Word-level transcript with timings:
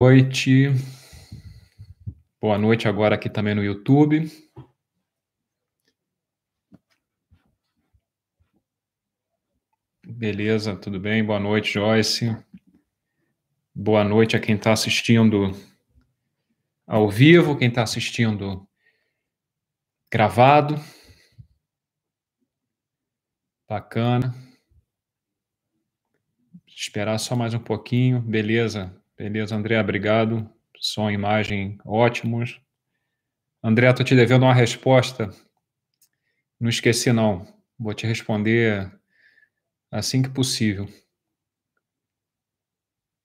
noite. 0.00 0.68
Boa 2.40 2.56
noite 2.56 2.86
agora 2.86 3.16
aqui 3.16 3.28
também 3.28 3.52
no 3.52 3.64
YouTube. 3.64 4.30
Beleza, 10.06 10.76
tudo 10.76 11.00
bem? 11.00 11.24
Boa 11.24 11.40
noite, 11.40 11.72
Joyce. 11.72 12.26
Boa 13.74 14.04
noite 14.04 14.36
a 14.36 14.40
quem 14.40 14.54
está 14.54 14.72
assistindo 14.72 15.50
ao 16.86 17.10
vivo, 17.10 17.58
quem 17.58 17.68
está 17.68 17.82
assistindo 17.82 18.68
gravado. 20.10 20.76
Bacana. 23.68 24.32
Esperar 26.68 27.18
só 27.18 27.34
mais 27.34 27.52
um 27.52 27.58
pouquinho. 27.58 28.22
Beleza, 28.22 28.96
beleza, 29.18 29.56
André, 29.56 29.80
obrigado. 29.80 30.48
Som 30.80 31.10
e 31.10 31.14
imagem 31.14 31.78
ótimos. 31.84 32.60
André, 33.62 33.90
estou 33.90 34.06
te 34.06 34.14
devendo 34.14 34.44
uma 34.44 34.54
resposta. 34.54 35.28
Não 36.60 36.68
esqueci, 36.68 37.12
não. 37.12 37.44
Vou 37.76 37.92
te 37.92 38.06
responder 38.06 38.92
assim 39.90 40.22
que 40.22 40.28
possível. 40.28 40.88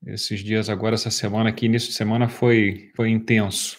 Esses 0.06 0.44
dias 0.44 0.68
agora, 0.68 0.96
essa 0.96 1.12
semana 1.12 1.50
aqui, 1.50 1.68
início 1.68 1.90
de 1.90 1.96
semana, 1.96 2.28
foi, 2.28 2.92
foi 2.96 3.10
intenso. 3.10 3.78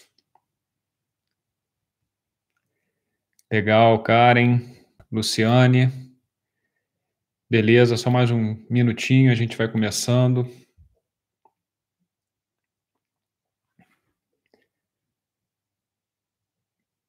Legal, 3.52 4.02
Karen, 4.02 4.60
Luciane. 5.10 5.92
Beleza, 7.50 7.96
só 7.96 8.10
mais 8.10 8.30
um 8.30 8.64
minutinho, 8.70 9.30
a 9.30 9.34
gente 9.34 9.56
vai 9.56 9.70
começando. 9.70 10.48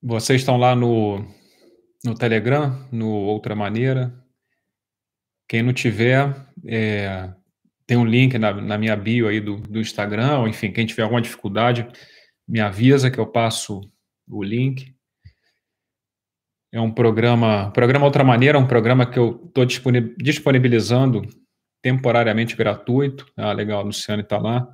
Vocês 0.07 0.41
estão 0.41 0.55
lá 0.55 0.75
no, 0.75 1.25
no 2.03 2.13
Telegram, 2.13 2.87
no 2.91 3.09
Outra 3.09 3.55
Maneira. 3.55 4.13
Quem 5.49 5.63
não 5.63 5.73
tiver, 5.73 6.31
é, 6.63 7.33
tem 7.87 7.97
um 7.97 8.05
link 8.05 8.37
na, 8.37 8.53
na, 8.53 8.77
minha 8.77 8.95
bio 8.95 9.27
aí 9.27 9.39
do, 9.39 9.55
do 9.55 9.79
Instagram, 9.79 10.41
ou 10.41 10.47
enfim, 10.47 10.71
quem 10.71 10.85
tiver 10.85 11.01
alguma 11.01 11.23
dificuldade, 11.23 11.87
me 12.47 12.59
avisa 12.59 13.09
que 13.09 13.17
eu 13.17 13.25
passo 13.25 13.81
o 14.27 14.43
link. 14.43 14.95
É 16.71 16.79
um 16.79 16.91
programa, 16.91 17.71
programa 17.71 18.05
Outra 18.05 18.23
Maneira, 18.23 18.59
um 18.59 18.67
programa 18.67 19.09
que 19.09 19.17
eu 19.17 19.43
estou 19.47 19.65
disponibilizando 20.19 21.23
temporariamente 21.81 22.55
gratuito. 22.55 23.25
Ah, 23.35 23.53
legal, 23.53 23.79
a 23.79 23.83
Luciane 23.83 24.21
está 24.21 24.37
lá. 24.37 24.71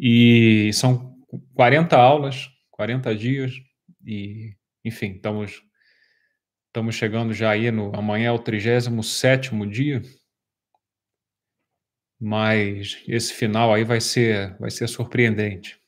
E 0.00 0.70
são 0.72 1.18
40 1.54 1.98
aulas, 1.98 2.48
40 2.70 3.14
dias, 3.14 3.52
e, 4.06 4.56
enfim, 4.84 5.12
estamos, 5.12 5.62
estamos 6.68 6.94
chegando 6.94 7.32
já 7.32 7.50
aí 7.50 7.70
no. 7.70 7.94
Amanhã 7.96 8.28
é 8.28 8.32
o 8.32 8.38
37 8.38 9.50
dia. 9.68 10.02
Mas 12.20 13.02
esse 13.08 13.34
final 13.34 13.74
aí 13.74 13.84
vai 13.84 14.00
ser, 14.00 14.56
vai 14.58 14.70
ser 14.70 14.88
surpreendente. 14.88 15.82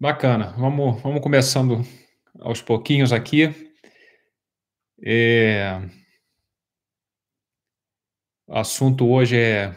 Bacana. 0.00 0.54
Vamos, 0.56 1.02
vamos 1.02 1.20
começando 1.20 1.84
aos 2.38 2.62
pouquinhos 2.62 3.12
aqui. 3.12 3.52
É... 5.04 5.80
Assunto 8.48 9.06
hoje 9.06 9.36
é 9.36 9.74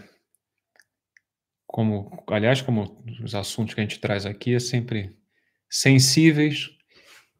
como, 1.67 2.23
aliás, 2.27 2.61
como 2.61 3.03
os 3.23 3.35
assuntos 3.35 3.73
que 3.73 3.81
a 3.81 3.83
gente 3.83 3.99
traz 3.99 4.25
aqui 4.25 4.55
é 4.55 4.59
sempre 4.59 5.15
sensíveis. 5.69 6.69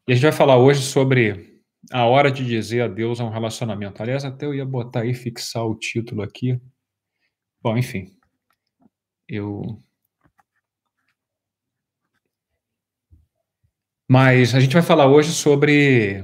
E 0.08 0.12
a 0.12 0.16
gente 0.16 0.24
vai 0.24 0.31
falar 0.31 0.58
hoje 0.58 0.81
sobre 0.81 1.62
a 1.91 2.06
hora 2.06 2.31
de 2.31 2.46
dizer 2.46 2.81
adeus 2.81 3.20
a 3.20 3.25
um 3.25 3.30
relacionamento. 3.30 4.02
Aliás, 4.02 4.25
até 4.25 4.46
eu 4.46 4.53
ia 4.53 4.66
botar 4.66 5.02
aí, 5.02 5.14
fixar 5.14 5.66
o 5.66 5.75
título 5.75 6.22
aqui. 6.22 6.59
Bom, 7.62 7.78
enfim. 7.78 8.18
Eu. 9.28 9.80
Mas 14.08 14.53
a 14.53 14.59
gente 14.59 14.74
vai 14.74 14.81
falar 14.81 15.08
hoje 15.08 15.31
sobre 15.31 16.24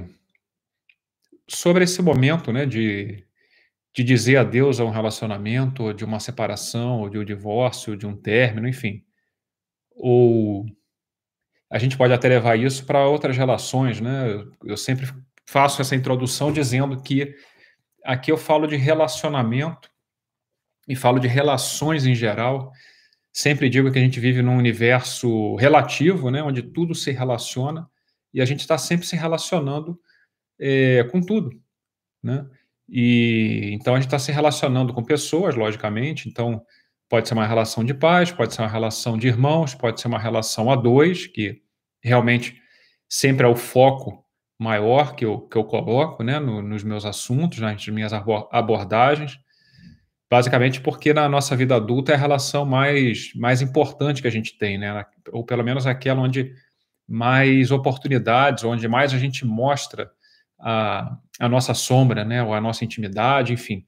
sobre 1.48 1.84
esse 1.84 2.02
momento, 2.02 2.52
né, 2.52 2.66
de 2.66 3.27
de 3.98 4.04
dizer 4.04 4.36
adeus 4.36 4.78
a 4.78 4.84
um 4.84 4.90
relacionamento, 4.90 5.82
ou 5.82 5.92
de 5.92 6.04
uma 6.04 6.20
separação, 6.20 7.00
ou 7.00 7.10
de 7.10 7.18
um 7.18 7.24
divórcio, 7.24 7.94
ou 7.94 7.98
de 7.98 8.06
um 8.06 8.14
término, 8.16 8.68
enfim. 8.68 9.02
Ou 9.90 10.64
a 11.68 11.80
gente 11.80 11.98
pode 11.98 12.12
até 12.12 12.28
levar 12.28 12.56
isso 12.56 12.86
para 12.86 13.08
outras 13.08 13.36
relações, 13.36 14.00
né? 14.00 14.40
Eu 14.64 14.76
sempre 14.76 15.08
faço 15.44 15.82
essa 15.82 15.96
introdução 15.96 16.52
dizendo 16.52 17.02
que 17.02 17.34
aqui 18.04 18.30
eu 18.30 18.36
falo 18.36 18.68
de 18.68 18.76
relacionamento 18.76 19.90
e 20.86 20.94
falo 20.94 21.18
de 21.18 21.26
relações 21.26 22.06
em 22.06 22.14
geral. 22.14 22.70
Sempre 23.32 23.68
digo 23.68 23.90
que 23.90 23.98
a 23.98 24.02
gente 24.02 24.20
vive 24.20 24.42
num 24.42 24.56
universo 24.56 25.56
relativo, 25.56 26.30
né, 26.30 26.40
onde 26.40 26.62
tudo 26.62 26.94
se 26.94 27.10
relaciona 27.10 27.90
e 28.32 28.40
a 28.40 28.44
gente 28.44 28.60
está 28.60 28.78
sempre 28.78 29.08
se 29.08 29.16
relacionando 29.16 30.00
é, 30.56 31.02
com 31.10 31.20
tudo, 31.20 31.50
né? 32.22 32.46
E 32.88 33.70
então 33.74 33.94
a 33.94 33.96
gente 33.98 34.06
está 34.06 34.18
se 34.18 34.32
relacionando 34.32 34.94
com 34.94 35.04
pessoas, 35.04 35.54
logicamente. 35.54 36.28
Então 36.28 36.62
pode 37.08 37.28
ser 37.28 37.34
uma 37.34 37.46
relação 37.46 37.84
de 37.84 37.94
pais, 37.94 38.30
pode 38.30 38.54
ser 38.54 38.62
uma 38.62 38.68
relação 38.68 39.18
de 39.18 39.28
irmãos, 39.28 39.74
pode 39.74 40.00
ser 40.00 40.08
uma 40.08 40.18
relação 40.18 40.70
a 40.70 40.76
dois, 40.76 41.26
que 41.26 41.60
realmente 42.02 42.60
sempre 43.08 43.46
é 43.46 43.48
o 43.48 43.56
foco 43.56 44.24
maior 44.58 45.14
que 45.14 45.24
eu, 45.24 45.40
que 45.40 45.56
eu 45.56 45.64
coloco 45.64 46.22
né, 46.22 46.38
no, 46.38 46.60
nos 46.60 46.82
meus 46.82 47.04
assuntos, 47.04 47.58
nas 47.58 47.86
minhas 47.88 48.12
abordagens. 48.12 49.38
Basicamente 50.30 50.80
porque 50.80 51.14
na 51.14 51.26
nossa 51.28 51.56
vida 51.56 51.76
adulta 51.76 52.12
é 52.12 52.14
a 52.14 52.18
relação 52.18 52.66
mais, 52.66 53.32
mais 53.34 53.62
importante 53.62 54.20
que 54.20 54.28
a 54.28 54.30
gente 54.30 54.58
tem, 54.58 54.76
né? 54.76 55.06
ou 55.32 55.42
pelo 55.42 55.64
menos 55.64 55.86
aquela 55.86 56.20
onde 56.20 56.52
mais 57.08 57.70
oportunidades, 57.70 58.62
onde 58.62 58.86
mais 58.86 59.14
a 59.14 59.18
gente 59.18 59.46
mostra 59.46 60.10
a, 60.60 61.16
a 61.38 61.48
nossa 61.48 61.74
sombra, 61.74 62.24
né, 62.24 62.42
ou 62.42 62.54
a 62.54 62.60
nossa 62.60 62.84
intimidade, 62.84 63.52
enfim. 63.52 63.84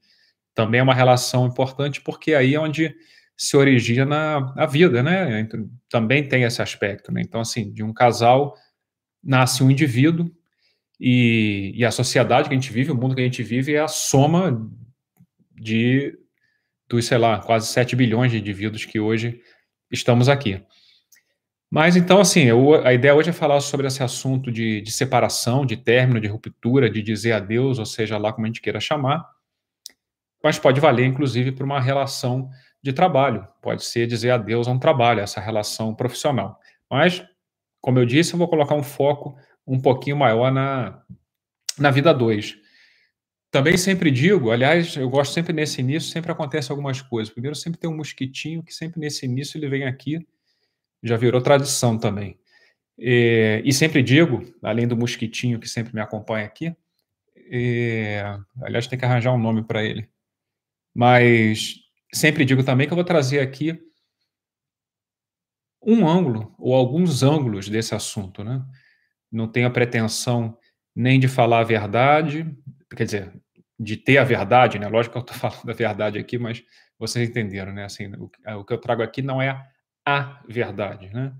Também 0.53 0.79
é 0.79 0.83
uma 0.83 0.93
relação 0.93 1.47
importante 1.47 2.01
porque 2.01 2.33
aí 2.33 2.55
é 2.55 2.59
onde 2.59 2.93
se 3.37 3.57
origina 3.57 4.53
a 4.55 4.65
vida, 4.65 5.01
né? 5.01 5.47
Também 5.89 6.27
tem 6.27 6.43
esse 6.43 6.61
aspecto, 6.61 7.11
né? 7.11 7.21
Então, 7.21 7.41
assim, 7.41 7.71
de 7.71 7.81
um 7.83 7.91
casal 7.91 8.55
nasce 9.23 9.63
um 9.63 9.71
indivíduo 9.71 10.29
e, 10.99 11.71
e 11.75 11.83
a 11.83 11.89
sociedade 11.89 12.47
que 12.47 12.53
a 12.53 12.59
gente 12.59 12.71
vive, 12.71 12.91
o 12.91 12.95
mundo 12.95 13.15
que 13.15 13.21
a 13.21 13.23
gente 13.23 13.41
vive 13.41 13.73
é 13.73 13.79
a 13.79 13.87
soma 13.87 14.69
de 15.59 16.15
dos, 16.87 17.05
sei 17.05 17.17
lá, 17.17 17.39
quase 17.39 17.67
7 17.67 17.95
bilhões 17.95 18.31
de 18.31 18.37
indivíduos 18.37 18.85
que 18.85 18.99
hoje 18.99 19.41
estamos 19.89 20.29
aqui. 20.29 20.61
Mas 21.73 21.95
então, 21.95 22.19
assim, 22.19 22.41
eu, 22.41 22.85
a 22.85 22.93
ideia 22.93 23.15
hoje 23.15 23.29
é 23.29 23.33
falar 23.33 23.61
sobre 23.61 23.87
esse 23.87 24.03
assunto 24.03 24.51
de, 24.51 24.81
de, 24.81 24.91
separação, 24.91 25.65
de 25.65 25.77
término, 25.77 26.19
de 26.19 26.27
ruptura, 26.27 26.89
de 26.89 27.01
dizer 27.01 27.31
adeus, 27.31 27.79
ou 27.79 27.85
seja, 27.85 28.17
lá 28.17 28.33
como 28.33 28.45
a 28.45 28.49
gente 28.49 28.59
queira 28.59 28.81
chamar. 28.81 29.25
Mas 30.43 30.59
pode 30.59 30.81
valer, 30.81 31.05
inclusive, 31.05 31.53
para 31.53 31.63
uma 31.63 31.79
relação 31.79 32.49
de 32.83 32.91
trabalho. 32.91 33.47
Pode 33.61 33.85
ser 33.85 34.05
dizer 34.05 34.31
adeus 34.31 34.67
a 34.67 34.71
um 34.71 34.79
trabalho, 34.79 35.21
essa 35.21 35.39
relação 35.39 35.95
profissional. 35.95 36.59
Mas, 36.89 37.23
como 37.79 37.99
eu 37.99 38.05
disse, 38.05 38.33
eu 38.33 38.37
vou 38.37 38.49
colocar 38.49 38.75
um 38.75 38.83
foco 38.83 39.37
um 39.65 39.79
pouquinho 39.79 40.17
maior 40.17 40.51
na, 40.51 41.01
na 41.79 41.89
vida 41.89 42.13
2. 42.13 42.57
Também 43.49 43.77
sempre 43.77 44.11
digo, 44.11 44.51
aliás, 44.51 44.97
eu 44.97 45.09
gosto 45.09 45.31
sempre 45.31 45.53
nesse 45.53 45.79
início, 45.79 46.11
sempre 46.11 46.33
acontece 46.33 46.69
algumas 46.69 47.01
coisas. 47.01 47.33
Primeiro, 47.33 47.55
sempre 47.55 47.79
tem 47.79 47.89
um 47.89 47.95
mosquitinho 47.95 48.61
que 48.61 48.73
sempre 48.73 48.99
nesse 48.99 49.25
início 49.25 49.57
ele 49.57 49.69
vem 49.69 49.85
aqui 49.85 50.19
já 51.03 51.17
virou 51.17 51.41
tradição 51.41 51.97
também. 51.97 52.39
E, 52.97 53.61
e, 53.65 53.73
sempre 53.73 54.03
digo, 54.03 54.43
além 54.61 54.87
do 54.87 54.95
mosquitinho 54.95 55.59
que 55.59 55.67
sempre 55.67 55.93
me 55.93 56.01
acompanha 56.01 56.45
aqui, 56.45 56.75
e, 57.35 58.17
aliás, 58.61 58.87
tem 58.87 58.97
que 58.97 59.05
arranjar 59.05 59.33
um 59.33 59.39
nome 59.39 59.63
para 59.63 59.83
ele, 59.83 60.07
mas 60.93 61.75
sempre 62.13 62.45
digo 62.45 62.63
também 62.63 62.87
que 62.87 62.93
eu 62.93 62.97
vou 62.97 63.03
trazer 63.03 63.39
aqui 63.39 63.79
um 65.81 66.07
ângulo 66.07 66.53
ou 66.59 66.75
alguns 66.75 67.23
ângulos 67.23 67.67
desse 67.67 67.95
assunto, 67.95 68.43
né? 68.43 68.63
Não 69.31 69.47
tenho 69.47 69.67
a 69.67 69.71
pretensão 69.71 70.57
nem 70.95 71.19
de 71.19 71.27
falar 71.27 71.59
a 71.61 71.63
verdade, 71.63 72.45
quer 72.95 73.05
dizer, 73.05 73.33
de 73.79 73.97
ter 73.97 74.17
a 74.17 74.23
verdade, 74.23 74.77
né? 74.77 74.87
Lógico 74.87 75.13
que 75.13 75.17
eu 75.17 75.21
estou 75.21 75.37
falando 75.49 75.65
da 75.65 75.73
verdade 75.73 76.19
aqui, 76.19 76.37
mas 76.37 76.63
vocês 76.99 77.27
entenderam, 77.27 77.73
né? 77.73 77.85
Assim, 77.85 78.13
o, 78.15 78.29
o 78.59 78.65
que 78.65 78.73
eu 78.73 78.77
trago 78.77 79.01
aqui 79.01 79.21
não 79.21 79.41
é 79.41 79.70
a 80.05 80.41
verdade. 80.47 81.09
Né? 81.13 81.33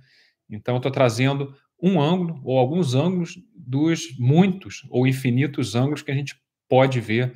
Então, 0.50 0.78
estou 0.78 0.92
trazendo 0.92 1.56
um 1.82 2.00
ângulo 2.00 2.42
ou 2.44 2.58
alguns 2.58 2.94
ângulos 2.94 3.40
dos 3.56 4.16
muitos 4.20 4.86
ou 4.90 5.08
infinitos 5.08 5.76
ângulos 5.76 6.02
que 6.02 6.12
a 6.12 6.16
gente 6.16 6.40
pode 6.70 7.00
ver 7.00 7.34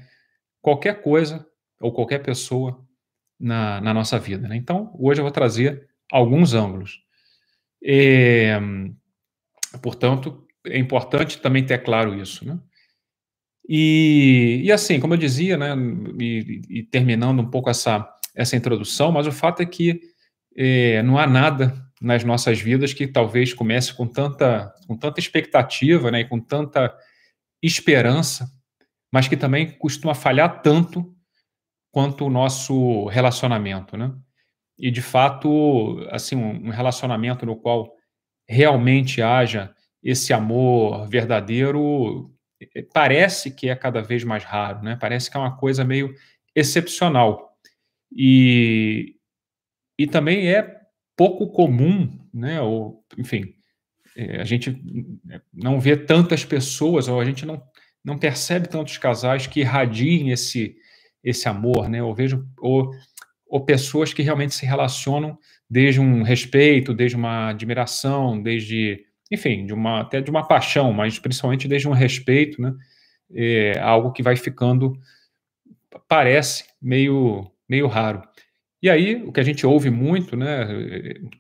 qualquer 0.62 1.02
coisa 1.02 1.46
ou 1.80 1.92
qualquer 1.92 2.20
pessoa 2.20 2.86
na, 3.40 3.82
na 3.82 3.94
nossa 3.94 4.20
vida. 4.20 4.48
Né? 4.48 4.56
Então, 4.56 4.96
hoje 4.98 5.20
eu 5.20 5.24
vou 5.24 5.32
trazer 5.32 5.88
alguns 6.12 6.54
ângulos. 6.54 7.02
É, 7.84 8.60
portanto, 9.82 10.46
é 10.66 10.78
importante 10.78 11.40
também 11.40 11.66
ter 11.66 11.84
claro 11.84 12.20
isso. 12.20 12.46
Né? 12.46 12.60
E, 13.68 14.62
e 14.64 14.72
assim, 14.72 15.00
como 15.00 15.14
eu 15.14 15.18
dizia, 15.18 15.58
né, 15.58 15.76
e, 16.20 16.62
e, 16.70 16.84
terminando 16.84 17.40
um 17.40 17.50
pouco 17.50 17.70
essa, 17.70 18.08
essa 18.36 18.56
introdução, 18.56 19.12
mas 19.12 19.26
o 19.26 19.32
fato 19.32 19.62
é 19.62 19.66
que 19.66 20.00
é, 20.56 21.02
não 21.04 21.18
há 21.18 21.28
nada 21.28 21.74
nas 22.02 22.24
nossas 22.24 22.60
vidas 22.60 22.94
que 22.94 23.08
talvez 23.08 23.54
comece 23.54 23.94
com 23.94 24.08
tanta, 24.08 24.74
com 24.88 24.98
tanta 24.98 25.20
expectativa 25.20 26.12
né, 26.12 26.22
e 26.22 26.26
com 26.26 26.40
tanta 26.40 26.96
esperança, 27.62 28.48
mas 29.12 29.28
que 29.28 29.38
também 29.38 29.72
costuma 29.78 30.14
falhar 30.14 30.62
tanto 30.62 31.16
quanto 31.92 32.26
o 32.26 32.30
nosso 32.30 33.06
relacionamento, 33.06 33.96
né? 33.96 34.14
E 34.78 34.92
de 34.92 35.02
fato, 35.02 36.06
assim, 36.12 36.36
um 36.36 36.70
relacionamento 36.70 37.46
no 37.46 37.56
qual 37.56 37.94
realmente 38.48 39.22
haja 39.22 39.74
esse 40.04 40.34
amor 40.34 41.08
verdadeiro 41.08 42.30
eh, 42.62 42.86
parece 42.94 43.50
que 43.52 43.70
é 43.70 43.76
cada 43.76 44.02
vez 44.02 44.24
mais 44.26 44.44
raro, 44.44 44.84
né? 44.84 44.98
Parece 45.00 45.32
que 45.32 45.38
é 45.38 45.40
uma 45.40 45.56
coisa 45.56 45.86
meio 45.86 46.14
excepcional. 46.54 47.56
E, 48.12 49.15
e 49.98 50.06
também 50.08 50.48
é 50.48 50.82
pouco 51.16 51.48
comum, 51.48 52.10
né? 52.34 52.62
Ou, 52.62 53.04
enfim, 53.18 53.54
é, 54.16 54.42
a 54.42 54.44
gente 54.44 54.82
não 55.54 55.80
vê 55.80 55.96
tantas 55.96 56.44
pessoas, 56.44 57.08
ou 57.08 57.20
a 57.20 57.26
gente 57.26 57.46
não, 57.46 57.62
não 58.04 58.18
percebe 58.18 58.68
tantos 58.68 58.98
casais 58.98 59.48
que 59.48 59.62
irradiem 59.62 60.32
esse, 60.32 60.76
esse 61.24 61.48
amor, 61.48 61.90
né? 61.90 62.04
Ou 62.04 62.14
vejo, 62.14 62.46
ou, 62.60 62.92
ou 63.48 63.66
pessoas 63.66 64.14
que 64.14 64.22
realmente 64.22 64.56
se 64.56 64.66
relacionam 64.66 65.38
desde 65.70 66.00
um 66.00 66.22
respeito, 66.22 66.94
desde 66.94 67.18
uma 67.18 67.50
admiração, 67.50 68.42
desde, 68.42 69.06
enfim, 69.32 69.66
de 69.66 69.74
uma 69.74 70.02
até 70.02 70.22
de 70.22 70.30
uma 70.30 70.48
paixão, 70.48 70.94
mas 70.94 71.18
principalmente 71.20 71.68
desde 71.68 71.88
um 71.88 71.94
respeito, 71.94 72.62
né? 72.62 72.74
É 73.34 73.80
algo 73.80 74.12
que 74.12 74.22
vai 74.22 74.36
ficando 74.36 74.94
parece 76.08 76.66
meio 76.82 77.52
meio 77.68 77.88
raro. 77.88 78.22
E 78.82 78.90
aí, 78.90 79.16
o 79.24 79.32
que 79.32 79.40
a 79.40 79.44
gente 79.44 79.66
ouve 79.66 79.90
muito, 79.90 80.36
né, 80.36 80.68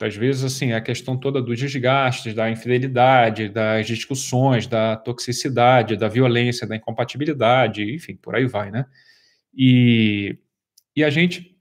às 0.01 0.15
vezes, 0.15 0.43
assim, 0.43 0.71
é 0.71 0.75
a 0.75 0.81
questão 0.81 1.17
toda 1.17 1.41
dos 1.41 1.59
desgastes, 1.59 2.33
da 2.33 2.49
infidelidade, 2.49 3.49
das 3.49 3.85
discussões, 3.85 4.65
da 4.67 4.95
toxicidade, 4.95 5.97
da 5.97 6.07
violência, 6.07 6.65
da 6.67 6.75
incompatibilidade, 6.75 7.83
enfim, 7.93 8.15
por 8.15 8.35
aí 8.35 8.45
vai, 8.47 8.71
né? 8.71 8.85
E, 9.53 10.37
e 10.95 11.03
a 11.03 11.09
gente 11.09 11.55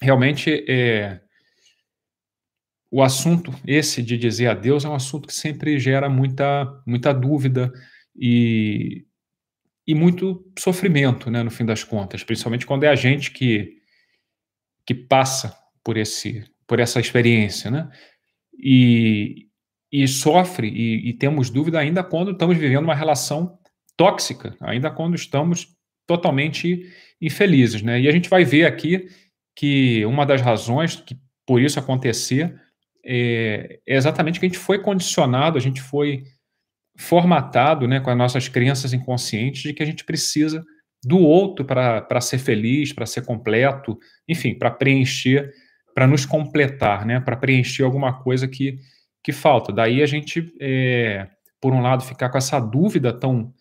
realmente 0.00 0.64
é, 0.68 1.20
o 2.90 3.02
assunto 3.02 3.52
esse 3.66 4.02
de 4.02 4.16
dizer 4.16 4.48
adeus 4.48 4.84
é 4.84 4.88
um 4.88 4.94
assunto 4.94 5.28
que 5.28 5.34
sempre 5.34 5.78
gera 5.78 6.08
muita, 6.08 6.66
muita 6.86 7.12
dúvida 7.12 7.72
e, 8.16 9.04
e 9.86 9.94
muito 9.94 10.50
sofrimento, 10.58 11.30
né, 11.30 11.42
no 11.42 11.50
fim 11.50 11.64
das 11.64 11.84
contas, 11.84 12.24
principalmente 12.24 12.66
quando 12.66 12.84
é 12.84 12.88
a 12.88 12.94
gente 12.94 13.30
que 13.30 13.77
que 14.88 14.94
passa 14.94 15.54
por 15.84 15.98
esse 15.98 16.42
por 16.66 16.80
essa 16.80 16.98
experiência, 16.98 17.70
né? 17.70 17.90
E, 18.58 19.48
e 19.92 20.08
sofre 20.08 20.66
e, 20.66 21.10
e, 21.10 21.12
temos 21.12 21.50
dúvida 21.50 21.78
ainda 21.78 22.02
quando 22.02 22.30
estamos 22.30 22.56
vivendo 22.56 22.84
uma 22.84 22.94
relação 22.94 23.58
tóxica, 23.96 24.56
ainda 24.60 24.90
quando 24.90 25.14
estamos 25.14 25.68
totalmente 26.06 26.90
infelizes, 27.20 27.82
né? 27.82 28.00
E 28.00 28.08
a 28.08 28.12
gente 28.12 28.30
vai 28.30 28.44
ver 28.44 28.64
aqui 28.64 29.08
que 29.54 30.06
uma 30.06 30.24
das 30.24 30.40
razões 30.40 30.96
que 30.96 31.16
por 31.46 31.60
isso 31.60 31.78
acontecer 31.78 32.58
é, 33.04 33.80
é 33.86 33.94
exatamente 33.94 34.40
que 34.40 34.46
a 34.46 34.48
gente 34.48 34.58
foi 34.58 34.78
condicionado, 34.78 35.58
a 35.58 35.60
gente 35.60 35.82
foi 35.82 36.24
formatado, 36.96 37.86
né, 37.86 38.00
com 38.00 38.10
as 38.10 38.16
nossas 38.16 38.48
crenças 38.48 38.94
inconscientes 38.94 39.62
de 39.62 39.74
que 39.74 39.82
a 39.82 39.86
gente 39.86 40.04
precisa 40.04 40.64
do 41.04 41.18
outro 41.18 41.64
para 41.64 42.20
ser 42.20 42.38
feliz, 42.38 42.92
para 42.92 43.06
ser 43.06 43.24
completo, 43.24 43.98
enfim, 44.28 44.54
para 44.54 44.70
preencher, 44.70 45.52
para 45.94 46.06
nos 46.06 46.26
completar, 46.26 47.06
né? 47.06 47.20
Para 47.20 47.36
preencher 47.36 47.84
alguma 47.84 48.20
coisa 48.22 48.48
que, 48.48 48.78
que 49.22 49.32
falta. 49.32 49.72
Daí 49.72 50.02
a 50.02 50.06
gente, 50.06 50.52
é, 50.60 51.28
por 51.60 51.72
um 51.72 51.80
lado, 51.80 52.04
ficar 52.04 52.28
com 52.28 52.38
essa 52.38 52.58
dúvida 52.58 53.12
tão, 53.12 53.52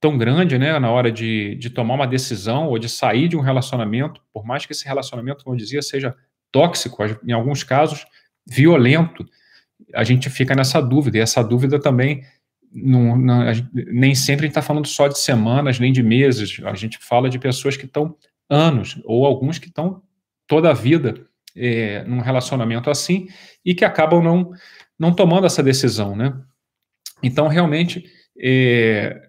tão 0.00 0.16
grande, 0.16 0.58
né? 0.58 0.78
Na 0.78 0.90
hora 0.90 1.10
de, 1.10 1.56
de 1.56 1.70
tomar 1.70 1.94
uma 1.94 2.06
decisão 2.06 2.68
ou 2.68 2.78
de 2.78 2.88
sair 2.88 3.28
de 3.28 3.36
um 3.36 3.40
relacionamento, 3.40 4.20
por 4.32 4.44
mais 4.44 4.64
que 4.64 4.72
esse 4.72 4.86
relacionamento, 4.86 5.44
como 5.44 5.54
eu 5.54 5.58
dizia, 5.58 5.82
seja 5.82 6.14
tóxico, 6.52 7.02
em 7.24 7.32
alguns 7.32 7.62
casos, 7.62 8.06
violento, 8.46 9.24
a 9.94 10.04
gente 10.04 10.30
fica 10.30 10.54
nessa 10.54 10.80
dúvida. 10.80 11.18
E 11.18 11.20
essa 11.20 11.42
dúvida 11.42 11.80
também 11.80 12.22
não, 12.72 13.16
não, 13.16 13.44
nem 13.72 14.14
sempre 14.14 14.44
a 14.44 14.46
gente 14.46 14.52
está 14.52 14.62
falando 14.62 14.86
só 14.86 15.08
de 15.08 15.18
semanas, 15.18 15.78
nem 15.78 15.92
de 15.92 16.02
meses. 16.02 16.60
A 16.64 16.74
gente 16.74 16.98
fala 16.98 17.30
de 17.30 17.38
pessoas 17.38 17.76
que 17.76 17.86
estão 17.86 18.16
anos, 18.48 19.00
ou 19.04 19.26
alguns 19.26 19.58
que 19.58 19.68
estão 19.68 20.02
toda 20.46 20.70
a 20.70 20.74
vida 20.74 21.26
é, 21.56 22.04
num 22.04 22.20
relacionamento 22.20 22.90
assim 22.90 23.26
e 23.64 23.74
que 23.74 23.84
acabam 23.84 24.22
não, 24.22 24.52
não 24.98 25.12
tomando 25.12 25.46
essa 25.46 25.62
decisão, 25.62 26.14
né? 26.14 26.32
Então, 27.22 27.48
realmente, 27.48 28.04
é, 28.38 29.20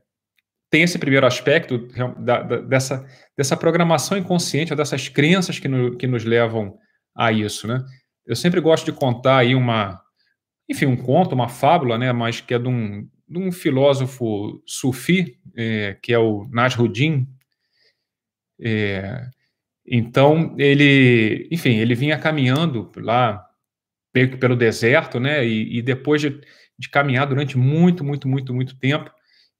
tem 0.69 0.83
esse 0.83 0.99
primeiro 0.99 1.25
aspecto 1.25 1.87
da, 2.19 2.41
da, 2.41 2.57
dessa, 2.61 3.07
dessa 3.35 3.55
programação 3.55 4.17
inconsciente, 4.17 4.73
ou 4.73 4.77
dessas 4.77 5.07
crenças 5.07 5.57
que, 5.57 5.67
no, 5.67 5.95
que 5.95 6.05
nos 6.05 6.25
levam 6.25 6.77
a 7.15 7.31
isso, 7.31 7.67
né? 7.67 7.83
Eu 8.25 8.35
sempre 8.35 8.59
gosto 8.59 8.85
de 8.85 8.91
contar 8.91 9.37
aí 9.37 9.55
uma, 9.55 10.01
enfim, 10.69 10.85
um 10.85 10.97
conto, 10.97 11.33
uma 11.33 11.47
fábula, 11.47 11.97
né, 11.97 12.11
mas 12.11 12.41
que 12.41 12.53
é 12.53 12.59
de 12.59 12.67
um, 12.67 13.07
de 13.27 13.37
um 13.37 13.51
filósofo 13.51 14.61
sufi, 14.65 15.37
é, 15.55 15.97
que 16.01 16.13
é 16.13 16.19
o 16.19 16.47
Nasruddin. 16.51 17.27
É, 18.59 19.27
então, 19.85 20.55
ele, 20.57 21.47
enfim, 21.51 21.77
ele 21.77 21.95
vinha 21.95 22.17
caminhando 22.17 22.91
lá, 22.97 23.43
pelo 24.11 24.55
deserto, 24.55 25.19
né, 25.19 25.45
e, 25.45 25.77
e 25.77 25.81
depois 25.81 26.21
de, 26.21 26.41
de, 26.77 26.89
caminhar 26.89 27.27
durante 27.27 27.57
muito, 27.57 28.03
muito, 28.03 28.27
muito, 28.27 28.53
muito 28.53 28.77
tempo, 28.79 29.11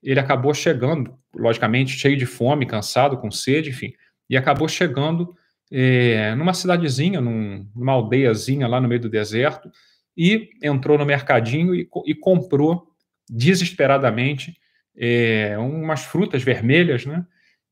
ele 0.01 0.19
acabou 0.19 0.53
chegando, 0.53 1.15
logicamente, 1.33 1.91
cheio 1.91 2.17
de 2.17 2.25
fome, 2.25 2.65
cansado, 2.65 3.17
com 3.17 3.29
sede, 3.29 3.69
enfim, 3.69 3.93
e 4.29 4.35
acabou 4.35 4.67
chegando 4.67 5.35
é, 5.71 6.33
numa 6.35 6.53
cidadezinha, 6.53 7.21
num, 7.21 7.69
numa 7.75 7.93
aldeiazinha 7.93 8.67
lá 8.67 8.81
no 8.81 8.87
meio 8.87 9.01
do 9.01 9.09
deserto, 9.09 9.69
e 10.15 10.49
entrou 10.63 10.97
no 10.97 11.05
mercadinho 11.05 11.75
e, 11.75 11.87
e 12.05 12.15
comprou 12.15 12.86
desesperadamente 13.29 14.55
é, 14.95 15.57
umas 15.57 16.03
frutas 16.03 16.43
vermelhas, 16.43 17.05
né? 17.05 17.25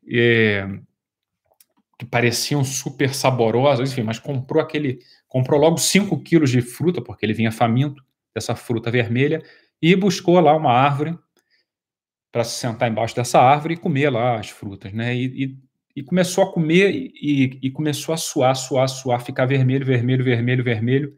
É, 0.08 0.68
que 1.98 2.06
pareciam 2.06 2.64
super 2.64 3.14
saborosas, 3.14 3.92
enfim, 3.92 4.04
mas 4.04 4.20
comprou 4.20 4.62
aquele, 4.62 5.00
comprou 5.28 5.60
logo 5.60 5.78
5 5.78 6.22
quilos 6.22 6.52
de 6.52 6.62
fruta, 6.62 7.02
porque 7.02 7.26
ele 7.26 7.34
vinha 7.34 7.52
faminto 7.52 8.04
dessa 8.34 8.56
fruta 8.56 8.92
vermelha, 8.92 9.42
e 9.82 9.96
buscou 9.96 10.40
lá 10.40 10.56
uma 10.56 10.72
árvore 10.72 11.18
para 12.32 12.44
se 12.44 12.60
sentar 12.60 12.92
embaixo 12.92 13.16
dessa 13.16 13.40
árvore 13.40 13.76
e 13.76 13.78
comer 13.78 14.10
lá 14.10 14.38
as 14.38 14.50
frutas, 14.50 14.92
né? 14.92 15.16
E, 15.16 15.46
e, 15.46 15.58
e 15.96 16.04
começou 16.04 16.44
a 16.44 16.52
comer 16.52 16.92
e, 16.94 17.60
e, 17.62 17.72
começou 17.72 18.14
a 18.14 18.18
suar, 18.18 18.56
suar, 18.56 18.90
suar, 18.90 19.22
ficar 19.22 19.46
vermelho, 19.46 19.86
vermelho, 19.86 20.24
vermelho, 20.24 20.64
vermelho, 20.64 21.18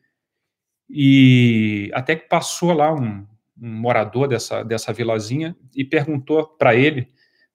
e 0.90 1.90
até 1.94 2.16
que 2.16 2.30
passou 2.30 2.72
lá 2.72 2.94
um, 2.94 3.26
um 3.62 3.70
morador 3.70 4.28
dessa, 4.28 4.64
dessa 4.64 4.94
vilazinha, 4.94 5.56
e 5.76 5.84
perguntou 5.84 6.48
para 6.58 6.76
ele, 6.76 7.12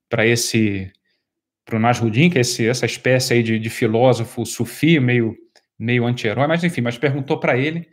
para 0.08 0.26
esse, 0.26 0.92
para 1.64 1.76
o 1.76 1.78
Nasruddin, 1.78 2.30
que 2.30 2.38
é 2.38 2.40
esse, 2.40 2.66
essa 2.66 2.86
espécie 2.86 3.34
aí 3.34 3.42
de, 3.42 3.58
de 3.58 3.70
filósofo 3.70 4.44
sufi, 4.44 4.98
meio, 5.00 5.36
meio 5.78 6.04
anti-herói, 6.04 6.46
mas 6.46 6.64
enfim, 6.64 6.80
mas 6.80 6.98
perguntou 6.98 7.38
para 7.38 7.56
ele 7.58 7.80
o 7.80 7.84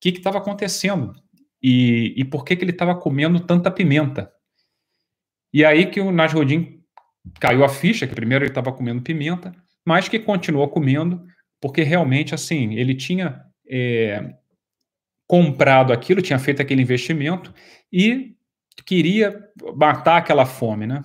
que 0.00 0.10
estava 0.10 0.38
acontecendo 0.38 1.12
e, 1.62 2.14
e 2.16 2.24
por 2.24 2.44
que, 2.44 2.56
que 2.56 2.64
ele 2.64 2.72
estava 2.72 2.94
comendo 2.94 3.38
tanta 3.40 3.70
pimenta. 3.70 4.32
E 5.52 5.64
aí 5.64 5.86
que 5.86 6.00
o 6.00 6.10
Nasruddin 6.10 6.80
caiu 7.38 7.64
a 7.64 7.68
ficha, 7.68 8.06
que 8.06 8.14
primeiro 8.14 8.44
ele 8.44 8.50
estava 8.50 8.72
comendo 8.72 9.02
pimenta, 9.02 9.54
mas 9.84 10.08
que 10.08 10.18
continuou 10.18 10.68
comendo, 10.68 11.24
porque 11.60 11.82
realmente, 11.82 12.34
assim, 12.34 12.74
ele 12.74 12.94
tinha 12.94 13.44
é, 13.68 14.34
comprado 15.26 15.92
aquilo, 15.92 16.22
tinha 16.22 16.38
feito 16.38 16.60
aquele 16.60 16.82
investimento 16.82 17.52
e 17.92 18.34
queria 18.84 19.38
matar 19.76 20.18
aquela 20.18 20.44
fome, 20.44 20.86
né? 20.86 21.02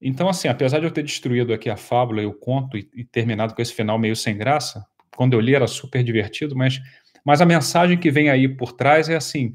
Então, 0.00 0.28
assim, 0.28 0.48
apesar 0.48 0.80
de 0.80 0.84
eu 0.84 0.90
ter 0.90 1.02
destruído 1.02 1.52
aqui 1.52 1.70
a 1.70 1.76
fábula 1.76 2.22
e 2.22 2.26
o 2.26 2.34
conto 2.34 2.76
e, 2.76 2.88
e, 2.94 3.04
terminado 3.04 3.54
com 3.54 3.62
esse 3.62 3.72
final 3.72 3.98
meio 3.98 4.14
sem 4.14 4.36
graça, 4.36 4.84
quando 5.16 5.32
eu 5.32 5.40
li 5.40 5.54
era 5.54 5.66
super 5.66 6.04
divertido, 6.04 6.54
mas, 6.54 6.78
mas 7.24 7.40
a 7.40 7.46
mensagem 7.46 7.98
que 7.98 8.10
vem 8.10 8.28
aí 8.28 8.46
por 8.46 8.72
trás 8.72 9.08
é 9.08 9.16
assim: 9.16 9.54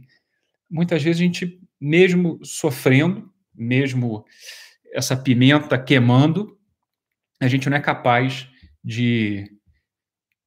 muitas 0.69 1.03
vezes 1.03 1.21
a 1.21 1.23
gente, 1.23 1.59
mesmo 1.79 2.39
sofrendo, 2.43 3.31
mesmo 3.53 4.25
essa 4.91 5.15
pimenta 5.15 5.77
queimando, 5.77 6.57
a 7.39 7.47
gente 7.47 7.69
não 7.69 7.77
é 7.77 7.81
capaz 7.81 8.47
de, 8.83 9.45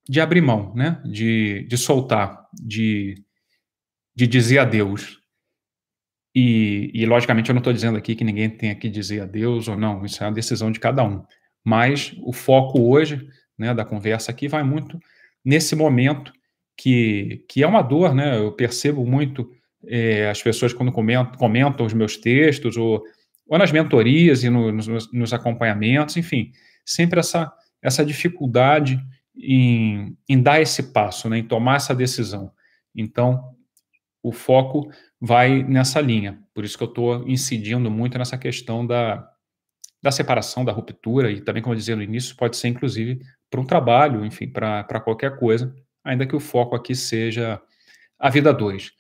de 0.09 0.21
abrir 0.21 0.41
mão, 0.41 0.75
né? 0.75 1.01
de, 1.05 1.67
de 1.69 1.77
soltar, 1.77 2.49
de, 2.53 3.15
de 4.15 4.27
dizer 4.27 4.59
adeus. 4.59 5.21
E, 6.35 6.91
e, 6.95 7.05
logicamente, 7.05 7.51
eu 7.51 7.55
não 7.55 7.61
estou 7.61 7.73
dizendo 7.73 7.99
aqui 7.99 8.15
que 8.15 8.25
ninguém 8.25 8.49
tenha 8.49 8.75
que 8.75 8.89
dizer 8.89 9.21
adeus 9.21 9.69
ou 9.69 9.77
não, 9.77 10.05
isso 10.05 10.23
é 10.23 10.27
uma 10.27 10.33
decisão 10.33 10.73
de 10.73 10.81
cada 10.81 11.05
um. 11.05 11.23
Mas 11.65 12.17
o 12.23 12.33
foco 12.33 12.81
hoje 12.81 13.29
né, 13.59 13.75
da 13.75 13.85
conversa 13.85 14.31
aqui 14.31 14.49
vai 14.49 14.63
muito 14.63 14.99
nesse 15.45 15.77
momento 15.77 16.33
que, 16.77 17.45
que 17.49 17.63
é 17.63 17.67
uma 17.67 17.83
dor, 17.83 18.15
né? 18.15 18.39
Eu 18.39 18.53
percebo 18.53 19.05
muito 19.07 19.51
é, 19.87 20.29
as 20.29 20.43
pessoas 20.43 20.73
quando 20.73 20.93
comentam, 20.93 21.39
comentam, 21.39 21.87
os 21.87 21.93
meus 21.93 22.17
textos, 22.17 22.77
ou, 22.77 23.03
ou 23.47 23.59
nas 23.59 23.73
mentorias 23.73 24.43
e 24.43 24.51
no, 24.51 24.73
nos, 24.73 25.13
nos, 25.13 25.33
acompanhamentos, 25.33 26.17
enfim, 26.17 26.51
sempre 26.85 27.21
essa, 27.21 27.53
essa 27.83 28.05
dificuldade 28.05 28.99
em, 29.37 30.17
em 30.29 30.43
dar 30.43 30.61
esse 30.61 30.93
passo, 30.93 31.29
né, 31.29 31.39
em 31.39 31.47
tomar 31.47 31.77
essa 31.77 31.95
decisão. 31.95 32.53
Então, 32.95 33.55
o 34.23 34.33
foco 34.33 34.91
vai 35.21 35.63
nessa 35.63 36.01
linha. 36.01 36.39
Por 36.55 36.65
isso 36.65 36.77
que 36.77 36.85
eu 36.85 36.89
estou 36.89 37.29
incidindo 37.29 37.91
muito 37.91 38.19
nessa 38.19 38.39
questão 38.39 38.87
da, 38.87 39.29
da 40.03 40.11
separação, 40.11 40.65
da 40.65 40.73
ruptura, 40.73 41.31
e 41.31 41.41
também, 41.41 41.63
como 41.63 41.75
eu 41.75 41.79
dizia 41.79 41.97
no 41.97 42.03
início, 42.03 42.37
pode 42.37 42.57
ser 42.57 42.69
inclusive 42.69 43.21
para 43.51 43.61
um 43.61 43.67
trabalho, 43.67 44.25
enfim, 44.25 44.49
para 44.49 45.01
qualquer 45.01 45.39
coisa, 45.39 45.75
ainda 46.05 46.27
que 46.27 46.35
o 46.35 46.41
foco 46.41 46.75
aqui 46.75 46.95
seja 46.95 47.61
a 48.19 48.31
vida 48.31 48.53
dois. 48.53 48.93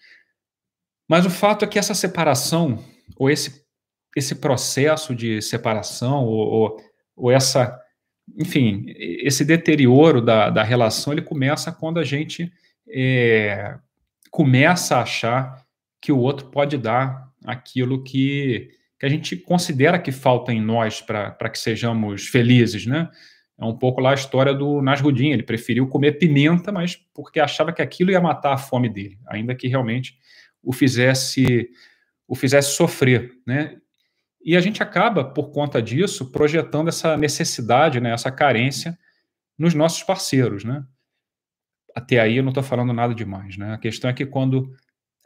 Mas 1.08 1.26
o 1.26 1.30
fato 1.30 1.64
é 1.64 1.68
que 1.68 1.78
essa 1.78 1.94
separação, 1.94 2.82
ou 3.16 3.28
esse, 3.28 3.64
esse 4.16 4.36
processo 4.36 5.14
de 5.14 5.42
separação, 5.42 6.24
ou, 6.24 6.46
ou, 6.46 6.76
ou 7.16 7.30
essa, 7.30 7.81
enfim, 8.36 8.84
esse 8.96 9.44
deterioro 9.44 10.20
da, 10.20 10.50
da 10.50 10.62
relação, 10.62 11.12
ele 11.12 11.22
começa 11.22 11.72
quando 11.72 11.98
a 11.98 12.04
gente 12.04 12.52
é, 12.88 13.76
começa 14.30 14.96
a 14.96 15.02
achar 15.02 15.62
que 16.00 16.12
o 16.12 16.18
outro 16.18 16.46
pode 16.46 16.78
dar 16.78 17.28
aquilo 17.44 18.02
que, 18.02 18.70
que 18.98 19.06
a 19.06 19.08
gente 19.08 19.36
considera 19.36 19.98
que 19.98 20.12
falta 20.12 20.52
em 20.52 20.60
nós 20.60 21.00
para 21.00 21.50
que 21.50 21.58
sejamos 21.58 22.28
felizes, 22.28 22.86
né? 22.86 23.08
É 23.58 23.64
um 23.64 23.76
pouco 23.76 24.00
lá 24.00 24.10
a 24.10 24.14
história 24.14 24.52
do 24.54 24.82
Nasrudin, 24.82 25.30
ele 25.30 25.42
preferiu 25.42 25.86
comer 25.86 26.12
pimenta, 26.12 26.72
mas 26.72 26.96
porque 27.14 27.38
achava 27.38 27.72
que 27.72 27.82
aquilo 27.82 28.10
ia 28.10 28.20
matar 28.20 28.54
a 28.54 28.58
fome 28.58 28.88
dele, 28.88 29.18
ainda 29.26 29.54
que 29.54 29.68
realmente 29.68 30.16
o 30.62 30.72
fizesse 30.72 31.68
o 32.26 32.34
fizesse 32.34 32.74
sofrer, 32.74 33.30
né? 33.46 33.76
E 34.44 34.56
a 34.56 34.60
gente 34.60 34.82
acaba 34.82 35.24
por 35.24 35.50
conta 35.50 35.80
disso 35.80 36.30
projetando 36.30 36.88
essa 36.88 37.16
necessidade, 37.16 38.00
né, 38.00 38.12
essa 38.12 38.30
carência 38.30 38.98
nos 39.58 39.74
nossos 39.74 40.02
parceiros, 40.02 40.64
né? 40.64 40.84
até 41.94 42.20
aí 42.20 42.36
eu 42.36 42.42
não 42.42 42.50
estou 42.50 42.62
falando 42.62 42.92
nada 42.92 43.14
demais, 43.14 43.56
né? 43.56 43.74
A 43.74 43.78
questão 43.78 44.10
é 44.10 44.12
que 44.12 44.26
quando 44.26 44.70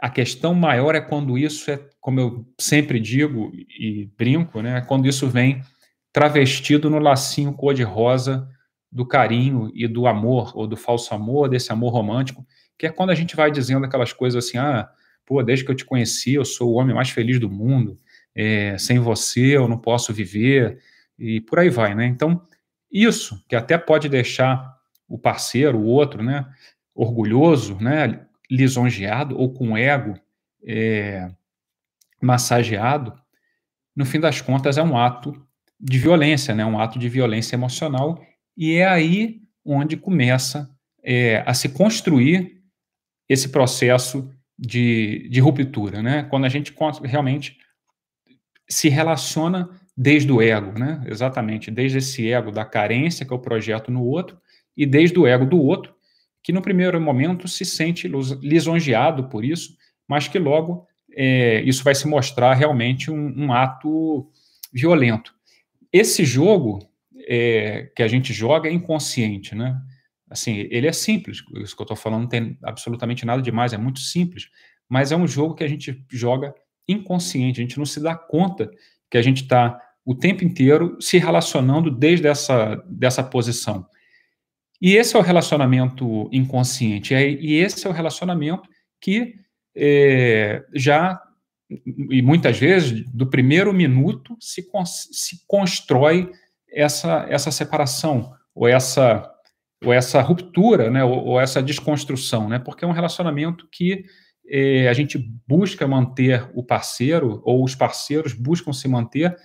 a 0.01 0.11
questão 0.11 0.55
maior 0.55 0.95
é 0.95 1.01
quando 1.01 1.39
isso 1.39 1.71
é, 1.71 1.81
como 2.01 2.21
eu 2.21 2.47
sempre 2.61 3.01
digo 3.01 3.51
e 3.55 4.11
brinco, 4.17 4.61
né? 4.61 4.81
Quando 4.83 5.07
isso 5.07 5.29
vem 5.29 5.63
travestido 6.13 6.91
no 6.91 6.99
lacinho 6.99 7.53
cor-de-rosa 7.53 8.49
do 8.91 9.07
carinho 9.07 9.71
e 9.75 9.87
do 9.87 10.07
amor, 10.07 10.53
ou 10.57 10.67
do 10.67 10.77
falso 10.77 11.15
amor, 11.15 11.49
desse 11.49 11.73
amor 11.73 11.93
romântico, 11.93 12.47
que 12.79 12.87
é 12.87 12.91
quando 12.91 13.11
a 13.11 13.15
gente 13.15 13.37
vai 13.37 13.51
dizendo 13.51 13.85
aquelas 13.85 14.13
coisas 14.13 14.45
assim, 14.45 14.59
ah, 14.59 14.89
pô, 15.25 15.43
desde 15.43 15.65
que 15.65 15.71
eu 15.71 15.75
te 15.75 15.85
conheci, 15.85 16.35
eu 16.35 16.45
sou 16.45 16.73
o 16.73 16.75
homem 16.75 16.95
mais 16.95 17.11
feliz 17.11 17.39
do 17.39 17.51
mundo, 17.51 17.99
é, 18.37 18.77
sem 18.77 18.99
você 18.99 19.57
eu 19.57 19.67
não 19.67 19.79
posso 19.79 20.13
viver, 20.13 20.79
e 21.19 21.41
por 21.41 21.59
aí 21.59 21.71
vai, 21.71 21.95
né? 21.95 22.05
Então, 22.05 22.47
isso, 22.93 23.43
que 23.49 23.57
até 23.57 23.79
pode 23.79 24.09
deixar 24.09 24.77
o 25.09 25.19
parceiro, 25.19 25.79
o 25.79 25.87
outro, 25.87 26.23
né, 26.23 26.47
orgulhoso, 26.95 27.77
né, 27.81 28.27
lisonjeado 28.51 29.39
ou 29.39 29.53
com 29.53 29.77
ego 29.77 30.19
é, 30.65 31.31
massageado, 32.21 33.15
no 33.95 34.05
fim 34.05 34.21
das 34.21 34.41
contas 34.41 34.77
é 34.77 34.83
um 34.83 34.99
ato 34.99 35.35
de 35.81 35.99
violência, 35.99 36.55
né, 36.55 36.65
um 36.65 36.79
ato 36.79 36.99
de 36.99 37.09
violência 37.09 37.57
emocional, 37.57 38.21
e 38.57 38.75
é 38.75 38.87
aí 38.87 39.41
onde 39.65 39.97
começa 39.97 40.71
é, 41.03 41.43
a 41.47 41.55
se 41.55 41.71
construir 41.71 42.63
esse 43.29 43.49
processo 43.49 44.31
de, 44.59 45.29
de 45.31 45.41
ruptura, 45.41 46.03
né, 46.03 46.25
quando 46.25 46.45
a 46.45 46.49
gente 46.49 46.75
realmente 47.05 47.59
se 48.69 48.89
relaciona 48.89 49.69
desde 49.97 50.31
o 50.31 50.43
ego, 50.43 50.79
né, 50.79 51.03
exatamente, 51.07 51.71
desde 51.71 51.99
esse 51.99 52.31
ego 52.31 52.51
da 52.51 52.65
carência 52.65 53.25
que 53.25 53.33
eu 53.33 53.39
projeto 53.39 53.91
no 53.91 54.05
outro, 54.05 54.39
e 54.77 54.85
desde 54.85 55.19
o 55.19 55.27
ego 55.27 55.47
do 55.47 55.59
outro, 55.59 55.95
que 56.43 56.53
no 56.53 56.61
primeiro 56.61 57.01
momento 57.01 57.49
se 57.49 57.65
sente 57.65 58.09
lisonjeado 58.43 59.29
por 59.29 59.45
isso, 59.45 59.77
mas 60.07 60.29
que 60.29 60.39
logo 60.39 60.87
é, 61.13 61.63
isso 61.63 61.83
vai 61.83 61.95
se 61.95 62.07
mostrar 62.07 62.55
realmente 62.55 63.11
um, 63.11 63.47
um 63.47 63.53
ato 63.53 64.31
violento. 64.73 65.35
Esse 65.93 66.25
jogo 66.25 66.79
é, 67.27 67.91
que 67.97 68.03
a 68.03 68.09
gente 68.09 68.33
joga 68.33 68.69
é 68.69 68.73
inconsciente, 68.73 69.55
né? 69.55 69.81
Assim, 70.29 70.69
ele 70.71 70.87
é 70.87 70.93
simples, 70.93 71.39
isso 71.57 71.75
que 71.75 71.83
eu 71.83 71.85
estou 71.85 71.97
falando 71.97 72.23
não 72.23 72.29
tem 72.29 72.59
absolutamente 72.63 73.25
nada 73.25 73.41
demais, 73.41 73.73
é 73.73 73.79
muito 73.79 74.01
simples, 74.01 74.49
mas 74.89 75.13
é 75.13 75.17
um 75.17 75.27
jogo 75.27 75.55
que 75.55 75.65
a 75.65 75.69
gente 75.69 76.05
joga 76.11 76.55
inconsciente, 76.89 77.61
a 77.61 77.63
gente 77.63 77.79
não 77.79 77.87
se 77.87 78.01
dá 78.01 78.15
conta 78.15 78.71
que 79.11 79.19
a 79.19 79.23
gente 79.23 79.43
está 79.43 79.81
o 80.05 80.15
tempo 80.15 80.45
inteiro 80.45 80.97
se 81.01 81.19
relacionando 81.19 81.91
desde 81.91 82.29
essa 82.29 82.77
dessa 82.89 83.23
posição. 83.23 83.87
E 84.81 84.95
esse 84.95 85.17
é 85.17 85.19
o 85.19 85.23
relacionamento 85.23 86.29
inconsciente. 86.33 87.15
E 87.15 87.55
esse 87.55 87.87
é 87.87 87.91
o 87.91 87.93
relacionamento 87.93 88.69
que 89.01 89.35
é, 89.75 90.65
já, 90.75 91.21
e 92.11 92.23
muitas 92.23 92.59
vezes, 92.59 93.05
do 93.13 93.29
primeiro 93.29 93.73
minuto, 93.73 94.37
se, 94.41 94.67
se 95.13 95.47
constrói 95.47 96.31
essa, 96.71 97.27
essa 97.29 97.51
separação, 97.51 98.33
ou 98.55 98.67
essa, 98.67 99.31
ou 99.85 99.93
essa 99.93 100.21
ruptura, 100.23 100.91
né, 100.91 101.05
ou, 101.05 101.25
ou 101.25 101.41
essa 101.41 101.63
desconstrução, 101.63 102.49
né, 102.49 102.59
porque 102.59 102.85
é 102.85 102.89
um 102.89 102.93
relacionamento 102.93 103.69
que 103.71 104.05
é, 104.49 104.89
a 104.89 104.93
gente 104.93 105.19
busca 105.47 105.87
manter 105.87 106.49
o 106.55 106.63
parceiro, 106.63 107.41
ou 107.45 107.65
os 107.65 107.75
parceiros 107.75 108.33
buscam 108.33 108.73
se 108.73 108.89
manter, 108.89 109.37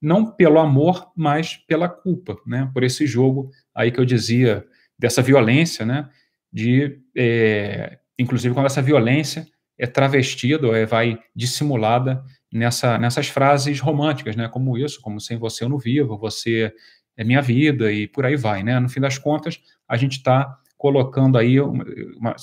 não 0.00 0.30
pelo 0.30 0.58
amor, 0.58 1.10
mas 1.16 1.56
pela 1.56 1.88
culpa, 1.88 2.36
né, 2.46 2.70
por 2.72 2.82
esse 2.82 3.06
jogo 3.06 3.50
aí 3.74 3.90
que 3.90 3.98
eu 3.98 4.04
dizia 4.04 4.64
dessa 4.98 5.22
violência, 5.22 5.84
né? 5.84 6.08
De, 6.52 7.00
é, 7.16 7.98
inclusive, 8.18 8.54
quando 8.54 8.66
essa 8.66 8.80
violência 8.80 9.46
é 9.78 9.86
travestida 9.86 10.66
ou 10.66 10.74
é, 10.74 10.86
vai 10.86 11.18
dissimulada 11.34 12.24
nessa, 12.52 12.98
nessas 12.98 13.28
frases 13.28 13.78
românticas, 13.80 14.36
né? 14.36 14.48
Como 14.48 14.78
isso, 14.78 15.00
como 15.00 15.20
sem 15.20 15.38
você 15.38 15.64
eu 15.64 15.68
não 15.68 15.78
vivo, 15.78 16.18
você 16.18 16.72
é 17.16 17.24
minha 17.24 17.42
vida 17.42 17.92
e 17.92 18.06
por 18.06 18.24
aí 18.24 18.36
vai, 18.36 18.62
né? 18.62 18.78
No 18.80 18.88
fim 18.88 19.00
das 19.00 19.18
contas, 19.18 19.60
a 19.88 19.96
gente 19.96 20.18
está 20.18 20.58
colocando 20.76 21.38
aí 21.38 21.60
uma, 21.60 21.84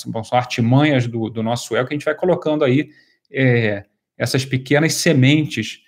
uma, 0.06 0.24
são 0.24 0.38
artimanhas 0.38 1.08
do, 1.08 1.30
do 1.30 1.44
nosso 1.44 1.75
ego 1.75 1.88
que 1.88 1.94
a 1.94 1.98
gente 1.98 2.06
vai 2.06 2.16
colocando 2.16 2.63
aí 2.63 2.90
é, 3.32 3.86
essas 4.18 4.46
pequenas 4.46 4.94
sementes 4.94 5.82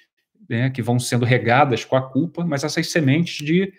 né, 0.49 0.69
que 0.69 0.81
vão 0.81 0.99
sendo 0.99 1.25
regadas 1.25 1.83
com 1.83 1.95
a 1.95 2.01
culpa, 2.01 2.45
mas 2.45 2.63
essas 2.63 2.91
sementes 2.91 3.45
de 3.45 3.73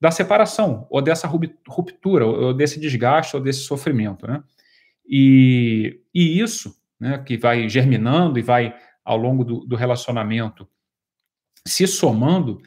da 0.00 0.10
separação, 0.10 0.86
ou 0.88 1.02
dessa 1.02 1.28
ruptura, 1.28 2.24
ou 2.24 2.54
desse 2.54 2.80
desgaste, 2.80 3.36
ou 3.36 3.42
desse 3.42 3.60
sofrimento, 3.60 4.26
né? 4.26 4.42
E, 5.06 6.00
e 6.14 6.40
isso, 6.40 6.74
né, 6.98 7.18
que 7.18 7.36
vai 7.36 7.68
germinando 7.68 8.38
e 8.38 8.42
vai, 8.42 8.74
ao 9.04 9.18
longo 9.18 9.44
do, 9.44 9.60
do 9.66 9.76
relacionamento, 9.76 10.66
se 11.66 11.86
somando, 11.86 12.62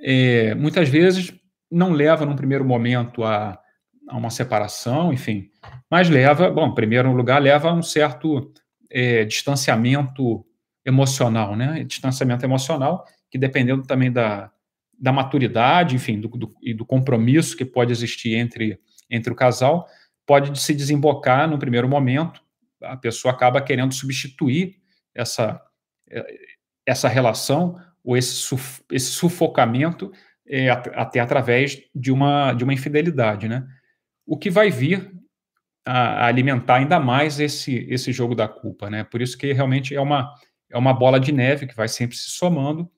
é, 0.00 0.54
muitas 0.54 0.88
vezes 0.88 1.30
não 1.70 1.92
leva, 1.92 2.24
num 2.24 2.36
primeiro 2.36 2.64
momento, 2.64 3.22
a, 3.22 3.60
a, 4.08 4.16
uma 4.16 4.30
separação, 4.30 5.12
enfim, 5.12 5.50
mas 5.90 6.08
leva, 6.08 6.50
bom, 6.50 6.68
em 6.68 6.74
primeiro 6.74 7.12
lugar, 7.12 7.40
leva 7.40 7.70
a 7.70 7.74
um 7.74 7.82
certo 7.82 8.52
é, 8.90 9.24
distanciamento 9.24 10.44
emocional, 10.84 11.54
né? 11.54 11.84
Distanciamento 11.84 12.44
emocional, 12.44 13.04
que 13.30 13.38
dependendo 13.38 13.82
também 13.82 14.10
da, 14.10 14.50
da 14.98 15.12
maturidade, 15.12 15.94
enfim, 15.94 16.20
do, 16.20 16.28
do, 16.28 16.54
e 16.62 16.72
do 16.72 16.84
compromisso 16.84 17.56
que 17.56 17.64
pode 17.64 17.92
existir 17.92 18.34
entre, 18.34 18.80
entre 19.10 19.32
o 19.32 19.36
casal, 19.36 19.86
pode 20.26 20.58
se 20.60 20.74
desembocar 20.74 21.48
no 21.48 21.58
primeiro 21.58 21.88
momento, 21.88 22.42
a 22.82 22.96
pessoa 22.96 23.32
acaba 23.32 23.60
querendo 23.60 23.92
substituir 23.92 24.76
essa, 25.14 25.60
essa 26.86 27.08
relação 27.08 27.76
ou 28.04 28.16
esse, 28.16 28.32
suf, 28.32 28.82
esse 28.90 29.10
sufocamento 29.10 30.12
é, 30.46 30.70
até 30.70 31.20
através 31.20 31.82
de 31.94 32.10
uma, 32.10 32.52
de 32.52 32.64
uma 32.64 32.72
infidelidade, 32.72 33.48
né? 33.48 33.66
O 34.28 34.36
que 34.36 34.50
vai 34.50 34.70
vir 34.70 35.10
a, 35.86 36.26
alimentar 36.26 36.76
ainda 36.76 37.00
mais 37.00 37.40
esse, 37.40 37.86
esse 37.88 38.12
jogo 38.12 38.34
da 38.34 38.46
culpa, 38.46 38.90
né? 38.90 39.02
Por 39.04 39.22
isso 39.22 39.38
que 39.38 39.50
realmente 39.54 39.94
é 39.94 40.00
uma, 40.00 40.34
é 40.68 40.76
uma 40.76 40.92
bola 40.92 41.18
de 41.18 41.32
neve 41.32 41.66
que 41.66 41.74
vai 41.74 41.88
sempre 41.88 42.14
se 42.14 42.30
somando 42.30 42.90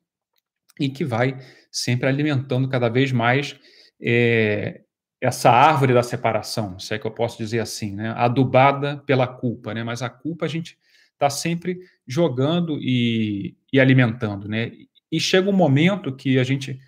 e 0.79 0.89
que 0.89 1.05
vai 1.05 1.39
sempre 1.71 2.09
alimentando 2.09 2.69
cada 2.69 2.89
vez 2.89 3.13
mais 3.13 3.57
é, 4.03 4.81
essa 5.21 5.51
árvore 5.51 5.95
da 5.95 6.03
separação, 6.03 6.81
se 6.81 6.95
é 6.95 6.99
que 6.99 7.07
eu 7.07 7.13
posso 7.13 7.39
dizer 7.39 7.61
assim, 7.61 7.95
né? 7.95 8.13
adubada 8.17 8.97
pela 9.07 9.27
culpa, 9.29 9.73
né? 9.73 9.85
mas 9.85 10.03
a 10.03 10.11
culpa 10.11 10.47
a 10.47 10.49
gente 10.49 10.77
está 11.13 11.31
sempre 11.31 11.79
jogando 12.09 12.77
e, 12.81 13.57
e, 13.73 13.79
alimentando. 13.79 14.49
Né? 14.49 14.73
E 15.13 15.21
chega 15.21 15.49
um 15.49 15.57
momento 15.57 16.17
que 16.17 16.41
a 16.41 16.45
gente 16.45 16.81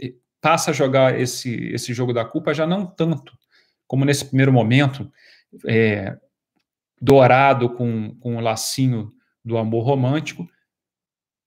eh, 0.00 0.14
passa 0.40 0.70
a 0.70 0.74
jogar 0.74 1.20
esse, 1.20 1.52
esse 1.72 1.92
jogo 1.92 2.14
da 2.14 2.24
culpa 2.24 2.54
já 2.54 2.66
não 2.66 2.86
tanto 2.86 3.36
como 3.90 4.04
nesse 4.04 4.24
primeiro 4.24 4.52
momento, 4.52 5.10
é, 5.66 6.16
dourado 7.02 7.70
com, 7.70 8.14
com 8.20 8.36
o 8.36 8.40
lacinho 8.40 9.10
do 9.44 9.58
amor 9.58 9.84
romântico, 9.84 10.48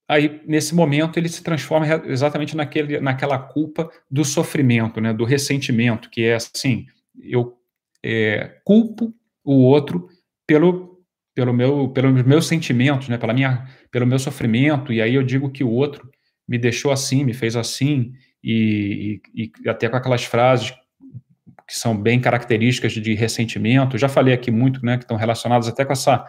aí 0.06 0.42
nesse 0.46 0.74
momento 0.74 1.18
ele 1.18 1.30
se 1.30 1.42
transforma 1.42 1.86
exatamente 2.04 2.54
naquele, 2.54 3.00
naquela 3.00 3.38
culpa 3.38 3.90
do 4.10 4.26
sofrimento, 4.26 5.00
né, 5.00 5.14
do 5.14 5.24
ressentimento, 5.24 6.10
que 6.10 6.22
é 6.22 6.34
assim, 6.34 6.84
eu 7.18 7.58
é, 8.04 8.60
culpo 8.62 9.14
o 9.42 9.62
outro 9.62 10.10
pelo 10.46 11.02
pelo 11.34 11.54
meu 11.54 11.88
pelos 11.88 12.22
meus 12.24 12.46
sentimentos, 12.46 13.08
né, 13.08 13.16
pela 13.16 13.32
minha 13.32 13.66
pelo 13.90 14.06
meu 14.06 14.18
sofrimento 14.18 14.92
e 14.92 15.00
aí 15.00 15.14
eu 15.14 15.22
digo 15.22 15.50
que 15.50 15.64
o 15.64 15.70
outro 15.70 16.10
me 16.46 16.58
deixou 16.58 16.92
assim, 16.92 17.24
me 17.24 17.32
fez 17.32 17.56
assim 17.56 18.12
e, 18.42 19.22
e, 19.34 19.50
e 19.64 19.68
até 19.70 19.88
com 19.88 19.96
aquelas 19.96 20.24
frases 20.24 20.74
que 21.66 21.74
são 21.74 21.96
bem 21.96 22.20
características 22.20 22.92
de 22.92 23.14
ressentimento. 23.14 23.98
Já 23.98 24.08
falei 24.08 24.34
aqui 24.34 24.50
muito, 24.50 24.84
né, 24.84 24.96
que 24.96 25.04
estão 25.04 25.16
relacionadas 25.16 25.68
até 25.68 25.84
com 25.84 25.92
essa 25.92 26.24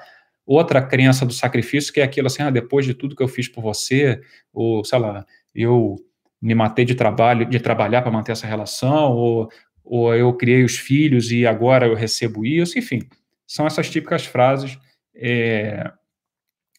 outra 0.46 0.82
crença 0.82 1.26
do 1.26 1.34
sacrifício, 1.34 1.92
que 1.92 2.00
é 2.00 2.04
aquilo 2.04 2.28
assim, 2.28 2.44
ah, 2.44 2.50
depois 2.50 2.86
de 2.86 2.94
tudo 2.94 3.16
que 3.16 3.24
eu 3.24 3.28
fiz 3.28 3.48
por 3.48 3.62
você, 3.62 4.22
ou 4.54 4.86
sei 4.86 5.00
lá, 5.00 5.26
eu 5.54 5.96
me 6.42 6.54
matei 6.54 6.86
de 6.86 6.96
trabalho, 6.96 7.46
de 7.46 7.60
trabalhar 7.60 8.02
para 8.02 8.12
manter 8.12 8.32
essa 8.32 8.46
relação, 8.46 9.12
ou, 9.12 9.50
ou 9.84 10.14
eu 10.14 10.32
criei 10.34 10.64
os 10.64 10.78
filhos 10.78 11.32
e 11.32 11.46
agora 11.48 11.88
eu 11.88 11.96
recebo 11.96 12.46
isso, 12.46 12.78
enfim, 12.78 13.02
são 13.48 13.66
essas 13.66 13.90
típicas 13.90 14.26
frases 14.26 14.78
é, 15.16 15.92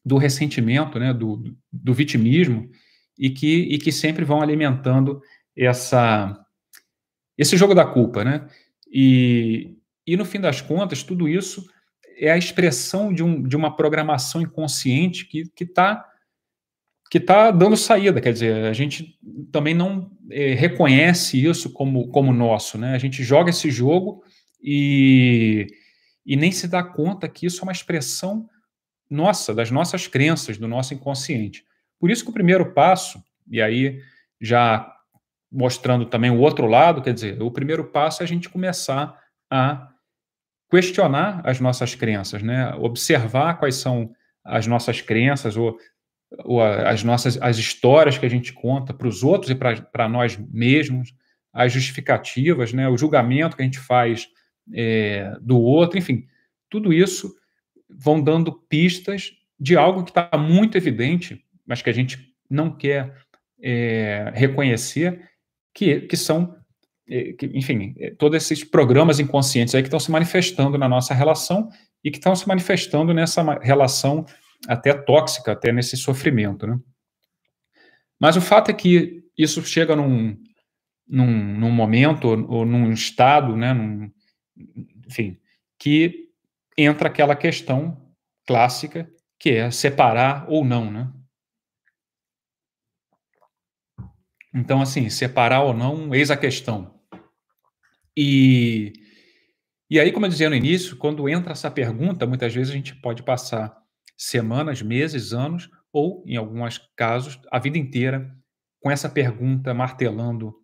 do 0.04 0.16
ressentimento, 0.16 0.98
né, 0.98 1.12
do, 1.12 1.42
do 1.72 1.92
vitimismo, 1.92 2.70
e 3.18 3.30
que, 3.30 3.62
e 3.62 3.78
que 3.78 3.90
sempre 3.90 4.25
vão 4.25 4.40
alimentando 4.40 5.20
essa 5.56 6.38
esse 7.36 7.56
jogo 7.56 7.74
da 7.74 7.84
culpa, 7.84 8.24
né? 8.24 8.48
E, 8.90 9.76
e 10.06 10.16
no 10.16 10.24
fim 10.24 10.40
das 10.40 10.60
contas, 10.60 11.02
tudo 11.02 11.28
isso 11.28 11.66
é 12.18 12.30
a 12.30 12.38
expressão 12.38 13.12
de, 13.12 13.22
um, 13.22 13.42
de 13.42 13.56
uma 13.56 13.76
programação 13.76 14.40
inconsciente 14.40 15.26
que 15.26 15.50
está 15.60 16.04
que 17.10 17.20
tá 17.20 17.50
dando 17.50 17.76
saída, 17.76 18.20
quer 18.20 18.32
dizer, 18.32 18.64
a 18.64 18.72
gente 18.72 19.16
também 19.52 19.74
não 19.74 20.10
é, 20.30 20.54
reconhece 20.54 21.44
isso 21.44 21.70
como, 21.70 22.08
como 22.08 22.32
nosso, 22.32 22.76
né? 22.76 22.94
A 22.94 22.98
gente 22.98 23.22
joga 23.22 23.50
esse 23.50 23.70
jogo 23.70 24.24
e, 24.60 25.68
e 26.24 26.34
nem 26.36 26.50
se 26.50 26.66
dá 26.66 26.82
conta 26.82 27.28
que 27.28 27.46
isso 27.46 27.60
é 27.60 27.62
uma 27.62 27.72
expressão 27.72 28.48
nossa, 29.08 29.54
das 29.54 29.70
nossas 29.70 30.08
crenças, 30.08 30.58
do 30.58 30.66
nosso 30.66 30.94
inconsciente. 30.94 31.64
Por 31.98 32.10
isso 32.10 32.24
que 32.24 32.30
o 32.30 32.34
primeiro 32.34 32.72
passo, 32.72 33.22
e 33.48 33.62
aí 33.62 34.00
já 34.40 34.92
mostrando 35.56 36.04
também 36.04 36.30
o 36.30 36.38
outro 36.38 36.66
lado, 36.66 37.00
quer 37.00 37.14
dizer, 37.14 37.40
o 37.40 37.50
primeiro 37.50 37.82
passo 37.84 38.22
é 38.22 38.25
a 38.25 38.28
gente 38.28 38.46
começar 38.48 39.18
a 39.50 39.88
questionar 40.70 41.40
as 41.44 41.60
nossas 41.60 41.94
crenças, 41.94 42.42
né? 42.42 42.75
Observar 42.75 43.58
quais 43.58 43.76
são 43.76 44.10
as 44.44 44.66
nossas 44.66 45.00
crenças 45.00 45.56
ou, 45.56 45.78
ou 46.44 46.62
as 46.62 47.02
nossas 47.02 47.40
as 47.40 47.56
histórias 47.56 48.18
que 48.18 48.26
a 48.26 48.28
gente 48.28 48.52
conta 48.52 48.92
para 48.92 49.08
os 49.08 49.22
outros 49.22 49.50
e 49.50 49.54
para 49.54 50.08
nós 50.08 50.36
mesmos, 50.36 51.14
as 51.52 51.72
justificativas, 51.72 52.75
né? 52.75 52.86
O 52.86 52.98
julgamento 52.98 53.56
que 53.56 53.62
a 53.62 53.64
gente 53.64 53.78
faz 53.78 54.28
é, 54.75 55.34
do 55.40 55.58
outro, 55.58 55.99
enfim, 55.99 56.26
tudo 56.69 56.92
isso 56.92 57.34
vão 57.88 58.21
dando 58.21 58.52
pistas 58.52 59.32
de 59.58 59.75
algo 59.75 60.04
que 60.04 60.10
está 60.10 60.28
muito 60.36 60.76
evidente, 60.76 61.42
mas 61.64 61.80
que 61.80 61.88
a 61.88 61.95
gente 61.95 62.34
não 62.50 62.71
quer 62.71 63.14
é, 63.62 64.30
reconhecer, 64.34 65.26
que, 65.76 66.00
que 66.00 66.17
são 66.17 66.56
é, 67.08 67.34
que, 67.34 67.47
enfim, 67.54 67.95
é, 67.99 68.10
todos 68.12 68.36
esses 68.36 68.65
programas 68.65 69.21
inconscientes 69.21 69.75
aí 69.75 69.82
que 69.82 69.89
estão 69.89 70.00
se 70.00 70.10
manifestando 70.10 70.78
na 70.78 70.89
nossa 70.89 71.12
relação 71.12 71.69
e 72.02 72.10
que 72.10 72.17
estão 72.17 72.34
se 72.34 72.49
manifestando 72.49 73.12
nessa 73.12 73.43
relação 73.60 74.25
até 74.67 74.95
tóxica, 74.95 75.52
até 75.52 75.71
nesse 75.71 75.97
sofrimento, 75.97 76.67
né? 76.67 76.78
Mas 78.19 78.36
o 78.36 78.41
fato 78.41 78.71
é 78.71 78.75
que 78.75 79.23
isso 79.36 79.62
chega 79.62 79.95
num, 79.95 80.34
num, 81.06 81.58
num 81.58 81.71
momento 81.71 82.26
ou, 82.26 82.50
ou, 82.50 82.67
num 82.67 82.91
estado, 82.91 83.54
né, 83.54 83.75
num, 83.75 84.10
enfim, 85.06 85.39
que 85.78 86.30
entra 86.78 87.08
aquela 87.08 87.36
questão 87.36 88.02
clássica 88.47 89.06
que 89.39 89.50
é 89.50 89.71
separar 89.71 90.47
ou 90.49 90.65
não, 90.65 90.91
né? 90.91 91.12
Então, 94.56 94.80
assim, 94.80 95.10
separar 95.10 95.60
ou 95.60 95.75
não, 95.75 96.14
eis 96.14 96.30
a 96.30 96.36
questão. 96.36 96.99
E, 98.16 98.95
e 99.90 100.00
aí, 100.00 100.10
como 100.10 100.25
eu 100.25 100.30
dizia 100.30 100.49
no 100.49 100.56
início, 100.56 100.97
quando 100.97 101.28
entra 101.28 101.52
essa 101.52 101.71
pergunta, 101.71 102.26
muitas 102.26 102.54
vezes 102.54 102.73
a 102.73 102.75
gente 102.75 102.97
pode 102.97 103.23
passar 103.23 103.76
semanas, 104.16 104.80
meses, 104.80 105.34
anos, 105.34 105.69
ou, 105.92 106.25
em 106.26 106.36
alguns 106.36 106.78
casos, 106.97 107.38
a 107.52 107.58
vida 107.58 107.76
inteira 107.76 108.34
com 108.80 108.90
essa 108.90 109.10
pergunta 109.10 109.75
martelando 109.75 110.54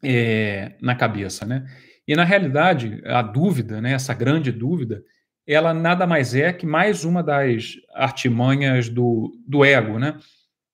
é, 0.00 0.76
na 0.80 0.94
cabeça, 0.94 1.44
né? 1.44 1.66
E 2.06 2.14
na 2.14 2.22
realidade, 2.22 3.02
a 3.04 3.20
dúvida, 3.20 3.80
né, 3.80 3.94
essa 3.94 4.14
grande 4.14 4.52
dúvida, 4.52 5.02
ela 5.44 5.74
nada 5.74 6.06
mais 6.06 6.36
é 6.36 6.52
que 6.52 6.64
mais 6.64 7.04
uma 7.04 7.20
das 7.20 7.74
artimanhas 7.94 8.88
do, 8.88 9.32
do 9.44 9.64
ego, 9.64 9.98
né? 9.98 10.16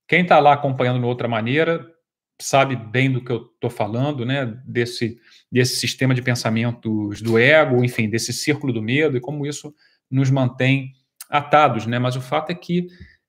Quem 0.07 0.23
está 0.23 0.39
lá 0.39 0.53
acompanhando 0.53 1.01
de 1.01 1.07
outra 1.07 1.27
maneira 1.27 1.94
sabe 2.41 2.77
bem 2.77 3.11
do 3.11 3.23
que 3.23 3.31
eu 3.31 3.51
estou 3.55 3.71
falando, 3.71 4.25
né? 4.25 4.47
Desse, 4.67 5.19
desse 5.51 5.77
sistema 5.77 6.15
de 6.15 6.23
pensamentos 6.23 7.23
do 7.23 7.39
ego, 7.39 7.85
enfim, 7.85 8.09
desse 8.09 8.33
círculo 8.33 8.73
do 8.73 8.83
medo 8.83 9.17
e 9.17 9.21
como 9.21 9.47
isso 9.47 9.75
nos 10.11 10.31
mantém 10.31 10.93
atados, 11.31 11.87
né? 11.87 11.99
Mas 11.99 12.17
o 12.17 12.21
fato 12.21 12.51
é 12.51 12.55
que 12.55 12.87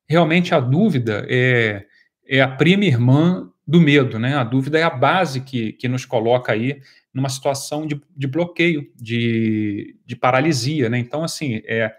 realmente 0.08 0.54
a 0.54 0.60
dúvida 0.60 1.26
é, 1.30 1.86
é 2.28 2.42
a 2.42 2.48
prima 2.48 2.86
irmã 2.86 3.50
do 3.68 3.82
medo, 3.82 4.20
né? 4.20 4.36
A 4.36 4.44
dúvida 4.44 4.78
é 4.78 4.84
a 4.84 4.90
base 4.90 5.42
que, 5.42 5.74
que 5.74 5.88
nos 5.88 6.06
coloca 6.06 6.52
aí 6.52 6.80
numa 7.14 7.30
situação 7.30 7.88
de, 7.88 8.00
de 8.16 8.28
bloqueio, 8.28 8.92
de, 8.96 9.96
de 10.06 10.16
paralisia, 10.16 10.90
né? 10.90 11.00
Então, 11.00 11.24
assim, 11.24 11.62
é, 11.66 11.94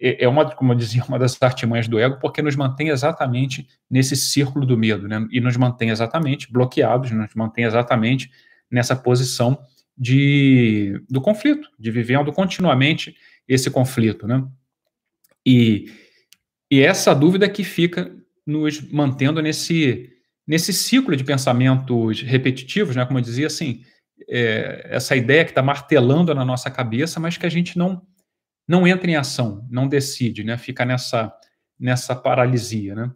é, 0.00 0.24
é 0.24 0.28
uma, 0.28 0.50
como 0.54 0.72
eu 0.72 0.76
dizia, 0.76 1.04
uma 1.04 1.18
das 1.18 1.40
artimanhas 1.42 1.86
do 1.86 1.98
ego, 1.98 2.18
porque 2.20 2.40
nos 2.40 2.56
mantém 2.56 2.88
exatamente 2.88 3.66
nesse 3.90 4.16
círculo 4.16 4.64
do 4.64 4.76
medo, 4.76 5.06
né? 5.06 5.26
E 5.30 5.40
nos 5.40 5.56
mantém 5.56 5.90
exatamente 5.90 6.50
bloqueados, 6.50 7.10
nos 7.10 7.34
mantém 7.34 7.64
exatamente 7.64 8.30
nessa 8.70 8.96
posição 8.96 9.58
de, 9.96 11.00
do 11.08 11.20
conflito, 11.20 11.68
de 11.78 11.90
vivendo 11.90 12.32
continuamente 12.32 13.14
esse 13.46 13.70
conflito, 13.70 14.26
né? 14.26 14.44
E, 15.46 15.92
e 16.70 16.80
essa 16.80 17.14
dúvida 17.14 17.48
que 17.48 17.62
fica 17.62 18.10
nos 18.46 18.80
mantendo 18.90 19.42
nesse, 19.42 20.10
nesse 20.46 20.72
ciclo 20.72 21.14
de 21.14 21.24
pensamentos 21.24 22.22
repetitivos, 22.22 22.96
né? 22.96 23.04
Como 23.04 23.18
eu 23.18 23.22
dizia, 23.22 23.46
assim, 23.46 23.82
é, 24.28 24.88
essa 24.90 25.14
ideia 25.14 25.44
que 25.44 25.50
está 25.50 25.62
martelando 25.62 26.34
na 26.34 26.44
nossa 26.44 26.70
cabeça, 26.70 27.20
mas 27.20 27.36
que 27.36 27.44
a 27.44 27.50
gente 27.50 27.76
não 27.76 28.02
não 28.66 28.86
entra 28.86 29.10
em 29.10 29.16
ação, 29.16 29.66
não 29.70 29.86
decide, 29.86 30.42
né? 30.44 30.56
Fica 30.56 30.84
nessa 30.84 31.32
nessa 31.78 32.14
paralisia, 32.14 32.94
né? 32.94 33.10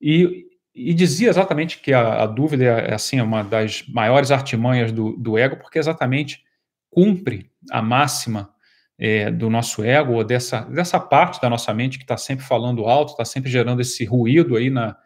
E, 0.00 0.46
e 0.74 0.92
dizia 0.94 1.28
exatamente 1.28 1.78
que 1.80 1.92
a, 1.92 2.22
a, 2.22 2.26
dúvida 2.26 2.64
é 2.64 2.94
assim 2.94 3.20
uma 3.20 3.42
das 3.42 3.84
maiores 3.88 4.30
artimanhas 4.30 4.92
do, 4.92 5.16
do 5.16 5.38
ego, 5.38 5.56
porque 5.56 5.78
exatamente 5.78 6.42
cumpre 6.90 7.50
a 7.70 7.80
máxima 7.80 8.52
é, 8.98 9.30
do 9.30 9.48
nosso 9.48 9.82
ego 9.82 10.12
ou 10.12 10.24
dessa 10.24 10.60
dessa 10.60 11.00
parte 11.00 11.40
da 11.40 11.48
nossa 11.48 11.72
mente 11.72 11.98
que 11.98 12.04
está 12.04 12.16
sempre 12.16 12.44
falando 12.44 12.84
alto, 12.84 13.12
está 13.12 13.24
sempre 13.24 13.50
gerando 13.50 13.80
esse 13.80 14.04
ruído 14.04 14.56
aí 14.56 14.70
na, 14.70 14.96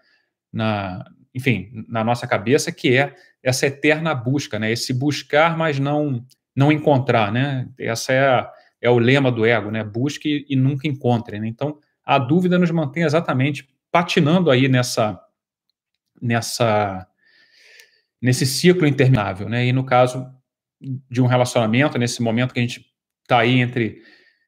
na 0.53 1.05
enfim 1.35 1.85
na 1.89 2.03
nossa 2.03 2.27
cabeça, 2.27 2.73
que 2.73 2.97
é 2.97 3.15
essa 3.43 3.67
eterna 3.67 4.15
busca, 4.15 4.59
né? 4.59 4.73
Esse 4.73 4.93
buscar, 4.93 5.57
mas 5.57 5.79
não 5.79 6.25
não 6.55 6.73
encontrar, 6.73 7.31
né? 7.31 7.69
Essa 7.79 8.13
é 8.13 8.27
a, 8.27 8.51
é 8.87 8.91
o 8.91 8.99
lema 8.99 9.33
do 9.33 9.45
ego, 9.45 9.71
né? 9.71 9.83
Busque 9.83 10.47
e 10.49 10.55
nunca 10.55 10.87
encontre. 10.87 11.41
Né? 11.41 11.49
Então, 11.49 11.79
a 12.05 12.19
dúvida 12.19 12.57
nos 12.57 12.71
mantém 12.71 13.03
exatamente 13.03 13.69
patinando 13.91 14.49
aí 14.49 14.69
nessa, 14.69 15.21
nessa, 16.23 17.07
nesse 18.23 18.47
ciclo 18.47 18.87
interminável, 18.87 19.49
né? 19.49 19.67
E 19.67 19.73
no 19.73 19.85
caso 19.85 20.25
de 21.11 21.21
um 21.21 21.27
relacionamento, 21.27 21.99
nesse 21.99 22.23
momento 22.23 22.55
que 22.55 22.61
a 22.61 22.63
gente 22.63 22.87
está 23.23 23.41
aí 23.41 23.59
entre 23.59 24.03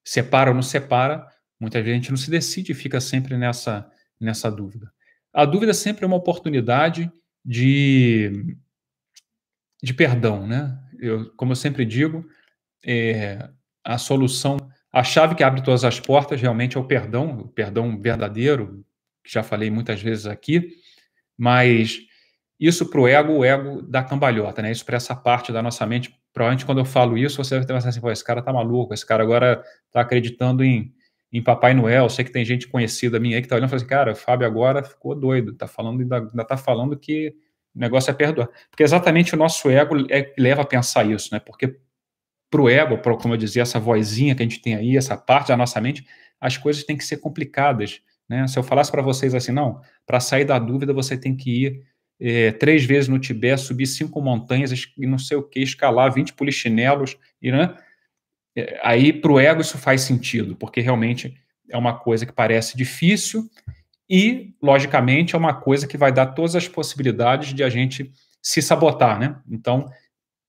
separa 0.05 0.51
ou 0.51 0.55
não 0.55 0.62
separa, 0.62 1.27
muitas 1.59 1.83
vezes 1.83 1.94
a 1.94 2.01
gente 2.01 2.11
não 2.11 2.16
se 2.16 2.31
decide 2.31 2.70
e 2.70 2.77
fica 2.77 3.01
sempre 3.01 3.37
nessa, 3.37 3.90
nessa 4.20 4.51
dúvida. 4.51 4.92
A 5.33 5.44
dúvida 5.44 5.74
sempre 5.74 6.05
é 6.05 6.07
uma 6.07 6.16
oportunidade 6.16 7.11
de, 7.44 8.57
de 9.83 9.92
perdão, 9.94 10.46
né? 10.46 10.79
Eu, 11.01 11.35
como 11.35 11.53
eu 11.53 11.57
sempre 11.57 11.85
digo, 11.85 12.24
é, 12.85 13.51
a 13.88 13.96
solução, 13.96 14.59
a 14.92 15.03
chave 15.03 15.35
que 15.35 15.42
abre 15.42 15.62
todas 15.62 15.83
as 15.83 15.98
portas 15.98 16.38
realmente 16.38 16.77
é 16.77 16.81
o 16.81 16.85
perdão, 16.85 17.38
o 17.38 17.48
perdão 17.48 17.98
verdadeiro, 17.98 18.85
que 19.24 19.33
já 19.33 19.42
falei 19.42 19.70
muitas 19.70 20.03
vezes 20.03 20.27
aqui, 20.27 20.74
mas 21.38 21.98
isso 22.61 22.90
para 22.90 23.01
o 23.01 23.09
ego, 23.09 23.33
o 23.33 23.44
ego 23.44 23.81
dá 23.81 24.03
cambalhota, 24.03 24.61
né? 24.61 24.70
Isso 24.70 24.85
para 24.85 24.98
essa 24.98 25.16
parte 25.16 25.51
da 25.51 25.62
nossa 25.62 25.87
mente. 25.87 26.14
Provavelmente 26.35 26.66
quando 26.66 26.79
eu 26.79 26.85
falo 26.85 27.16
isso, 27.16 27.42
você 27.42 27.57
vai 27.57 27.66
pensar 27.66 27.88
assim, 27.88 28.01
pô, 28.01 28.11
esse 28.11 28.22
cara 28.22 28.42
tá 28.42 28.53
maluco, 28.53 28.92
esse 28.92 29.07
cara 29.07 29.22
agora 29.22 29.64
tá 29.90 30.03
acreditando 30.03 30.62
em, 30.62 30.92
em 31.33 31.42
Papai 31.42 31.72
Noel. 31.72 32.11
Sei 32.11 32.22
que 32.22 32.33
tem 32.33 32.44
gente 32.44 32.68
conhecida 32.68 33.18
minha 33.18 33.37
aí 33.37 33.42
que 33.42 33.48
tá 33.48 33.57
olhando 33.57 33.72
e 33.72 33.74
assim, 33.74 33.87
cara, 33.87 34.12
o 34.12 34.16
Fábio 34.16 34.46
agora 34.46 34.83
ficou 34.83 35.14
doido, 35.14 35.55
tá 35.55 35.66
falando, 35.66 36.03
ainda, 36.03 36.18
ainda 36.18 36.44
tá 36.44 36.59
falando 36.59 36.98
que 36.98 37.35
o 37.74 37.79
negócio 37.79 38.11
é 38.11 38.14
perdoar. 38.14 38.51
Porque 38.70 38.83
exatamente 38.83 39.35
o 39.35 39.38
nosso 39.38 39.70
ego 39.70 39.96
é, 40.11 40.35
leva 40.37 40.61
a 40.61 40.66
pensar 40.66 41.07
isso, 41.07 41.31
né? 41.33 41.40
Porque 41.40 41.79
para 42.50 42.61
o 42.61 42.68
ego, 42.68 42.98
pro, 42.98 43.16
como 43.16 43.34
eu 43.34 43.38
dizia, 43.38 43.62
essa 43.62 43.78
vozinha 43.78 44.34
que 44.34 44.42
a 44.42 44.46
gente 44.46 44.61
tem 44.61 44.74
aí, 44.74 44.96
essa 44.96 45.16
parte 45.16 45.48
da 45.48 45.56
nossa 45.56 45.80
mente, 45.80 46.06
as 46.40 46.56
coisas 46.56 46.84
têm 46.84 46.96
que 46.96 47.04
ser 47.04 47.18
complicadas. 47.18 48.00
Né? 48.28 48.46
Se 48.46 48.58
eu 48.58 48.62
falasse 48.62 48.90
para 48.90 49.02
vocês 49.02 49.34
assim, 49.34 49.52
não, 49.52 49.80
para 50.06 50.20
sair 50.20 50.44
da 50.44 50.58
dúvida 50.58 50.92
você 50.92 51.16
tem 51.16 51.37
que 51.37 51.64
ir 51.64 51.82
é, 52.20 52.52
três 52.52 52.84
vezes 52.84 53.08
no 53.08 53.18
Tibete, 53.18 53.62
subir 53.62 53.87
cinco 53.87 54.20
montanhas 54.20 54.72
e 54.96 55.06
não 55.06 55.18
sei 55.18 55.37
o 55.37 55.42
que, 55.42 55.61
escalar 55.61 56.12
20 56.12 56.32
polichinelos, 56.34 57.16
e, 57.40 57.52
né? 57.52 57.76
É, 58.56 58.80
aí 58.82 59.12
para 59.12 59.30
o 59.30 59.38
ego 59.38 59.61
isso 59.61 59.78
faz 59.78 60.00
sentido, 60.00 60.56
porque 60.56 60.80
realmente 60.80 61.37
é 61.70 61.76
uma 61.76 61.96
coisa 61.96 62.26
que 62.26 62.32
parece 62.32 62.76
difícil 62.76 63.48
e, 64.11 64.54
logicamente, 64.61 65.34
é 65.34 65.38
uma 65.38 65.54
coisa 65.54 65.87
que 65.87 65.98
vai 65.98 66.11
dar 66.11 66.26
todas 66.26 66.56
as 66.56 66.66
possibilidades 66.66 67.52
de 67.52 67.62
a 67.62 67.68
gente 67.68 68.11
se 68.42 68.62
sabotar, 68.62 69.18
né? 69.18 69.40
Então, 69.48 69.88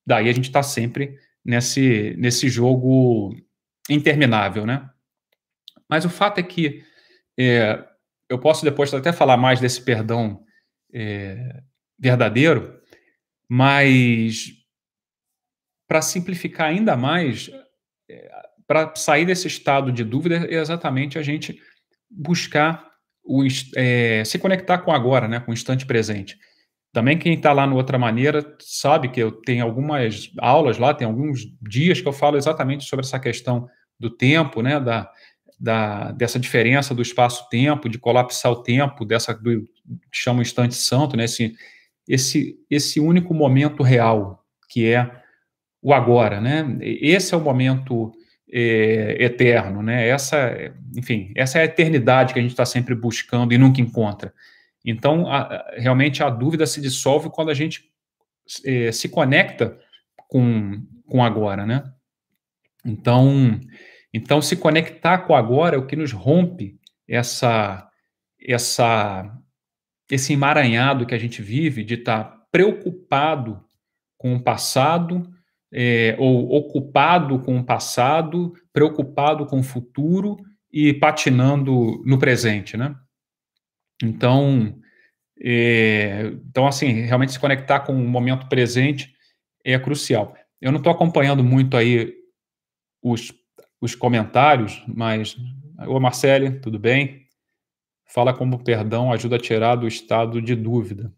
daí 0.08 0.30
a 0.30 0.34
gente 0.34 0.46
está 0.46 0.64
sempre 0.64 1.18
nesse, 1.44 2.16
nesse 2.18 2.50
jogo 2.50 3.36
interminável, 3.90 4.66
né? 4.66 4.90
Mas 5.90 6.06
o 6.06 6.10
fato 6.10 6.40
é 6.40 6.44
que 6.44 6.84
é, 7.38 7.84
eu 8.30 8.38
posso 8.38 8.64
depois 8.64 8.94
até 8.94 9.12
falar 9.12 9.38
mais 9.38 9.60
desse 9.60 9.82
perdão 9.82 10.44
é, 10.94 11.62
verdadeiro, 11.98 12.80
mas 13.50 14.54
para 15.88 16.02
simplificar 16.02 16.68
ainda 16.68 16.96
mais, 16.96 17.50
é, 18.10 18.32
para 18.68 18.96
sair 18.96 19.26
desse 19.26 19.48
estado 19.48 19.92
de 19.92 20.04
dúvida, 20.04 20.48
é 20.48 20.56
exatamente 20.56 21.18
a 21.18 21.24
gente 21.24 21.60
buscar 22.10 22.88
o, 23.24 23.44
é, 23.76 24.24
se 24.24 24.38
conectar 24.38 24.80
com 24.80 24.92
agora, 24.92 25.28
né, 25.28 25.40
com 25.40 25.50
o 25.50 25.54
instante 25.54 25.86
presente. 25.86 26.38
Também 26.92 27.18
quem 27.18 27.34
está 27.34 27.54
lá 27.54 27.68
no 27.68 27.76
Outra 27.76 28.00
Maneira 28.00 28.56
sabe 28.60 29.10
que 29.10 29.22
eu 29.22 29.32
tenho 29.32 29.64
algumas 29.64 30.32
aulas 30.40 30.78
lá, 30.78 30.94
tem 30.94 31.08
alguns 31.08 31.42
dias 31.62 32.02
que 32.02 32.08
eu 32.08 32.14
falo 32.14 32.38
exatamente 32.38 32.86
sobre 32.86 33.06
essa 33.06 33.20
questão 33.20 33.68
do 34.00 34.10
tempo, 34.10 34.62
né, 34.62 34.80
da, 34.80 35.12
da, 35.60 36.12
dessa 36.12 36.40
diferença 36.40 36.96
do 36.96 37.02
espaço-tempo, 37.02 37.90
de 37.90 38.00
colapsar 38.00 38.52
o 38.52 38.64
tempo, 38.64 39.06
dessa 39.06 39.34
do 39.34 39.62
que 40.12 40.18
chama 40.18 40.40
o 40.40 40.42
instante 40.42 40.76
santo, 40.76 41.18
né? 41.18 41.26
Esse, 41.26 41.54
esse, 42.08 42.56
esse 42.70 43.00
único 43.00 43.34
momento 43.34 43.84
real, 43.84 44.46
que 44.70 44.88
é 44.88 45.12
o 45.82 45.94
agora, 45.94 46.40
né? 46.40 46.78
Esse 46.82 47.34
é 47.34 47.38
o 47.38 47.42
momento 47.42 48.12
é, 48.52 49.18
eterno, 49.20 49.84
né? 49.84 50.08
Essa, 50.08 50.74
enfim, 50.96 51.32
essa 51.36 51.60
é 51.60 51.62
a 51.62 51.66
eternidade 51.66 52.34
que 52.34 52.40
a 52.40 52.42
gente 52.42 52.52
está 52.52 52.66
sempre 52.66 52.96
buscando 52.96 53.54
e 53.54 53.58
nunca 53.58 53.82
encontra. 53.82 54.34
Então, 54.86 55.28
a, 55.28 55.72
realmente 55.78 56.24
a 56.24 56.30
dúvida 56.30 56.66
se 56.66 56.82
dissolve 56.82 57.30
quando 57.30 57.50
a 57.50 57.54
gente 57.54 57.90
é, 58.66 58.92
se 58.92 59.10
conecta 59.10 59.78
com, 60.28 60.86
com 61.08 61.24
agora, 61.24 61.66
né? 61.66 61.84
Então, 62.86 63.60
então, 64.14 64.42
se 64.42 64.56
conectar 64.56 65.20
com 65.20 65.36
agora 65.36 65.76
é 65.76 65.80
o 65.80 65.86
que 65.86 65.96
nos 65.96 66.12
rompe 66.12 66.80
essa, 67.08 67.88
essa, 68.42 69.38
esse 70.10 70.34
emaranhado 70.34 71.06
que 71.06 71.14
a 71.14 71.20
gente 71.20 71.42
vive 71.42 71.84
de 71.84 71.96
estar 71.96 72.48
preocupado 72.52 73.64
com 74.18 74.36
o 74.36 74.44
passado, 74.44 75.30
é, 75.72 76.16
ou 76.18 76.52
ocupado 76.52 77.40
com 77.40 77.58
o 77.58 77.64
passado, 77.64 78.54
preocupado 78.74 79.46
com 79.46 79.60
o 79.60 79.64
futuro 79.64 80.38
e 80.72 80.94
patinando 80.94 82.02
no 82.06 82.18
presente, 82.18 82.76
né? 82.76 82.96
Então, 84.04 84.80
é, 85.42 86.32
então 86.50 86.68
assim, 86.68 86.92
realmente 87.02 87.34
se 87.34 87.40
conectar 87.40 87.82
com 87.82 87.94
o 87.94 88.08
momento 88.08 88.48
presente 88.48 89.14
é 89.64 89.78
crucial. 89.78 90.36
Eu 90.62 90.72
não 90.72 90.78
estou 90.78 90.92
acompanhando 90.92 91.44
muito 91.44 91.78
aí 91.78 92.14
os 93.02 93.34
os 93.82 93.96
comentários, 93.96 94.84
mas. 94.88 95.36
Ô, 95.88 96.00
Marcele, 96.00 96.60
tudo 96.60 96.78
bem? 96.78 97.28
Fala 98.06 98.34
como 98.34 98.56
o 98.56 98.64
perdão 98.64 99.12
ajuda 99.12 99.38
a 99.38 99.40
tirar 99.40 99.76
do 99.76 99.88
estado 99.88 100.42
de 100.42 100.56
dúvida. 100.56 101.14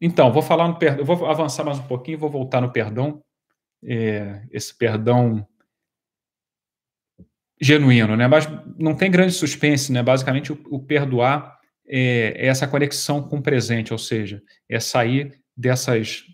Então, 0.00 0.32
vou 0.32 0.42
falar 0.42 0.68
no 0.68 0.78
perdão, 0.78 1.04
vou 1.04 1.26
avançar 1.26 1.64
mais 1.64 1.78
um 1.78 1.86
pouquinho, 1.86 2.18
vou 2.18 2.30
voltar 2.30 2.60
no 2.60 2.72
perdão. 2.72 3.22
É, 3.82 4.42
esse 4.50 4.76
perdão 4.76 5.46
genuíno, 7.60 8.16
né? 8.16 8.26
Mas 8.26 8.48
não 8.76 8.96
tem 8.96 9.10
grande 9.10 9.32
suspense, 9.32 9.92
né? 9.92 10.02
Basicamente, 10.02 10.52
o, 10.52 10.60
o 10.70 10.82
perdoar 10.82 11.57
é, 11.88 12.34
é, 12.36 12.46
essa 12.46 12.68
conexão 12.68 13.22
com 13.22 13.38
o 13.38 13.42
presente, 13.42 13.92
ou 13.92 13.98
seja, 13.98 14.42
é 14.68 14.78
sair 14.78 15.40
dessas 15.56 16.24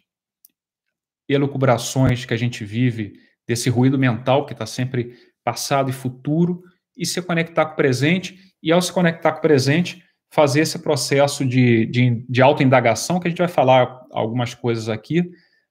elucubrações 1.28 2.24
que 2.24 2.34
a 2.34 2.36
gente 2.36 2.64
vive, 2.64 3.14
desse 3.46 3.70
ruído 3.70 3.98
mental 3.98 4.44
que 4.44 4.52
está 4.52 4.66
sempre 4.66 5.16
passado 5.44 5.90
e 5.90 5.92
futuro, 5.92 6.62
e 6.96 7.06
se 7.06 7.20
conectar 7.22 7.66
com 7.66 7.72
o 7.72 7.76
presente, 7.76 8.38
e 8.62 8.72
ao 8.72 8.82
se 8.82 8.92
conectar 8.92 9.32
com 9.32 9.38
o 9.38 9.42
presente, 9.42 10.02
fazer 10.32 10.60
esse 10.60 10.78
processo 10.80 11.44
de, 11.44 11.86
de, 11.86 12.24
de 12.28 12.42
autoindagação, 12.42 13.20
que 13.20 13.28
a 13.28 13.30
gente 13.30 13.38
vai 13.38 13.48
falar 13.48 14.00
algumas 14.10 14.54
coisas 14.54 14.88
aqui, 14.88 15.22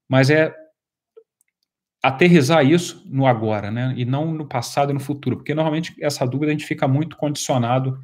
mas 0.08 0.30
é 0.30 0.54
aterrizar 2.02 2.66
isso 2.66 3.04
no 3.06 3.26
agora, 3.26 3.72
né? 3.72 3.94
E 3.96 4.06
não 4.06 4.32
no 4.34 4.46
passado 4.46 4.92
e 4.92 4.94
no 4.94 5.00
futuro, 5.00 5.38
porque 5.38 5.54
normalmente 5.54 5.96
essa 6.02 6.26
dúvida 6.26 6.52
a 6.52 6.56
gente 6.56 6.66
fica 6.66 6.88
muito 6.88 7.16
condicionado 7.16 7.98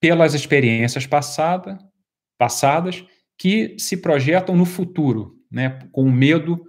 pelas 0.00 0.34
experiências 0.34 1.06
passada, 1.06 1.78
passadas 2.38 3.04
que 3.38 3.76
se 3.78 3.96
projetam 3.96 4.56
no 4.56 4.64
futuro, 4.64 5.38
né? 5.50 5.78
Com 5.92 6.04
o 6.04 6.12
medo 6.12 6.64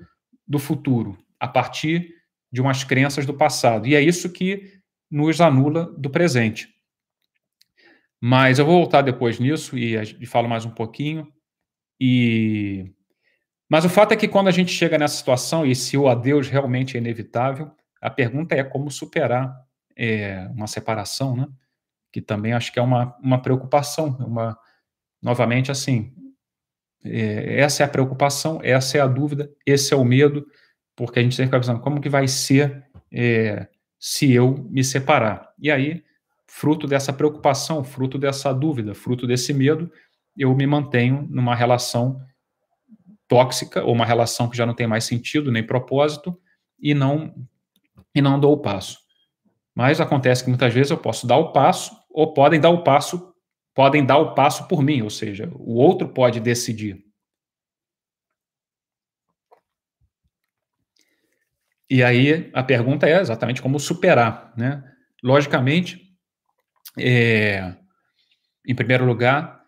do 0.48 0.60
futuro, 0.60 1.18
a 1.40 1.48
partir 1.48 2.14
de 2.52 2.62
umas 2.62 2.84
crenças 2.84 3.26
do 3.26 3.34
passado. 3.34 3.88
E 3.88 3.96
é 3.96 4.02
isso 4.02 4.32
que 4.32 4.80
nos 5.10 5.42
anula 5.42 5.86
do 5.98 6.10
presente. 6.10 6.70
Mas 8.20 8.60
eu 8.60 8.66
vou 8.66 8.80
voltar 8.80 9.02
depois 9.02 9.40
nisso 9.40 9.78
e, 9.78 9.96
e 9.96 10.26
falo 10.26 10.50
mais 10.50 10.66
um 10.66 10.72
pouquinho. 10.72 11.32
E 12.00 12.92
mas 13.70 13.84
o 13.84 13.90
fato 13.90 14.14
é 14.14 14.16
que 14.16 14.30
quando 14.30 14.48
a 14.48 14.52
gente 14.52 14.72
chega 14.72 14.98
nessa 14.98 15.18
situação 15.18 15.66
e 15.66 15.76
se 15.76 15.98
o 15.98 16.08
adeus 16.08 16.48
realmente 16.48 16.96
é 16.96 17.00
inevitável, 17.00 17.70
a 18.02 18.10
pergunta 18.10 18.56
é 18.56 18.64
como 18.64 18.90
superar 18.90 19.54
é, 19.96 20.48
uma 20.54 20.68
separação, 20.68 21.36
né? 21.36 21.48
Que 22.12 22.22
também 22.22 22.54
acho 22.54 22.72
que 22.72 22.80
é 22.80 22.82
uma, 22.82 23.16
uma 23.22 23.42
preocupação, 23.42 24.18
uma 24.20 24.58
novamente 25.22 25.72
assim, 25.72 26.14
é, 27.04 27.60
essa 27.60 27.84
é 27.84 27.86
a 27.86 27.90
preocupação, 27.90 28.60
essa 28.64 28.98
é 28.98 29.02
a 29.02 29.08
dúvida, 29.08 29.52
esse 29.66 29.94
é 29.94 29.98
o 29.98 30.06
medo 30.06 30.46
porque 30.98 31.20
a 31.20 31.22
gente 31.22 31.36
sempre 31.36 31.50
fica 31.50 31.60
pensando 31.60 31.80
como 31.80 32.02
que 32.02 32.10
vai 32.10 32.28
ser 32.28 32.84
é, 33.14 33.68
se 34.00 34.34
eu 34.34 34.68
me 34.70 34.84
separar. 34.84 35.54
E 35.60 35.70
aí, 35.70 36.04
fruto 36.48 36.88
dessa 36.88 37.14
preocupação, 37.14 37.84
fruto 37.84 38.18
dessa 38.18 38.52
dúvida, 38.52 38.96
fruto 38.96 39.28
desse 39.28 39.54
medo, 39.54 39.92
eu 40.36 40.54
me 40.56 40.66
mantenho 40.66 41.28
numa 41.30 41.56
relação 41.56 42.20
tóxica 43.28 43.84
ou 43.84 43.94
uma 43.94 44.06
relação 44.06 44.50
que 44.50 44.58
já 44.58 44.66
não 44.66 44.74
tem 44.74 44.88
mais 44.88 45.04
sentido 45.04 45.52
nem 45.52 45.64
propósito 45.64 46.36
e 46.80 46.96
não 46.96 47.36
e 48.16 48.22
não 48.22 48.40
dou 48.40 48.54
o 48.54 48.58
passo. 48.58 48.98
Mas 49.78 50.02
acontece 50.02 50.44
que 50.44 50.50
muitas 50.50 50.74
vezes 50.74 50.90
eu 50.90 50.98
posso 50.98 51.28
dar 51.28 51.38
o 51.38 51.52
passo 51.52 51.96
ou 52.10 52.34
podem 52.34 52.60
dar 52.60 52.72
o 52.72 52.84
passo, 52.84 53.32
podem 53.76 54.04
dar 54.04 54.18
o 54.18 54.34
passo 54.34 54.68
por 54.68 54.82
mim, 54.82 55.04
ou 55.04 55.10
seja, 55.12 55.48
o 55.54 55.76
outro 55.76 56.10
pode 56.10 56.40
decidir. 56.40 57.06
E 61.88 62.02
aí 62.02 62.50
a 62.56 62.64
pergunta 62.64 63.08
é 63.08 63.22
exatamente 63.22 63.62
como 63.62 63.80
superar, 63.80 64.52
né? 64.58 64.84
Logicamente, 65.24 66.12
é, 66.98 67.78
em 68.68 68.74
primeiro 68.74 69.06
lugar, 69.06 69.64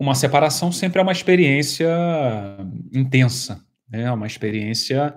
uma 0.00 0.14
separação 0.14 0.72
sempre 0.72 1.00
é 1.00 1.02
uma 1.02 1.12
experiência 1.12 1.86
intensa, 2.94 3.62
né? 3.86 4.10
Uma 4.10 4.26
experiência 4.26 5.14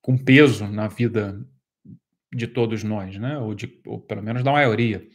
com 0.00 0.16
peso 0.16 0.66
na 0.66 0.88
vida 0.88 1.38
de 2.34 2.46
todos 2.46 2.82
nós, 2.82 3.16
né? 3.18 3.38
ou, 3.38 3.54
de, 3.54 3.80
ou 3.86 4.00
pelo 4.00 4.22
menos 4.22 4.42
da 4.42 4.52
maioria. 4.52 5.06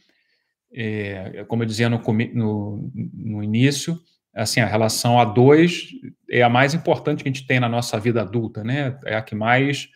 É, 0.72 1.44
como 1.48 1.62
eu 1.62 1.66
dizia 1.66 1.88
no, 1.88 1.98
no, 2.32 2.90
no, 3.12 3.42
início, 3.42 4.00
assim, 4.32 4.60
a 4.60 4.66
relação 4.66 5.18
a 5.18 5.24
dois 5.24 5.88
é 6.30 6.42
a 6.42 6.48
mais 6.48 6.74
importante 6.74 7.22
que 7.22 7.28
a 7.28 7.32
gente 7.32 7.46
tem 7.46 7.58
na 7.58 7.68
nossa 7.68 7.98
vida 7.98 8.22
adulta, 8.22 8.62
né? 8.62 8.96
É 9.04 9.16
a 9.16 9.22
que 9.22 9.34
mais 9.34 9.88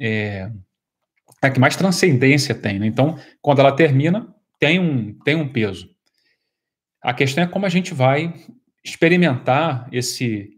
é, 0.00 0.50
é 1.42 1.46
a 1.46 1.50
que 1.50 1.60
mais 1.60 1.76
transcendência 1.76 2.54
tem. 2.54 2.78
Né? 2.78 2.86
Então, 2.86 3.18
quando 3.42 3.60
ela 3.60 3.72
termina, 3.72 4.26
tem 4.58 4.78
um, 4.78 5.12
tem 5.20 5.34
um 5.36 5.46
peso. 5.46 5.90
A 7.02 7.12
questão 7.12 7.44
é 7.44 7.46
como 7.46 7.66
a 7.66 7.68
gente 7.68 7.92
vai 7.92 8.32
experimentar 8.82 9.88
esse 9.92 10.50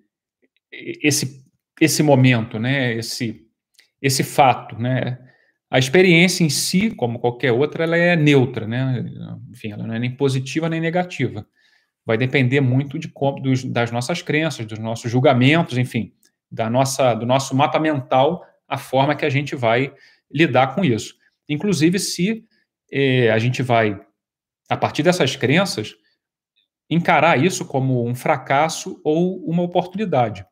esse 0.70 1.44
esse 1.80 2.02
momento, 2.02 2.58
né? 2.58 2.94
Esse 2.94 3.44
esse 4.00 4.22
fato, 4.22 4.78
né? 4.78 5.25
A 5.70 5.78
experiência 5.78 6.44
em 6.44 6.48
si, 6.48 6.90
como 6.90 7.18
qualquer 7.18 7.52
outra, 7.52 7.84
ela 7.84 7.96
é 7.96 8.14
neutra, 8.14 8.66
né? 8.66 9.04
Enfim, 9.50 9.72
ela 9.72 9.86
não 9.86 9.94
é 9.94 9.98
nem 9.98 10.14
positiva 10.14 10.68
nem 10.68 10.80
negativa. 10.80 11.46
Vai 12.04 12.16
depender 12.16 12.60
muito 12.60 12.98
de 12.98 13.08
como, 13.08 13.40
dos, 13.40 13.64
das 13.64 13.90
nossas 13.90 14.22
crenças, 14.22 14.64
dos 14.64 14.78
nossos 14.78 15.10
julgamentos, 15.10 15.76
enfim, 15.76 16.12
da 16.50 16.70
nossa, 16.70 17.14
do 17.14 17.26
nosso 17.26 17.54
mapa 17.56 17.80
mental, 17.80 18.44
a 18.68 18.78
forma 18.78 19.16
que 19.16 19.24
a 19.24 19.30
gente 19.30 19.56
vai 19.56 19.92
lidar 20.30 20.74
com 20.74 20.84
isso. 20.84 21.14
Inclusive, 21.48 21.98
se 21.98 22.44
eh, 22.92 23.30
a 23.30 23.38
gente 23.38 23.62
vai, 23.62 24.00
a 24.68 24.76
partir 24.76 25.02
dessas 25.02 25.34
crenças, 25.34 25.94
encarar 26.88 27.42
isso 27.42 27.64
como 27.64 28.06
um 28.06 28.14
fracasso 28.14 29.00
ou 29.04 29.44
uma 29.44 29.62
oportunidade. 29.62 30.46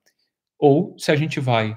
Ou 0.58 0.98
se 0.98 1.12
a 1.12 1.16
gente 1.16 1.38
vai 1.38 1.76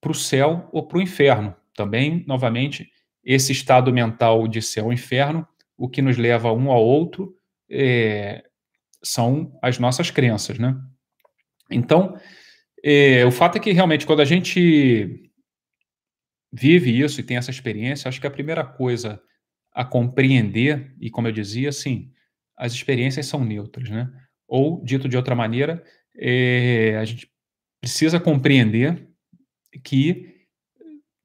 para 0.00 0.12
o 0.12 0.14
céu 0.14 0.68
ou 0.72 0.86
para 0.86 0.98
o 0.98 1.02
inferno. 1.02 1.54
Também, 1.80 2.22
novamente, 2.26 2.92
esse 3.24 3.52
estado 3.52 3.90
mental 3.90 4.46
de 4.46 4.60
céu 4.60 4.90
e 4.90 4.94
inferno, 4.94 5.48
o 5.78 5.88
que 5.88 6.02
nos 6.02 6.18
leva 6.18 6.52
um 6.52 6.70
ao 6.70 6.84
outro 6.84 7.34
é, 7.70 8.44
são 9.02 9.58
as 9.62 9.78
nossas 9.78 10.10
crenças, 10.10 10.58
né? 10.58 10.78
Então, 11.70 12.20
é, 12.84 13.24
o 13.24 13.30
fato 13.30 13.56
é 13.56 13.60
que 13.62 13.72
realmente 13.72 14.04
quando 14.04 14.20
a 14.20 14.26
gente 14.26 15.32
vive 16.52 17.00
isso 17.00 17.18
e 17.18 17.24
tem 17.24 17.38
essa 17.38 17.50
experiência, 17.50 18.10
acho 18.10 18.20
que 18.20 18.26
a 18.26 18.30
primeira 18.30 18.62
coisa 18.62 19.18
a 19.72 19.82
compreender, 19.82 20.94
e 21.00 21.08
como 21.08 21.28
eu 21.28 21.32
dizia, 21.32 21.72
sim, 21.72 22.12
as 22.58 22.74
experiências 22.74 23.24
são 23.24 23.42
neutras, 23.42 23.88
né? 23.88 24.12
Ou, 24.46 24.84
dito 24.84 25.08
de 25.08 25.16
outra 25.16 25.34
maneira, 25.34 25.82
é, 26.14 26.98
a 26.98 27.06
gente 27.06 27.26
precisa 27.80 28.20
compreender 28.20 29.08
que 29.82 30.29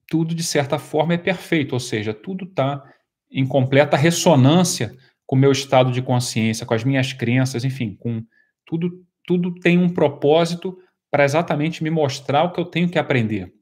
tudo, 0.07 0.35
de 0.35 0.43
certa 0.43 0.77
forma, 0.77 1.13
é 1.13 1.17
perfeito, 1.17 1.73
ou 1.73 1.79
seja, 1.79 2.13
tudo 2.13 2.45
está 2.45 2.83
em 3.31 3.45
completa 3.45 3.97
ressonância 3.97 4.95
com 5.25 5.35
o 5.35 5.39
meu 5.39 5.51
estado 5.51 5.91
de 5.91 6.01
consciência, 6.01 6.65
com 6.65 6.73
as 6.73 6.83
minhas 6.83 7.11
crenças, 7.11 7.65
enfim, 7.65 7.95
com 7.95 8.23
tudo, 8.65 9.03
tudo 9.25 9.53
tem 9.55 9.77
um 9.77 9.89
propósito 9.89 10.77
para 11.09 11.23
exatamente 11.23 11.83
me 11.83 11.89
mostrar 11.89 12.43
o 12.43 12.51
que 12.51 12.59
eu 12.59 12.65
tenho 12.65 12.89
que 12.89 12.99
aprender. 12.99 13.53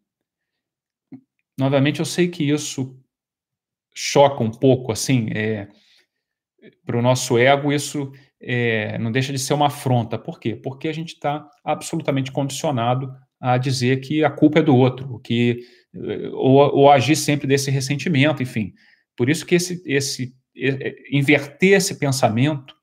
Novamente, 1.57 1.99
eu 1.99 2.05
sei 2.05 2.27
que 2.27 2.49
isso 2.49 2.99
choca 3.93 4.43
um 4.43 4.51
pouco, 4.51 4.91
assim, 4.91 5.29
é, 5.31 5.67
para 6.85 6.97
o 6.97 7.01
nosso 7.01 7.37
ego, 7.37 7.71
isso 7.71 8.11
é, 8.41 8.97
não 8.97 9.11
deixa 9.11 9.31
de 9.31 9.39
ser 9.39 9.53
uma 9.53 9.67
afronta. 9.67 10.17
Por 10.17 10.39
quê? 10.39 10.55
Porque 10.55 10.87
a 10.87 10.93
gente 10.93 11.13
está 11.13 11.47
absolutamente 11.63 12.31
condicionado 12.31 13.13
a 13.39 13.57
dizer 13.57 14.01
que 14.01 14.23
a 14.23 14.29
culpa 14.29 14.59
é 14.59 14.63
do 14.63 14.75
outro, 14.75 15.19
que 15.19 15.59
ou, 16.33 16.75
ou 16.75 16.91
agir 16.91 17.15
sempre 17.15 17.47
desse 17.47 17.69
ressentimento, 17.69 18.41
enfim. 18.41 18.73
Por 19.15 19.29
isso 19.29 19.45
que 19.45 19.55
esse, 19.55 19.81
esse 19.85 20.35
inverter 21.11 21.77
esse 21.77 21.95
pensamento, 21.95 22.75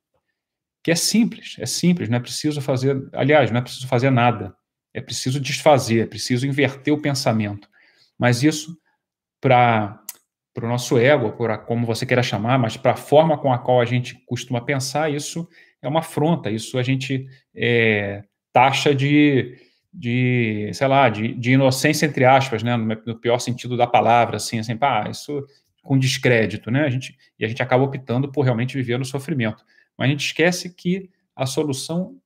que 0.83 0.90
é 0.90 0.94
simples, 0.94 1.57
é 1.59 1.66
simples, 1.66 2.09
não 2.09 2.16
é 2.16 2.20
preciso 2.20 2.61
fazer, 2.61 2.96
aliás, 3.12 3.51
não 3.51 3.59
é 3.59 3.62
preciso 3.62 3.87
fazer 3.87 4.11
nada, 4.11 4.55
é 4.94 5.01
preciso 5.01 5.40
desfazer, 5.40 6.01
é 6.01 6.07
preciso 6.07 6.46
inverter 6.46 6.92
o 6.92 7.01
pensamento. 7.01 7.68
Mas 8.18 8.42
isso 8.42 8.77
para 9.40 10.03
o 10.57 10.66
nosso 10.66 10.99
ego, 10.99 11.33
para 11.33 11.59
como 11.59 11.87
você 11.87 12.05
queira 12.05 12.23
chamar, 12.23 12.59
mas 12.59 12.77
para 12.77 12.92
a 12.92 12.96
forma 12.96 13.38
com 13.38 13.53
a 13.53 13.59
qual 13.59 13.81
a 13.81 13.85
gente 13.85 14.16
costuma 14.27 14.61
pensar, 14.61 15.12
isso 15.12 15.49
é 15.83 15.88
uma 15.88 16.01
afronta, 16.01 16.51
isso 16.51 16.79
a 16.79 16.83
gente 16.83 17.27
é, 17.55 18.23
taxa 18.53 18.94
de, 18.94 19.57
de, 19.92 20.70
sei 20.72 20.87
lá, 20.87 21.09
de, 21.09 21.35
de 21.35 21.53
inocência 21.53 22.07
entre 22.07 22.24
aspas, 22.24 22.62
né, 22.62 22.76
no, 22.76 23.18
pior 23.18 23.38
sentido 23.38 23.76
da 23.76 23.87
palavra, 23.87 24.37
assim, 24.37 24.59
assim, 24.59 24.76
pá, 24.76 25.09
isso 25.11 25.44
com 25.83 25.98
descrédito, 25.98 26.70
né, 26.70 26.85
a 26.85 26.90
gente, 26.90 27.16
e 27.38 27.44
a 27.44 27.48
gente 27.48 27.62
acaba 27.62 27.83
optando 27.83 28.31
por 28.31 28.42
realmente 28.42 28.76
viver 28.76 28.98
no 28.98 29.05
sofrimento. 29.05 29.64
Mas 29.96 30.09
a 30.09 30.11
gente 30.11 30.26
esquece 30.26 30.74
que 30.74 31.11
a 31.35 31.46
solução 31.46 32.16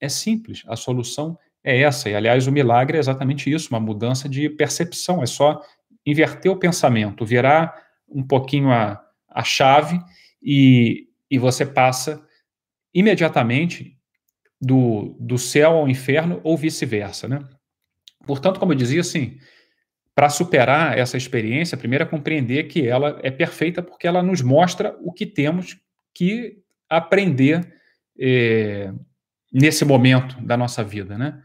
é 0.00 0.08
simples, 0.08 0.62
a 0.66 0.76
solução 0.76 1.38
é 1.62 1.80
essa, 1.80 2.10
e 2.10 2.14
aliás 2.14 2.46
o 2.46 2.52
milagre 2.52 2.98
é 2.98 3.00
exatamente 3.00 3.50
isso, 3.50 3.70
uma 3.70 3.80
mudança 3.80 4.28
de 4.28 4.50
percepção, 4.50 5.22
é 5.22 5.26
só 5.26 5.62
inverter 6.04 6.52
o 6.52 6.58
pensamento, 6.58 7.24
virar 7.24 7.74
um 8.08 8.22
pouquinho 8.22 8.70
a, 8.70 9.02
a 9.30 9.42
chave 9.42 9.98
e, 10.42 11.08
e 11.30 11.38
você 11.38 11.64
passa 11.64 12.22
imediatamente 12.92 13.96
do, 14.60 15.16
do 15.20 15.38
céu 15.38 15.72
ao 15.72 15.88
inferno 15.88 16.40
ou 16.42 16.56
vice-versa, 16.56 17.28
né? 17.28 17.40
Portanto, 18.26 18.58
como 18.58 18.72
eu 18.72 18.76
dizia, 18.76 19.00
assim, 19.00 19.38
para 20.14 20.28
superar 20.28 20.96
essa 20.96 21.16
experiência, 21.16 21.76
primeiro 21.76 22.04
é 22.04 22.06
compreender 22.06 22.64
que 22.64 22.86
ela 22.86 23.18
é 23.22 23.30
perfeita 23.30 23.82
porque 23.82 24.06
ela 24.06 24.22
nos 24.22 24.40
mostra 24.40 24.96
o 25.02 25.12
que 25.12 25.26
temos 25.26 25.76
que 26.14 26.62
aprender 26.88 27.74
eh, 28.18 28.92
nesse 29.52 29.84
momento 29.84 30.40
da 30.40 30.56
nossa 30.56 30.84
vida, 30.84 31.18
né? 31.18 31.42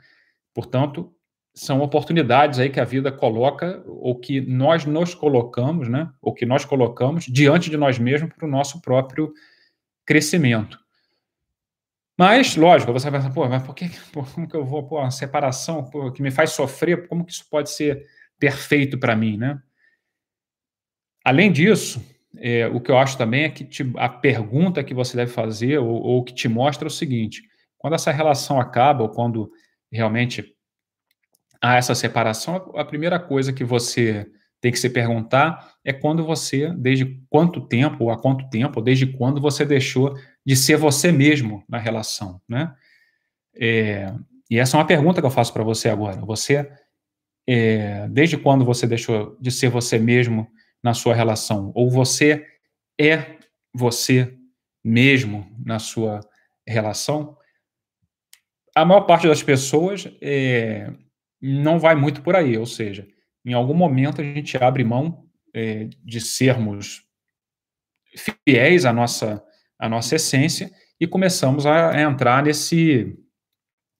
Portanto, 0.53 1.13
são 1.53 1.81
oportunidades 1.81 2.59
aí 2.59 2.69
que 2.69 2.79
a 2.79 2.85
vida 2.85 3.11
coloca, 3.11 3.83
ou 3.85 4.19
que 4.19 4.39
nós 4.39 4.85
nos 4.85 5.13
colocamos, 5.13 5.89
né? 5.89 6.09
Ou 6.21 6.33
que 6.33 6.45
nós 6.45 6.63
colocamos 6.63 7.25
diante 7.25 7.69
de 7.69 7.77
nós 7.77 7.97
mesmos 7.97 8.33
para 8.33 8.47
o 8.47 8.51
nosso 8.51 8.81
próprio 8.81 9.33
crescimento. 10.05 10.79
Mas, 12.19 12.57
lógico, 12.57 12.91
você 12.91 13.09
vai 13.09 13.21
pensar, 13.21 13.33
pô, 13.33 13.47
mas 13.47 13.63
por 13.63 13.73
que, 13.73 13.89
como 14.11 14.45
que 14.45 14.53
eu 14.53 14.65
vou, 14.65 14.85
pô, 14.85 14.99
uma 14.99 15.09
separação 15.09 15.89
que 16.13 16.21
me 16.21 16.29
faz 16.29 16.49
sofrer, 16.49 17.07
como 17.07 17.23
que 17.23 17.31
isso 17.31 17.47
pode 17.49 17.69
ser 17.69 18.05
perfeito 18.37 18.99
para 18.99 19.15
mim, 19.15 19.37
né? 19.37 19.57
Além 21.23 21.49
disso, 21.49 22.05
é, 22.37 22.67
o 22.67 22.81
que 22.81 22.91
eu 22.91 22.97
acho 22.97 23.17
também 23.17 23.45
é 23.45 23.49
que 23.49 23.63
te, 23.63 23.89
a 23.95 24.09
pergunta 24.09 24.83
que 24.83 24.93
você 24.93 25.15
deve 25.15 25.31
fazer, 25.31 25.77
ou, 25.77 25.87
ou 25.87 26.21
que 26.21 26.33
te 26.33 26.49
mostra 26.49 26.87
é 26.87 26.89
o 26.89 26.91
seguinte, 26.91 27.41
quando 27.77 27.93
essa 27.93 28.11
relação 28.11 28.59
acaba, 28.59 29.03
ou 29.03 29.09
quando 29.09 29.49
realmente 29.89 30.43
a 31.61 31.77
essa 31.77 31.95
separação, 31.95 32.73
a 32.75 32.83
primeira 32.83 33.17
coisa 33.17 33.53
que 33.53 33.63
você 33.63 34.29
tem 34.59 34.73
que 34.73 34.79
se 34.79 34.89
perguntar 34.89 35.73
é 35.85 35.93
quando 35.93 36.25
você, 36.25 36.73
desde 36.73 37.21
quanto 37.29 37.61
tempo, 37.61 38.03
ou 38.03 38.11
há 38.11 38.21
quanto 38.21 38.49
tempo, 38.49 38.79
ou 38.79 38.83
desde 38.83 39.07
quando 39.07 39.39
você 39.39 39.63
deixou 39.63 40.13
de 40.49 40.55
ser 40.55 40.77
você 40.77 41.11
mesmo 41.11 41.63
na 41.69 41.77
relação, 41.77 42.41
né? 42.49 42.75
É, 43.55 44.11
e 44.49 44.57
essa 44.57 44.75
é 44.75 44.79
uma 44.79 44.87
pergunta 44.87 45.21
que 45.21 45.27
eu 45.27 45.29
faço 45.29 45.53
para 45.53 45.63
você 45.63 45.89
agora. 45.89 46.19
Você, 46.21 46.67
é, 47.47 48.07
desde 48.07 48.35
quando 48.35 48.65
você 48.65 48.87
deixou 48.87 49.37
de 49.39 49.51
ser 49.51 49.69
você 49.69 49.99
mesmo 49.99 50.47
na 50.81 50.95
sua 50.95 51.13
relação? 51.13 51.71
Ou 51.75 51.87
você 51.91 52.47
é 52.99 53.37
você 53.71 54.35
mesmo 54.83 55.55
na 55.63 55.77
sua 55.77 56.19
relação? 56.67 57.37
A 58.75 58.83
maior 58.83 59.01
parte 59.01 59.27
das 59.27 59.43
pessoas 59.43 60.11
é, 60.19 60.91
não 61.39 61.77
vai 61.77 61.93
muito 61.93 62.23
por 62.23 62.35
aí, 62.35 62.57
ou 62.57 62.65
seja, 62.65 63.07
em 63.45 63.53
algum 63.53 63.75
momento 63.75 64.19
a 64.19 64.23
gente 64.23 64.57
abre 64.57 64.83
mão 64.83 65.27
é, 65.53 65.89
de 66.03 66.19
sermos 66.19 67.03
fiéis 68.43 68.83
à 68.83 68.91
nossa, 68.91 69.47
à 69.79 69.87
nossa 69.87 70.15
essência 70.15 70.69
e 70.99 71.07
começamos 71.07 71.65
a, 71.65 71.91
a, 71.91 72.01
entrar 72.01 72.43
nesse, 72.43 73.17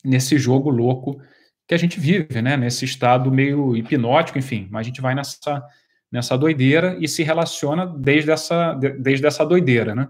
nesse 0.03 0.37
jogo 0.37 0.69
louco 0.69 1.19
que 1.67 1.73
a 1.73 1.77
gente 1.77 1.99
vive, 1.99 2.41
né? 2.41 2.57
nesse 2.57 2.83
estado 2.83 3.31
meio 3.31 3.77
hipnótico, 3.77 4.37
enfim, 4.37 4.67
mas 4.69 4.81
a 4.81 4.89
gente 4.89 5.01
vai 5.01 5.15
nessa, 5.15 5.63
nessa 6.11 6.37
doideira 6.37 6.97
e 6.99 7.07
se 7.07 7.23
relaciona 7.23 7.85
desde 7.85 8.31
essa, 8.31 8.73
desde 8.73 9.25
essa 9.25 9.45
doideira, 9.45 9.95
né? 9.95 10.07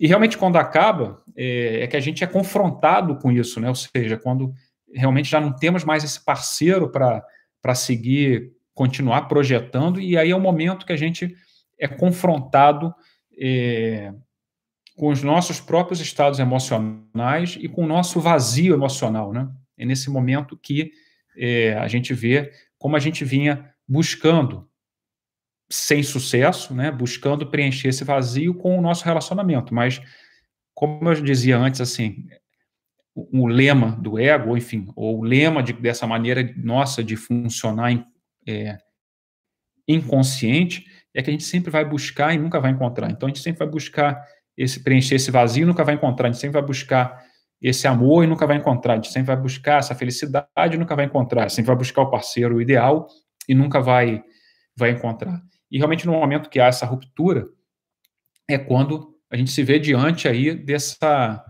E 0.00 0.06
realmente 0.06 0.38
quando 0.38 0.56
acaba, 0.56 1.20
é, 1.36 1.82
é 1.82 1.86
que 1.88 1.96
a 1.96 2.00
gente 2.00 2.22
é 2.22 2.26
confrontado 2.26 3.16
com 3.16 3.32
isso, 3.32 3.60
né? 3.60 3.68
Ou 3.68 3.74
seja, 3.74 4.16
quando 4.16 4.54
realmente 4.94 5.28
já 5.28 5.40
não 5.40 5.52
temos 5.52 5.84
mais 5.84 6.04
esse 6.04 6.24
parceiro 6.24 6.88
para 6.90 7.74
seguir, 7.74 8.52
continuar 8.72 9.22
projetando, 9.22 10.00
e 10.00 10.16
aí 10.16 10.30
é 10.30 10.36
o 10.36 10.40
momento 10.40 10.86
que 10.86 10.92
a 10.92 10.96
gente 10.96 11.34
é 11.78 11.88
confrontado 11.88 12.94
é, 13.36 14.12
com 14.98 15.10
os 15.10 15.22
nossos 15.22 15.60
próprios 15.60 16.00
estados 16.00 16.40
emocionais 16.40 17.56
e 17.60 17.68
com 17.68 17.84
o 17.84 17.86
nosso 17.86 18.20
vazio 18.20 18.74
emocional, 18.74 19.32
né? 19.32 19.48
É 19.78 19.86
nesse 19.86 20.10
momento 20.10 20.56
que 20.56 20.90
é, 21.36 21.74
a 21.74 21.86
gente 21.86 22.12
vê 22.12 22.50
como 22.76 22.96
a 22.96 22.98
gente 22.98 23.24
vinha 23.24 23.72
buscando, 23.86 24.68
sem 25.70 26.02
sucesso, 26.02 26.74
né, 26.74 26.90
buscando 26.90 27.46
preencher 27.46 27.88
esse 27.88 28.02
vazio 28.02 28.54
com 28.54 28.76
o 28.76 28.80
nosso 28.80 29.04
relacionamento. 29.04 29.72
Mas, 29.72 30.02
como 30.74 31.08
eu 31.08 31.22
dizia 31.22 31.56
antes, 31.56 31.80
assim, 31.80 32.26
o, 33.14 33.44
o 33.44 33.46
lema 33.46 33.92
do 34.02 34.18
ego, 34.18 34.56
enfim, 34.56 34.88
ou 34.96 35.20
o 35.20 35.22
lema 35.22 35.62
de, 35.62 35.72
dessa 35.74 36.08
maneira 36.08 36.52
nossa 36.56 37.04
de 37.04 37.14
funcionar 37.14 38.04
é, 38.46 38.78
inconsciente, 39.86 40.86
é 41.14 41.22
que 41.22 41.30
a 41.30 41.32
gente 41.32 41.44
sempre 41.44 41.70
vai 41.70 41.84
buscar 41.84 42.34
e 42.34 42.38
nunca 42.38 42.58
vai 42.58 42.72
encontrar. 42.72 43.10
Então, 43.10 43.28
a 43.28 43.30
gente 43.30 43.42
sempre 43.42 43.60
vai 43.60 43.68
buscar 43.68 44.26
esse 44.58 44.80
preencher 44.80 45.14
esse 45.14 45.30
vazio 45.30 45.64
nunca 45.64 45.84
vai 45.84 45.94
encontrar. 45.94 46.28
A 46.28 46.32
gente 46.32 46.40
sempre 46.40 46.58
vai 46.58 46.66
buscar 46.66 47.24
esse 47.62 47.86
amor 47.86 48.24
e 48.24 48.26
nunca 48.26 48.44
vai 48.44 48.56
encontrar. 48.56 48.94
A 48.94 48.96
gente 48.96 49.12
sempre 49.12 49.28
vai 49.28 49.36
buscar 49.36 49.78
essa 49.78 49.94
felicidade 49.94 50.74
e 50.74 50.76
nunca 50.76 50.96
vai 50.96 51.04
encontrar. 51.04 51.48
Sempre 51.48 51.68
vai 51.68 51.76
buscar 51.76 52.02
o 52.02 52.10
parceiro 52.10 52.60
ideal 52.60 53.06
e 53.48 53.54
nunca 53.54 53.80
vai, 53.80 54.20
vai 54.76 54.90
encontrar. 54.90 55.40
E 55.70 55.78
realmente 55.78 56.06
no 56.06 56.12
momento 56.12 56.50
que 56.50 56.58
há 56.58 56.66
essa 56.66 56.84
ruptura 56.84 57.46
é 58.48 58.58
quando 58.58 59.14
a 59.30 59.36
gente 59.36 59.52
se 59.52 59.62
vê 59.62 59.78
diante 59.78 60.26
aí 60.26 60.54
dessa 60.54 61.44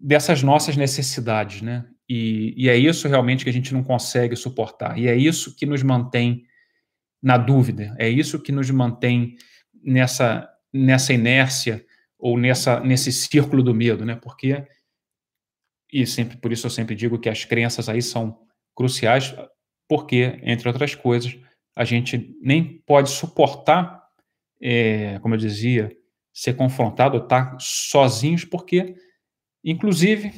dessas 0.00 0.44
nossas 0.44 0.76
necessidades, 0.76 1.60
né? 1.60 1.84
E, 2.08 2.54
e 2.56 2.68
é 2.68 2.76
isso 2.76 3.08
realmente 3.08 3.42
que 3.44 3.50
a 3.50 3.52
gente 3.52 3.74
não 3.74 3.82
consegue 3.82 4.36
suportar. 4.36 4.96
E 4.96 5.08
é 5.08 5.14
isso 5.14 5.56
que 5.56 5.66
nos 5.66 5.82
mantém 5.82 6.44
na 7.20 7.36
dúvida. 7.36 7.94
É 7.98 8.08
isso 8.08 8.40
que 8.40 8.52
nos 8.52 8.70
mantém 8.70 9.34
nessa 9.82 10.48
nessa 10.72 11.12
inércia 11.12 11.84
ou 12.18 12.38
nessa 12.38 12.80
nesse 12.80 13.12
círculo 13.12 13.62
do 13.62 13.74
medo, 13.74 14.04
né? 14.04 14.16
Porque 14.16 14.66
e 15.92 16.06
sempre 16.06 16.36
por 16.36 16.52
isso 16.52 16.66
eu 16.66 16.70
sempre 16.70 16.94
digo 16.94 17.18
que 17.18 17.28
as 17.28 17.44
crenças 17.44 17.88
aí 17.88 18.02
são 18.02 18.38
cruciais, 18.74 19.34
porque 19.88 20.38
entre 20.42 20.68
outras 20.68 20.94
coisas 20.94 21.38
a 21.74 21.84
gente 21.84 22.36
nem 22.40 22.82
pode 22.84 23.10
suportar, 23.10 24.02
é, 24.60 25.18
como 25.20 25.34
eu 25.34 25.38
dizia, 25.38 25.96
ser 26.32 26.54
confrontado, 26.54 27.18
estar 27.18 27.56
sozinhos, 27.60 28.44
porque, 28.44 28.96
inclusive, 29.64 30.32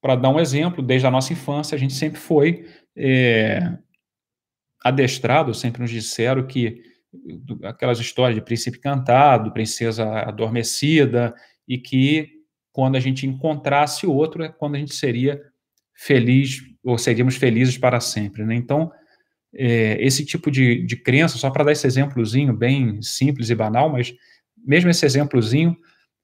para 0.00 0.14
dar 0.14 0.28
um 0.28 0.38
exemplo, 0.38 0.82
desde 0.82 1.06
a 1.06 1.10
nossa 1.10 1.32
infância 1.32 1.74
a 1.74 1.78
gente 1.78 1.92
sempre 1.92 2.20
foi 2.20 2.66
é, 2.96 3.76
adestrado, 4.84 5.52
sempre 5.54 5.82
nos 5.82 5.90
disseram 5.90 6.46
que 6.46 6.82
aquelas 7.62 7.98
histórias 7.98 8.34
de 8.34 8.44
príncipe 8.44 8.78
cantado, 8.78 9.52
princesa 9.52 10.04
adormecida, 10.20 11.34
e 11.66 11.78
que 11.78 12.36
quando 12.72 12.96
a 12.96 13.00
gente 13.00 13.26
encontrasse 13.26 14.06
outro, 14.06 14.42
é 14.42 14.48
quando 14.48 14.74
a 14.74 14.78
gente 14.78 14.94
seria 14.94 15.40
feliz, 15.94 16.62
ou 16.84 16.98
seríamos 16.98 17.36
felizes 17.36 17.78
para 17.78 18.00
sempre. 18.00 18.44
Né? 18.44 18.54
Então, 18.54 18.92
é, 19.54 19.96
esse 19.98 20.24
tipo 20.24 20.50
de, 20.50 20.84
de 20.84 20.96
crença, 20.96 21.38
só 21.38 21.50
para 21.50 21.64
dar 21.64 21.72
esse 21.72 21.86
exemplozinho 21.86 22.52
bem 22.52 23.00
simples 23.00 23.48
e 23.48 23.54
banal, 23.54 23.90
mas 23.90 24.14
mesmo 24.56 24.90
esse 24.90 25.06
exemplozinho, 25.06 25.74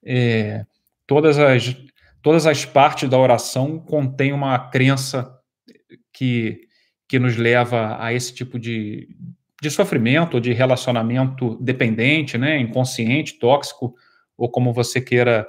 é, 0.05 0.65
todas, 1.07 1.39
as, 1.39 1.75
todas 2.21 2.45
as 2.45 2.65
partes 2.65 3.09
da 3.09 3.17
oração 3.17 3.79
contêm 3.79 4.31
uma 4.31 4.69
crença 4.69 5.33
que, 6.13 6.67
que 7.07 7.17
nos 7.17 7.35
leva 7.35 7.97
a 7.99 8.13
esse 8.13 8.33
tipo 8.33 8.59
de, 8.59 9.09
de 9.63 9.71
sofrimento, 9.71 10.41
de 10.41 10.51
relacionamento 10.51 11.55
dependente, 11.55 12.37
né, 12.37 12.59
inconsciente, 12.59 13.39
tóxico, 13.39 13.95
ou 14.37 14.51
como 14.51 14.73
você 14.73 14.99
queira 14.99 15.47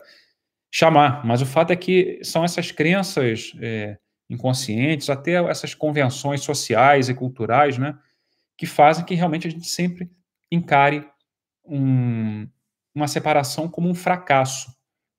chamar. 0.73 1.27
Mas 1.27 1.43
o 1.43 1.47
fato 1.47 1.73
é 1.73 1.77
que 1.77 2.21
são 2.23 2.45
essas 2.45 2.71
crenças 2.71 3.53
é, 3.61 3.99
inconscientes, 4.31 5.11
até 5.11 5.33
essas 5.51 5.75
convenções 5.75 6.43
sociais 6.43 7.09
e 7.09 7.15
culturais, 7.15 7.77
né, 7.77 7.99
que 8.57 8.67
fazem 8.67 9.05
que 9.05 9.17
realmente 9.17 9.49
a 9.49 9.51
gente 9.51 9.67
sempre 9.67 10.09
encare 10.49 11.05
um, 11.65 12.47
uma 12.95 13.09
separação 13.09 13.69
como 13.69 13.89
um 13.89 13.95
fracasso, 13.97 14.73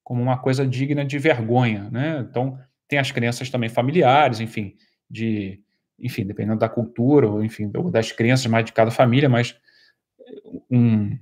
como 0.05 0.21
uma 0.21 0.37
coisa 0.37 0.65
digna 0.65 1.03
de 1.03 1.19
vergonha, 1.19 1.89
né? 1.89 2.25
Então 2.29 2.57
tem 2.87 2.97
as 2.97 3.11
crenças 3.11 3.49
também 3.49 3.67
familiares, 3.67 4.39
enfim, 4.39 4.73
de, 5.09 5.61
enfim, 5.99 6.25
dependendo 6.25 6.59
da 6.59 6.69
cultura 6.69 7.27
ou 7.27 7.43
enfim 7.43 7.71
das 7.91 8.11
crenças 8.11 8.45
mais 8.47 8.65
de 8.65 8.73
cada 8.73 8.91
família, 8.91 9.29
mas 9.29 9.55
um, 10.69 11.17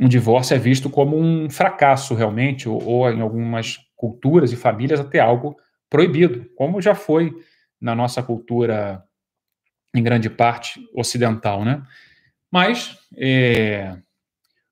um 0.00 0.08
divórcio 0.08 0.54
é 0.54 0.58
visto 0.58 0.88
como 0.90 1.16
um 1.16 1.48
fracasso 1.50 2.14
realmente, 2.14 2.68
ou, 2.68 2.82
ou, 2.82 3.10
em 3.10 3.20
algumas 3.20 3.78
culturas 3.96 4.52
e 4.52 4.56
famílias 4.56 5.00
até 5.00 5.20
algo 5.20 5.56
proibido, 5.88 6.50
como 6.56 6.80
já 6.80 6.94
foi 6.94 7.34
na 7.80 7.94
nossa 7.94 8.22
cultura 8.22 9.02
em 9.94 10.02
grande 10.02 10.28
parte 10.28 10.80
ocidental, 10.94 11.64
né? 11.64 11.82
Mas 12.50 12.98
é, 13.16 13.96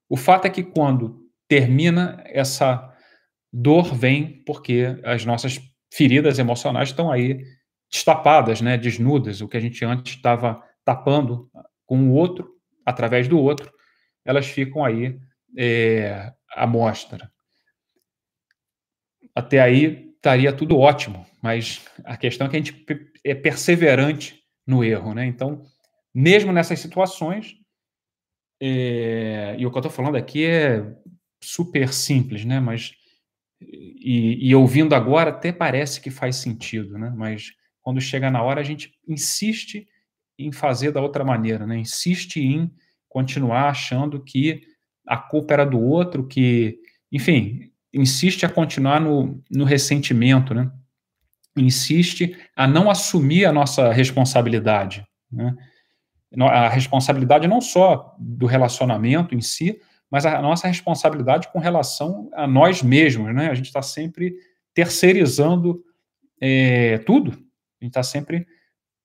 o 0.09 0.17
fato 0.17 0.47
é 0.47 0.51
que 0.51 0.63
quando 0.63 1.23
termina 1.49 2.23
essa 2.27 2.93
dor 3.53 3.95
vem 3.95 4.43
porque 4.47 4.99
as 5.05 5.25
nossas 5.25 5.61
feridas 5.93 6.39
emocionais 6.39 6.89
estão 6.89 7.11
aí 7.11 7.45
destapadas, 7.93 8.63
né, 8.63 8.79
desnudas, 8.79 9.43
o 9.43 9.49
que 9.49 9.57
a 9.57 9.61
gente 9.61 9.85
antes 9.85 10.17
estava 10.17 10.63
tapando 10.83 11.51
com 11.85 12.09
o 12.09 12.15
outro, 12.15 12.57
através 12.87 13.29
do 13.29 13.39
outro, 13.39 13.71
elas 14.25 14.47
ficam 14.47 14.83
aí 14.83 15.21
é, 15.57 16.33
à 16.51 16.67
mostra. 16.67 17.31
Até 19.35 19.61
aí 19.61 20.11
estaria 20.17 20.53
tudo 20.53 20.79
ótimo, 20.79 21.27
mas 21.43 21.85
a 22.05 22.17
questão 22.17 22.47
é 22.47 22.51
que 22.51 22.57
a 22.57 22.59
gente 22.59 22.87
é 23.23 23.35
perseverante 23.35 24.43
no 24.67 24.83
erro, 24.83 25.15
né? 25.15 25.27
Então, 25.27 25.63
mesmo 26.15 26.53
nessas 26.53 26.81
situações, 26.81 27.57
é, 28.61 29.57
e 29.59 29.67
o 29.67 29.71
que 29.71 29.77
eu 29.77 29.81
estou 29.81 29.93
falando 29.93 30.17
aqui 30.17 30.47
é 30.47 30.83
super 31.43 31.93
simples, 31.93 32.45
né? 32.45 32.61
Mas 32.61 32.93
e, 33.61 34.49
e, 34.49 34.55
ouvindo 34.55 34.95
agora 34.95 35.31
até 35.31 35.53
parece 35.53 36.01
que 36.01 36.11
faz 36.11 36.37
sentido, 36.37 36.99
né? 36.99 37.13
Mas 37.15 37.53
quando 37.83 38.01
chega 38.01 38.31
na 38.31 38.43
hora 38.43 38.61
a 38.61 38.65
gente 38.65 38.93
insiste 39.07 39.87
em 40.39 40.53
fazer 40.53 40.93
da 40.93 41.01
outra 41.01 41.25
maneira, 41.25 41.67
né? 41.67 41.79
Insiste 41.79 42.37
em 42.41 42.71
continuar 43.09 43.69
achando 43.69 44.23
que 44.23 44.63
a 45.07 45.17
culpa 45.17 45.53
era 45.53 45.67
do 45.67 45.81
outro, 45.81 46.27
que, 46.27 46.79
enfim, 47.11 47.71
insiste 47.93 48.47
a 48.47 48.49
continuar 48.49 49.01
no, 49.01 49.43
no 49.51 49.65
ressentimento, 49.65 50.55
né? 50.55 50.71
Insiste 51.57 52.37
a 52.57 52.67
não 52.67 52.91
assumir 52.91 53.45
a 53.45 53.53
nossa 53.53 53.93
responsabilidade, 53.93 55.05
né? 55.31 55.55
A 56.49 56.67
responsabilidade 56.69 57.47
não 57.47 57.61
só 57.61 58.17
do 58.19 58.47
relacionamento 58.47 59.35
em 59.35 59.43
si, 59.43 59.79
mas 60.11 60.25
a 60.25 60.41
nossa 60.41 60.67
responsabilidade 60.67 61.49
com 61.53 61.59
relação 61.59 62.31
a 62.33 62.47
nós 62.47 62.83
mesmos, 62.83 63.35
né? 63.35 63.51
A 63.51 63.55
gente 63.55 63.67
está 63.67 63.83
sempre 63.83 64.35
terceirizando 64.73 65.85
é, 66.41 66.99
tudo, 66.99 67.39
a 67.83 67.87
gente 67.87 67.93
está 67.93 68.03
sempre 68.03 68.47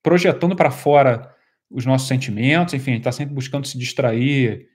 projetando 0.02 0.56
para 0.56 0.72
fora 0.72 1.34
os 1.70 1.86
nossos 1.86 2.08
sentimentos, 2.08 2.74
enfim, 2.74 2.92
a 2.92 2.94
gente 2.94 3.02
está 3.02 3.12
sempre 3.12 3.34
buscando 3.34 3.68
se 3.68 3.78
distrair 3.78 4.68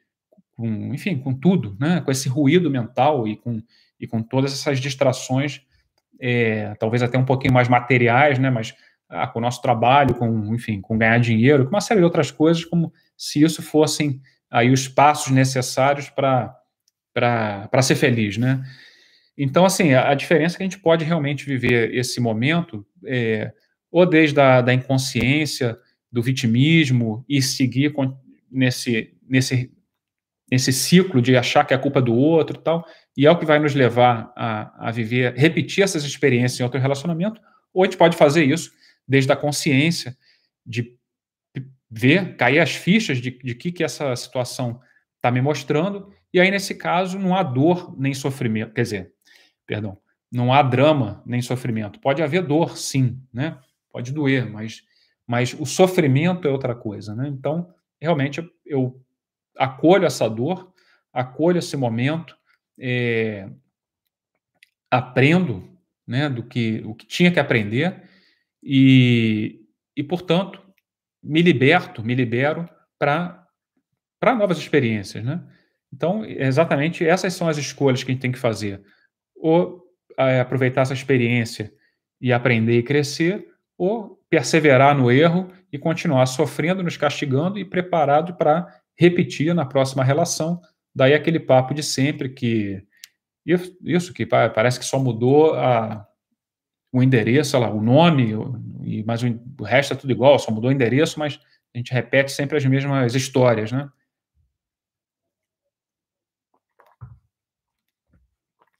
com, 0.56 0.94
enfim, 0.94 1.18
com 1.18 1.32
tudo, 1.32 1.76
né? 1.80 2.00
com 2.00 2.10
esse 2.10 2.28
ruído 2.28 2.70
mental 2.70 3.26
e 3.26 3.36
com, 3.36 3.62
e 3.98 4.06
com 4.06 4.22
todas 4.22 4.52
essas 4.52 4.78
distrações, 4.78 5.62
é, 6.20 6.74
talvez 6.74 7.02
até 7.02 7.16
um 7.16 7.24
pouquinho 7.24 7.54
mais 7.54 7.68
materiais, 7.68 8.38
né? 8.38 8.50
mas 8.50 8.74
ah, 9.08 9.26
com 9.26 9.38
o 9.38 9.42
nosso 9.42 9.60
trabalho, 9.62 10.14
com, 10.14 10.54
enfim, 10.54 10.80
com 10.80 10.98
ganhar 10.98 11.18
dinheiro, 11.18 11.64
com 11.64 11.70
uma 11.70 11.80
série 11.80 12.00
de 12.00 12.04
outras 12.04 12.30
coisas, 12.30 12.64
como 12.64 12.92
se 13.16 13.42
isso 13.42 13.62
fossem 13.62 14.20
aí 14.50 14.70
os 14.70 14.88
passos 14.88 15.32
necessários 15.32 16.10
para 16.10 17.82
ser 17.82 17.94
feliz, 17.94 18.36
né? 18.36 18.62
Então, 19.36 19.64
assim, 19.64 19.94
a, 19.94 20.10
a, 20.10 20.14
diferença 20.14 20.56
é 20.56 20.58
que 20.58 20.62
a 20.62 20.66
gente 20.66 20.78
pode 20.78 21.04
realmente 21.04 21.46
viver 21.46 21.94
esse 21.94 22.20
momento, 22.20 22.86
é, 23.06 23.52
ou 23.92 24.06
desde 24.06 24.40
a 24.40 24.62
da 24.62 24.72
inconsciência, 24.72 25.78
do 26.10 26.22
vitimismo 26.22 27.24
e 27.28 27.40
seguir 27.42 27.92
com, 27.92 28.18
nesse, 28.50 29.14
nesse, 29.28 29.70
nesse 30.50 30.72
ciclo 30.72 31.22
de 31.22 31.36
achar 31.36 31.64
que 31.64 31.74
é 31.74 31.78
culpa 31.78 32.02
do 32.02 32.14
outro 32.14 32.58
e 32.58 32.62
tal, 32.62 32.86
e 33.16 33.26
é 33.26 33.30
o 33.30 33.38
que 33.38 33.46
vai 33.46 33.58
nos 33.58 33.74
levar 33.74 34.32
a, 34.34 34.88
a 34.88 34.90
viver, 34.90 35.34
repetir 35.34 35.84
essas 35.84 36.04
experiências 36.04 36.58
em 36.58 36.64
outro 36.64 36.80
relacionamento, 36.80 37.40
ou 37.72 37.82
a 37.82 37.86
gente 37.86 37.98
pode 37.98 38.16
fazer 38.16 38.44
isso 38.44 38.72
desde 39.06 39.30
a 39.30 39.36
consciência 39.36 40.16
de 40.64 40.96
ver, 41.90 42.36
cair 42.36 42.58
as 42.58 42.74
fichas 42.74 43.18
de, 43.18 43.30
de 43.30 43.54
que, 43.54 43.70
que 43.70 43.84
essa 43.84 44.16
situação 44.16 44.80
está 45.16 45.30
me 45.30 45.42
mostrando, 45.42 46.10
e 46.32 46.40
aí, 46.40 46.50
nesse 46.50 46.74
caso, 46.74 47.18
não 47.18 47.36
há 47.36 47.42
dor 47.42 47.94
nem 47.98 48.14
sofrimento, 48.14 48.72
quer 48.72 48.82
dizer, 48.82 49.12
perdão, 49.66 49.98
não 50.30 50.50
há 50.50 50.62
drama 50.62 51.22
nem 51.26 51.42
sofrimento. 51.42 52.00
Pode 52.00 52.22
haver 52.22 52.42
dor, 52.42 52.78
sim, 52.78 53.20
né? 53.32 53.58
Pode 53.92 54.12
doer, 54.12 54.50
mas 54.50 54.82
mas 55.26 55.54
o 55.58 55.64
sofrimento 55.64 56.46
é 56.48 56.50
outra 56.50 56.74
coisa, 56.74 57.14
né? 57.14 57.28
Então, 57.28 57.72
realmente, 58.00 58.46
eu 58.66 59.00
acolho 59.56 60.04
essa 60.04 60.28
dor, 60.28 60.72
acolho 61.12 61.58
esse 61.58 61.76
momento, 61.76 62.36
é, 62.78 63.48
aprendo 64.90 65.68
né, 66.06 66.28
do 66.28 66.42
que 66.42 66.82
o 66.84 66.94
que 66.94 67.06
tinha 67.06 67.30
que 67.30 67.40
aprender 67.40 68.02
e, 68.62 69.60
e, 69.96 70.02
portanto, 70.02 70.60
me 71.22 71.40
liberto, 71.40 72.04
me 72.04 72.14
libero 72.14 72.68
para 72.98 73.46
novas 74.22 74.58
experiências, 74.58 75.24
né? 75.24 75.42
Então, 75.92 76.24
exatamente 76.24 77.06
essas 77.06 77.34
são 77.34 77.48
as 77.48 77.58
escolhas 77.58 78.02
que 78.02 78.10
a 78.10 78.14
gente 78.14 78.22
tem 78.22 78.32
que 78.32 78.38
fazer. 78.38 78.82
Ou 79.36 79.82
é, 80.18 80.40
aproveitar 80.40 80.82
essa 80.82 80.94
experiência 80.94 81.72
e 82.20 82.32
aprender 82.32 82.78
e 82.78 82.82
crescer, 82.82 83.51
ou 83.76 84.20
perseverar 84.28 84.96
no 84.96 85.10
erro 85.10 85.48
e 85.72 85.78
continuar 85.78 86.26
sofrendo, 86.26 86.82
nos 86.82 86.96
castigando 86.96 87.58
e 87.58 87.64
preparado 87.64 88.34
para 88.34 88.80
repetir 88.96 89.54
na 89.54 89.64
próxima 89.64 90.04
relação. 90.04 90.60
Daí 90.94 91.14
aquele 91.14 91.40
papo 91.40 91.74
de 91.74 91.82
sempre 91.82 92.28
que 92.28 92.84
isso 93.84 94.12
que 94.12 94.24
parece 94.24 94.78
que 94.78 94.84
só 94.84 94.98
mudou 94.98 95.54
a, 95.54 96.06
o 96.92 97.02
endereço, 97.02 97.58
lá, 97.58 97.70
o 97.70 97.82
nome, 97.82 98.32
e, 98.84 99.02
mas 99.04 99.22
o, 99.22 99.26
o 99.58 99.64
resto 99.64 99.94
é 99.94 99.96
tudo 99.96 100.12
igual, 100.12 100.38
só 100.38 100.52
mudou 100.52 100.70
o 100.70 100.72
endereço, 100.72 101.18
mas 101.18 101.40
a 101.74 101.78
gente 101.78 101.92
repete 101.92 102.30
sempre 102.30 102.56
as 102.56 102.64
mesmas 102.64 103.14
histórias, 103.14 103.72
né? 103.72 103.90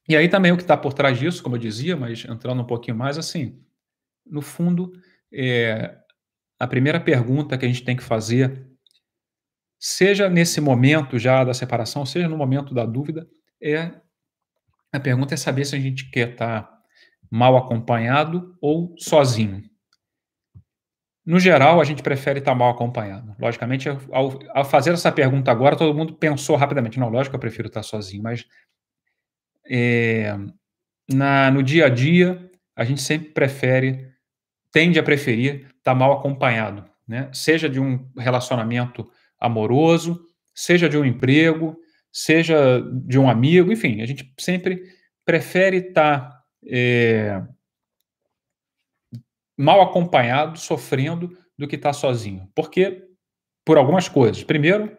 E 0.07 0.15
aí 0.15 0.27
também 0.27 0.51
o 0.51 0.57
que 0.57 0.63
está 0.63 0.77
por 0.77 0.93
trás 0.93 1.17
disso, 1.17 1.41
como 1.41 1.55
eu 1.55 1.59
dizia, 1.59 1.95
mas 1.95 2.25
entrando 2.25 2.61
um 2.61 2.65
pouquinho 2.65 2.95
mais, 2.95 3.17
assim, 3.17 3.59
no 4.25 4.41
fundo, 4.41 4.91
é, 5.33 5.97
a 6.59 6.67
primeira 6.67 6.99
pergunta 6.99 7.57
que 7.57 7.65
a 7.65 7.67
gente 7.67 7.83
tem 7.83 7.95
que 7.95 8.03
fazer, 8.03 8.67
seja 9.79 10.29
nesse 10.29 10.61
momento 10.61 11.19
já 11.19 11.43
da 11.43 11.53
separação, 11.53 12.05
seja 12.05 12.27
no 12.27 12.37
momento 12.37 12.73
da 12.73 12.85
dúvida, 12.85 13.27
é 13.61 13.91
a 14.91 14.99
pergunta 14.99 15.33
é 15.33 15.37
saber 15.37 15.65
se 15.65 15.75
a 15.75 15.79
gente 15.79 16.09
quer 16.11 16.31
estar 16.31 16.61
tá 16.61 16.81
mal 17.29 17.57
acompanhado 17.57 18.55
ou 18.61 18.93
sozinho. 18.99 19.63
No 21.25 21.39
geral, 21.39 21.81
a 21.81 21.83
gente 21.83 22.03
prefere 22.03 22.39
estar 22.39 22.51
tá 22.51 22.57
mal 22.57 22.69
acompanhado. 22.69 23.35
Logicamente, 23.39 23.89
ao, 23.89 24.39
ao, 24.53 24.63
fazer 24.63 24.91
essa 24.91 25.11
pergunta 25.11 25.49
agora, 25.49 25.75
todo 25.75 25.97
mundo 25.97 26.13
pensou 26.13 26.55
rapidamente. 26.55 26.99
Não, 26.99 27.09
lógico 27.09 27.35
eu 27.35 27.39
prefiro 27.39 27.69
estar 27.69 27.79
tá 27.79 27.87
sozinho, 27.87 28.21
mas 28.21 28.45
é, 29.65 30.37
na, 31.11 31.49
no 31.49 31.63
dia 31.63 31.85
a 31.87 31.89
dia, 31.89 32.51
a 32.75 32.83
gente 32.83 33.01
sempre 33.01 33.29
prefere, 33.29 34.12
tende 34.73 34.99
a 34.99 35.03
preferir 35.03 35.67
estar 35.77 35.93
mal 35.93 36.11
acompanhado, 36.11 36.83
né? 37.07 37.29
Seja 37.31 37.69
de 37.69 37.79
um 37.79 38.11
relacionamento 38.17 39.09
amoroso, 39.39 40.19
seja 40.53 40.89
de 40.89 40.97
um 40.97 41.05
emprego, 41.05 41.77
seja 42.11 42.81
de 43.05 43.19
um 43.19 43.29
amigo, 43.29 43.71
enfim, 43.71 44.01
a 44.01 44.05
gente 44.05 44.33
sempre 44.39 44.83
prefere 45.23 45.77
estar 45.77 46.41
é, 46.67 47.41
mal 49.57 49.79
acompanhado, 49.81 50.59
sofrendo, 50.59 51.37
do 51.57 51.67
que 51.67 51.75
estar 51.75 51.93
sozinho. 51.93 52.49
Porque, 52.55 53.03
por 53.63 53.77
algumas 53.77 54.09
coisas. 54.09 54.43
Primeiro, 54.43 54.97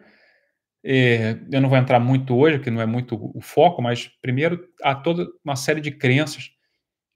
é, 0.84 1.36
eu 1.50 1.60
não 1.60 1.68
vou 1.68 1.78
entrar 1.78 1.98
muito 1.98 2.36
hoje, 2.36 2.60
que 2.60 2.70
não 2.70 2.80
é 2.80 2.86
muito 2.86 3.18
o 3.36 3.40
foco, 3.40 3.82
mas 3.82 4.08
primeiro 4.22 4.68
há 4.82 4.94
toda 4.94 5.26
uma 5.44 5.56
série 5.56 5.80
de 5.80 5.90
crenças 5.90 6.50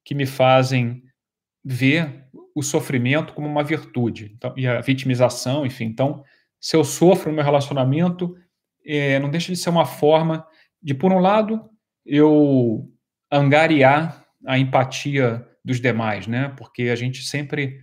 que 0.04 0.14
me 0.14 0.26
fazem 0.26 1.02
ver 1.64 2.24
o 2.54 2.62
sofrimento 2.62 3.34
como 3.34 3.46
uma 3.46 3.62
virtude 3.62 4.32
então, 4.36 4.52
e 4.56 4.66
a 4.66 4.80
vitimização, 4.80 5.64
enfim. 5.64 5.84
Então, 5.84 6.24
se 6.60 6.76
eu 6.76 6.84
sofro 6.84 7.30
no 7.30 7.36
meu 7.36 7.44
relacionamento, 7.44 8.34
é, 8.84 9.18
não 9.18 9.30
deixa 9.30 9.52
de 9.52 9.58
ser 9.58 9.70
uma 9.70 9.86
forma 9.86 10.46
de, 10.82 10.94
por 10.94 11.12
um 11.12 11.18
lado, 11.18 11.68
eu 12.04 12.88
angariar 13.30 14.24
a 14.46 14.58
empatia 14.58 15.46
dos 15.64 15.80
demais, 15.80 16.26
né? 16.26 16.52
Porque 16.56 16.84
a 16.84 16.96
gente 16.96 17.22
sempre 17.22 17.78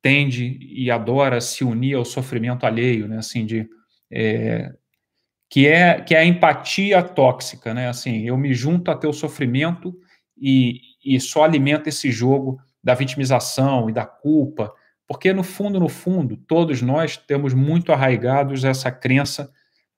tende 0.00 0.58
e 0.62 0.90
adora 0.90 1.40
se 1.40 1.64
unir 1.64 1.94
ao 1.94 2.04
sofrimento 2.04 2.64
alheio, 2.64 3.06
né? 3.06 3.18
Assim, 3.18 3.44
de 3.44 3.68
é, 4.10 4.72
que 5.50 5.66
é 5.66 6.00
que 6.00 6.14
é 6.14 6.18
a 6.18 6.24
empatia 6.24 7.02
tóxica, 7.02 7.74
né? 7.74 7.88
Assim, 7.88 8.26
eu 8.26 8.36
me 8.36 8.54
junto 8.54 8.90
a 8.90 8.96
teu 8.96 9.12
sofrimento 9.12 9.94
e, 10.36 10.80
e 11.04 11.20
só 11.20 11.44
alimenta 11.44 11.88
esse 11.88 12.10
jogo 12.10 12.58
da 12.82 12.94
vitimização 12.94 13.88
e 13.88 13.92
da 13.92 14.06
culpa, 14.06 14.72
porque 15.06 15.32
no 15.32 15.42
fundo, 15.42 15.80
no 15.80 15.88
fundo, 15.88 16.36
todos 16.36 16.82
nós 16.82 17.16
temos 17.16 17.54
muito 17.54 17.92
arraigados 17.92 18.62
essa 18.62 18.90
crença 18.90 19.50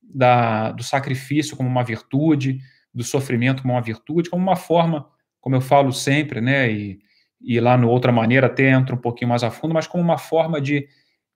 da, 0.03 0.71
do 0.71 0.83
sacrifício 0.85 1.57
como 1.57 1.69
uma 1.69 1.83
virtude, 1.83 2.61
do 2.95 3.03
sofrimento 3.03 3.63
como 3.63 3.75
uma 3.75 3.83
virtude, 3.83 4.31
como 4.31 4.43
uma 4.43 4.57
forma, 4.57 5.07
como 5.41 5.57
eu 5.57 5.61
falo 5.61 5.93
sempre, 5.93 6.41
né? 6.41 6.71
E, 6.71 7.01
e 7.41 7.59
lá 7.59 7.77
no 7.77 7.89
outra 7.89 8.13
maneira 8.13 8.47
até 8.47 8.71
entra 8.71 8.95
um 8.95 8.99
pouquinho 8.99 9.29
mais 9.29 9.43
a 9.43 9.51
fundo, 9.51 9.75
mas 9.75 9.87
como 9.87 10.03
uma 10.03 10.19
forma 10.19 10.61
de, 10.61 10.87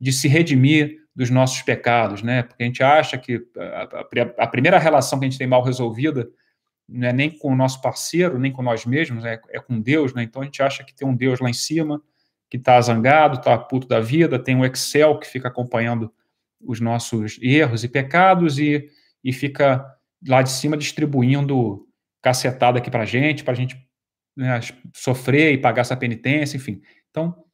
de 0.00 0.12
se 0.12 0.28
redimir 0.28 0.98
dos 1.14 1.30
nossos 1.30 1.62
pecados, 1.62 2.22
né? 2.22 2.42
Porque 2.42 2.62
a 2.62 2.66
gente 2.66 2.82
acha 2.82 3.16
que 3.18 3.40
a, 3.56 3.82
a, 3.82 4.44
a, 4.44 4.46
primeira 4.46 4.78
relação 4.78 5.18
que 5.18 5.24
a 5.24 5.28
gente 5.28 5.38
tem 5.38 5.46
mal 5.46 5.62
resolvida 5.62 6.28
não 6.88 7.08
é 7.08 7.12
nem 7.12 7.30
com 7.30 7.52
o 7.52 7.56
nosso 7.56 7.80
parceiro, 7.80 8.38
nem 8.38 8.52
com 8.52 8.62
nós 8.62 8.84
mesmos, 8.84 9.24
é, 9.24 9.40
é 9.50 9.60
com 9.60 9.80
Deus, 9.80 10.12
né? 10.12 10.22
Então 10.22 10.42
a 10.42 10.44
gente 10.44 10.62
acha 10.62 10.84
que 10.84 10.94
tem 10.94 11.06
um 11.06 11.16
Deus 11.16 11.40
lá 11.40 11.48
em 11.48 11.54
cima 11.54 12.02
que 12.50 12.56
está 12.56 12.80
zangado, 12.80 13.38
está 13.38 13.56
puto 13.58 13.88
da 13.88 14.00
vida, 14.00 14.38
tem 14.38 14.54
um 14.54 14.64
Excel 14.64 15.18
que 15.18 15.26
fica 15.26 15.48
acompanhando 15.48 16.12
os 16.60 16.80
nossos 16.80 17.38
erros 17.42 17.84
e 17.84 17.88
pecados 17.88 18.58
e, 18.58 18.88
e 19.22 19.32
fica 19.32 19.84
lá 20.26 20.42
de 20.42 20.50
cima 20.50 20.76
distribuindo 20.76 21.86
cacetada 22.22 22.78
aqui 22.78 22.90
para 22.90 23.04
gente, 23.04 23.44
para 23.44 23.52
a 23.52 23.56
gente 23.56 23.76
né, 24.36 24.60
sofrer 24.94 25.52
e 25.52 25.58
pagar 25.58 25.82
essa 25.82 25.96
penitência, 25.96 26.56
enfim. 26.56 26.80
Então, 27.10 27.44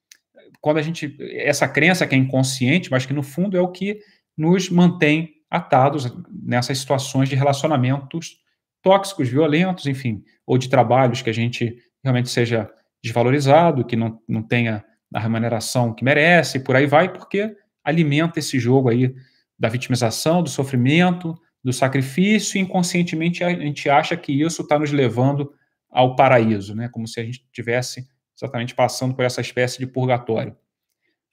quando 0.61 0.79
a 0.79 0.83
gente. 0.83 1.17
Essa 1.35 1.69
crença 1.69 2.07
que 2.07 2.15
é 2.15 2.19
inconsciente, 2.19 2.91
mas 2.91 3.07
que 3.07 3.13
no 3.13 3.23
fundo 3.23 3.57
é 3.57 3.61
o 3.61 3.73
que 3.73 4.01
nos 4.37 4.71
mantém 4.71 5.35
atados 5.51 6.13
nessas 6.31 6.79
situações 6.79 7.29
de 7.29 7.35
relacionamentos 7.35 8.39
tóxicos, 8.83 9.29
violentos, 9.29 9.87
enfim, 9.87 10.23
ou 10.47 10.57
de 10.59 10.69
trabalhos 10.69 11.23
que 11.23 11.31
a 11.31 11.35
gente 11.35 11.77
realmente 12.03 12.29
seja 12.31 12.71
desvalorizado, 13.03 13.85
que 13.85 13.97
não, 13.97 14.21
não 14.29 14.43
tenha 14.43 14.85
a 15.13 15.21
remuneração 15.21 15.93
que 15.93 16.05
merece, 16.05 16.61
por 16.61 16.77
aí 16.77 16.87
vai, 16.87 17.13
porque 17.13 17.55
alimenta 17.85 18.39
esse 18.39 18.59
jogo 18.59 18.89
aí 18.89 19.15
da 19.59 19.69
vitimização, 19.69 20.43
do 20.43 20.49
sofrimento, 20.49 21.37
do 21.63 21.73
sacrifício, 21.73 22.59
e 22.59 22.61
inconscientemente 22.61 23.45
a 23.45 23.51
gente 23.51 23.89
acha 23.91 24.17
que 24.17 24.33
isso 24.33 24.63
está 24.63 24.79
nos 24.79 24.91
levando 24.91 25.53
ao 25.91 26.15
paraíso, 26.15 26.75
né? 26.75 26.89
como 26.89 27.07
se 27.07 27.21
a 27.21 27.25
gente 27.25 27.45
tivesse 27.53 28.07
exatamente 28.37 28.75
passando 28.75 29.15
por 29.15 29.25
essa 29.25 29.41
espécie 29.41 29.79
de 29.79 29.87
purgatório. 29.87 30.57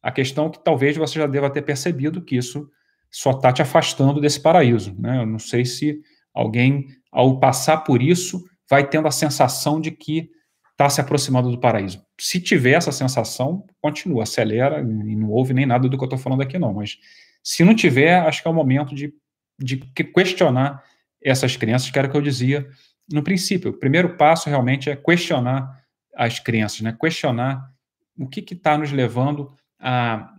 A 0.02 0.12
questão 0.12 0.48
é 0.48 0.50
que 0.50 0.64
talvez 0.64 0.98
você 0.98 1.20
já 1.20 1.28
deva 1.28 1.50
ter 1.50 1.62
percebido 1.62 2.22
que 2.22 2.36
isso 2.36 2.70
só 3.10 3.32
está 3.32 3.54
te 3.54 3.62
afastando 3.62 4.20
desse 4.20 4.42
paraíso. 4.42 4.96
Né? 5.00 5.22
Eu 5.22 5.26
não 5.26 5.40
sei 5.40 5.64
se 5.64 6.02
alguém, 6.34 6.88
ao 7.18 7.40
passar 7.40 7.78
por 7.78 8.00
isso, 8.00 8.48
vai 8.70 8.88
tendo 8.88 9.08
a 9.08 9.12
sensação 9.12 9.82
de 9.82 9.90
que 9.90 10.30
está 10.70 10.88
se 10.88 11.02
aproximando 11.02 11.50
do 11.50 11.60
paraíso. 11.60 12.00
Se 12.22 12.40
tiver 12.40 12.74
essa 12.74 12.92
sensação, 12.92 13.66
continua, 13.82 14.22
acelera, 14.22 14.82
e 14.82 15.16
não 15.16 15.32
houve 15.32 15.52
nem 15.52 15.66
nada 15.66 15.90
do 15.90 15.98
que 15.98 16.04
eu 16.04 16.06
estou 16.06 16.20
falando 16.20 16.44
aqui, 16.44 16.60
não. 16.60 16.76
Mas 16.76 17.00
se 17.44 17.64
não 17.64 17.74
tiver, 17.74 18.20
acho 18.20 18.44
que 18.44 18.48
é 18.48 18.52
o 18.52 18.54
momento 18.54 18.94
de, 18.94 19.12
de 19.58 19.78
questionar 19.78 20.84
essas 21.20 21.58
crenças, 21.58 21.90
que 21.90 21.98
era 21.98 22.08
o 22.08 22.12
que 22.12 22.18
eu 22.18 22.22
dizia 22.22 22.70
no 23.12 23.24
princípio. 23.24 23.72
O 23.72 23.80
primeiro 23.80 24.16
passo 24.16 24.48
realmente 24.48 24.88
é 24.88 24.96
questionar 24.96 25.84
as 26.16 26.38
crenças, 26.38 26.82
né? 26.82 26.96
questionar 27.02 27.68
o 28.16 28.28
que 28.28 28.46
está 28.54 28.78
nos 28.78 28.92
levando 28.92 29.52
a, 29.80 30.36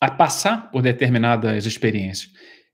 a 0.00 0.10
passar 0.10 0.70
por 0.70 0.80
determinadas 0.80 1.66
experiências. 1.66 2.32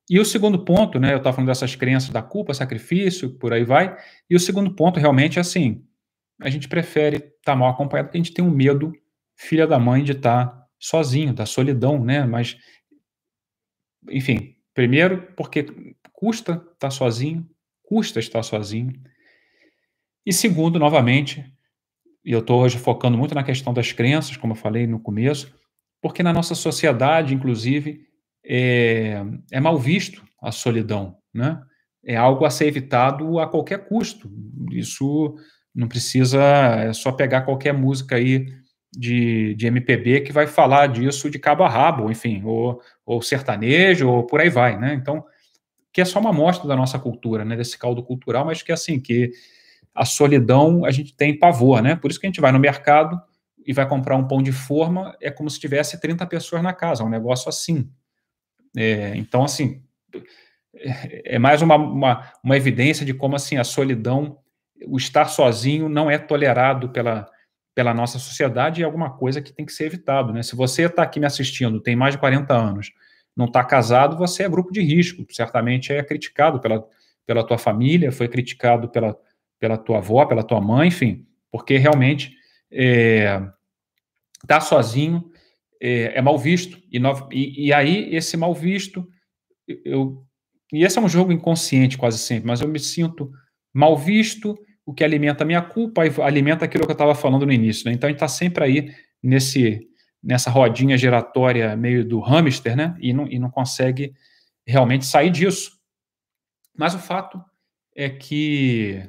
E 0.08 0.18
o 0.18 0.24
segundo 0.24 0.64
ponto, 0.64 0.98
né, 0.98 1.12
eu 1.12 1.18
estava 1.18 1.34
falando 1.36 1.48
dessas 1.48 1.74
crenças 1.74 2.10
da 2.10 2.22
culpa, 2.22 2.54
sacrifício, 2.54 3.30
por 3.38 3.52
aí 3.52 3.64
vai, 3.64 3.96
e 4.28 4.34
o 4.34 4.40
segundo 4.40 4.74
ponto 4.74 4.98
realmente 4.98 5.38
é 5.38 5.40
assim, 5.40 5.84
a 6.40 6.48
gente 6.48 6.68
prefere 6.68 7.16
estar 7.16 7.32
tá 7.44 7.56
mal 7.56 7.70
acompanhado 7.70 8.08
porque 8.08 8.18
a 8.18 8.22
gente 8.22 8.32
tem 8.32 8.44
um 8.44 8.50
medo, 8.50 8.92
filha 9.36 9.66
da 9.66 9.78
mãe, 9.78 10.02
de 10.02 10.12
estar 10.12 10.46
tá 10.46 10.66
sozinho, 10.78 11.34
da 11.34 11.44
solidão, 11.44 12.02
né, 12.02 12.24
mas, 12.24 12.56
enfim, 14.10 14.54
primeiro 14.72 15.34
porque 15.36 15.66
custa 16.12 16.52
estar 16.52 16.74
tá 16.78 16.90
sozinho, 16.90 17.46
custa 17.82 18.18
estar 18.18 18.42
sozinho, 18.42 18.92
e 20.24 20.32
segundo, 20.32 20.78
novamente, 20.78 21.44
e 22.24 22.32
eu 22.32 22.40
estou 22.40 22.60
hoje 22.60 22.78
focando 22.78 23.16
muito 23.16 23.34
na 23.34 23.42
questão 23.42 23.72
das 23.72 23.92
crenças, 23.92 24.36
como 24.36 24.52
eu 24.52 24.56
falei 24.56 24.86
no 24.86 25.00
começo, 25.00 25.54
porque 26.00 26.22
na 26.22 26.32
nossa 26.32 26.54
sociedade, 26.54 27.34
inclusive, 27.34 28.07
é, 28.48 29.22
é 29.52 29.60
mal 29.60 29.78
visto 29.78 30.24
a 30.42 30.50
solidão, 30.50 31.18
né? 31.32 31.60
É 32.02 32.16
algo 32.16 32.46
a 32.46 32.50
ser 32.50 32.66
evitado 32.66 33.38
a 33.38 33.46
qualquer 33.46 33.86
custo. 33.86 34.30
Isso 34.72 35.36
não 35.74 35.86
precisa, 35.86 36.42
é 36.42 36.92
só 36.94 37.12
pegar 37.12 37.42
qualquer 37.42 37.74
música 37.74 38.16
aí 38.16 38.46
de, 38.90 39.54
de 39.54 39.66
MPB 39.66 40.22
que 40.22 40.32
vai 40.32 40.46
falar 40.46 40.86
disso 40.86 41.30
de 41.30 41.38
cabo 41.38 41.62
a 41.62 41.68
rabo, 41.68 42.10
enfim, 42.10 42.42
ou, 42.44 42.80
ou 43.04 43.20
sertanejo, 43.20 44.08
ou 44.08 44.24
por 44.24 44.40
aí 44.40 44.48
vai, 44.48 44.78
né? 44.78 44.94
Então, 44.94 45.22
que 45.92 46.00
é 46.00 46.04
só 46.04 46.18
uma 46.18 46.30
amostra 46.30 46.66
da 46.66 46.76
nossa 46.76 46.98
cultura, 46.98 47.44
né? 47.44 47.56
Desse 47.56 47.76
caldo 47.76 48.02
cultural, 48.02 48.46
mas 48.46 48.62
que 48.62 48.72
assim, 48.72 48.98
que 48.98 49.30
a 49.94 50.06
solidão 50.06 50.84
a 50.84 50.90
gente 50.90 51.14
tem 51.14 51.38
pavor, 51.38 51.82
né? 51.82 51.96
Por 51.96 52.10
isso 52.10 52.18
que 52.18 52.26
a 52.26 52.30
gente 52.30 52.40
vai 52.40 52.52
no 52.52 52.58
mercado 52.58 53.20
e 53.66 53.72
vai 53.72 53.86
comprar 53.86 54.16
um 54.16 54.26
pão 54.26 54.42
de 54.42 54.52
forma, 54.52 55.14
é 55.20 55.30
como 55.30 55.50
se 55.50 55.60
tivesse 55.60 56.00
30 56.00 56.24
pessoas 56.26 56.62
na 56.62 56.72
casa, 56.72 57.02
é 57.02 57.06
um 57.06 57.10
negócio 57.10 57.50
assim. 57.50 57.90
É, 58.80 59.16
então, 59.16 59.42
assim, 59.42 59.82
é, 60.72 61.34
é 61.34 61.38
mais 61.38 61.62
uma, 61.62 61.74
uma, 61.74 62.32
uma 62.44 62.56
evidência 62.56 63.04
de 63.04 63.12
como, 63.12 63.34
assim, 63.34 63.56
a 63.56 63.64
solidão, 63.64 64.38
o 64.86 64.96
estar 64.96 65.24
sozinho 65.24 65.88
não 65.88 66.08
é 66.08 66.16
tolerado 66.16 66.88
pela, 66.90 67.28
pela 67.74 67.92
nossa 67.92 68.20
sociedade 68.20 68.80
e 68.80 68.84
é 68.84 68.86
alguma 68.86 69.10
coisa 69.10 69.42
que 69.42 69.52
tem 69.52 69.66
que 69.66 69.72
ser 69.72 69.86
evitado, 69.86 70.32
né? 70.32 70.44
Se 70.44 70.54
você 70.54 70.84
está 70.84 71.02
aqui 71.02 71.18
me 71.18 71.26
assistindo, 71.26 71.80
tem 71.80 71.96
mais 71.96 72.14
de 72.14 72.20
40 72.20 72.54
anos, 72.54 72.92
não 73.36 73.46
está 73.46 73.64
casado, 73.64 74.16
você 74.16 74.44
é 74.44 74.48
grupo 74.48 74.72
de 74.72 74.80
risco, 74.80 75.26
certamente 75.28 75.92
é 75.92 76.00
criticado 76.04 76.60
pela, 76.60 76.86
pela 77.26 77.44
tua 77.44 77.58
família, 77.58 78.12
foi 78.12 78.28
criticado 78.28 78.88
pela, 78.88 79.18
pela 79.58 79.76
tua 79.76 79.98
avó, 79.98 80.24
pela 80.24 80.44
tua 80.44 80.60
mãe, 80.60 80.86
enfim, 80.86 81.26
porque 81.50 81.78
realmente 81.78 82.32
é, 82.70 83.42
tá 84.46 84.60
sozinho 84.60 85.27
é, 85.80 86.18
é 86.18 86.22
mal 86.22 86.38
visto. 86.38 86.78
E, 86.90 86.98
no, 86.98 87.28
e, 87.32 87.66
e, 87.66 87.72
aí, 87.72 88.14
esse 88.14 88.36
mal 88.36 88.54
visto, 88.54 89.06
eu, 89.84 90.24
e 90.72 90.84
esse 90.84 90.98
é 90.98 91.02
um 91.02 91.08
jogo 91.08 91.32
inconsciente 91.32 91.98
quase 91.98 92.18
sempre, 92.18 92.46
mas 92.46 92.60
eu 92.60 92.68
me 92.68 92.78
sinto 92.78 93.30
mal 93.72 93.96
visto, 93.96 94.58
o 94.84 94.94
que 94.94 95.04
alimenta 95.04 95.44
a 95.44 95.46
minha 95.46 95.60
culpa 95.60 96.06
e 96.06 96.10
alimenta 96.22 96.64
aquilo 96.64 96.84
que 96.84 96.90
eu 96.90 96.94
estava 96.94 97.14
falando 97.14 97.44
no 97.44 97.52
início. 97.52 97.86
Né? 97.86 97.92
Então, 97.92 98.08
a 98.08 98.10
gente 98.10 98.16
está 98.16 98.28
sempre 98.28 98.64
aí 98.64 98.94
nesse, 99.22 99.86
nessa 100.22 100.50
rodinha 100.50 100.96
giratória 100.96 101.76
meio 101.76 102.04
do 102.04 102.20
hamster, 102.20 102.74
né? 102.74 102.96
E 102.98 103.12
não, 103.12 103.26
e 103.26 103.38
não 103.38 103.50
consegue 103.50 104.14
realmente 104.66 105.04
sair 105.04 105.30
disso. 105.30 105.72
Mas 106.76 106.94
o 106.94 106.98
fato 106.98 107.42
é 107.94 108.08
que 108.08 109.02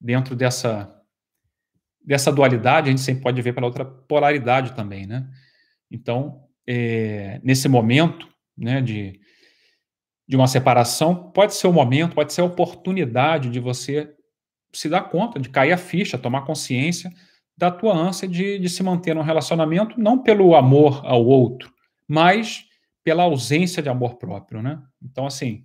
dentro 0.00 0.34
dessa 0.34 0.96
dessa 2.02 2.32
dualidade 2.32 2.88
a 2.88 2.90
gente 2.90 3.02
sempre 3.02 3.22
pode 3.22 3.42
ver 3.42 3.52
pela 3.52 3.66
outra 3.66 3.84
polaridade 3.84 4.74
também, 4.74 5.06
né? 5.06 5.28
Então, 5.90 6.44
é, 6.66 7.40
nesse 7.42 7.68
momento, 7.68 8.28
né, 8.56 8.80
de 8.80 9.20
de 10.30 10.36
uma 10.36 10.46
separação, 10.46 11.28
pode 11.32 11.56
ser 11.56 11.66
o 11.66 11.72
momento, 11.72 12.14
pode 12.14 12.32
ser 12.32 12.42
a 12.42 12.44
oportunidade 12.44 13.50
de 13.50 13.58
você 13.58 14.14
se 14.72 14.88
dar 14.88 15.00
conta, 15.10 15.40
de 15.40 15.48
cair 15.48 15.72
a 15.72 15.76
ficha, 15.76 16.16
tomar 16.16 16.42
consciência 16.42 17.10
da 17.56 17.68
tua 17.68 17.92
ânsia 17.92 18.28
de, 18.28 18.56
de 18.60 18.68
se 18.68 18.80
manter 18.80 19.12
num 19.12 19.22
relacionamento, 19.22 20.00
não 20.00 20.22
pelo 20.22 20.54
amor 20.54 21.04
ao 21.04 21.26
outro, 21.26 21.74
mas 22.06 22.64
pela 23.02 23.24
ausência 23.24 23.82
de 23.82 23.88
amor 23.88 24.18
próprio, 24.18 24.62
né? 24.62 24.80
Então, 25.02 25.26
assim, 25.26 25.64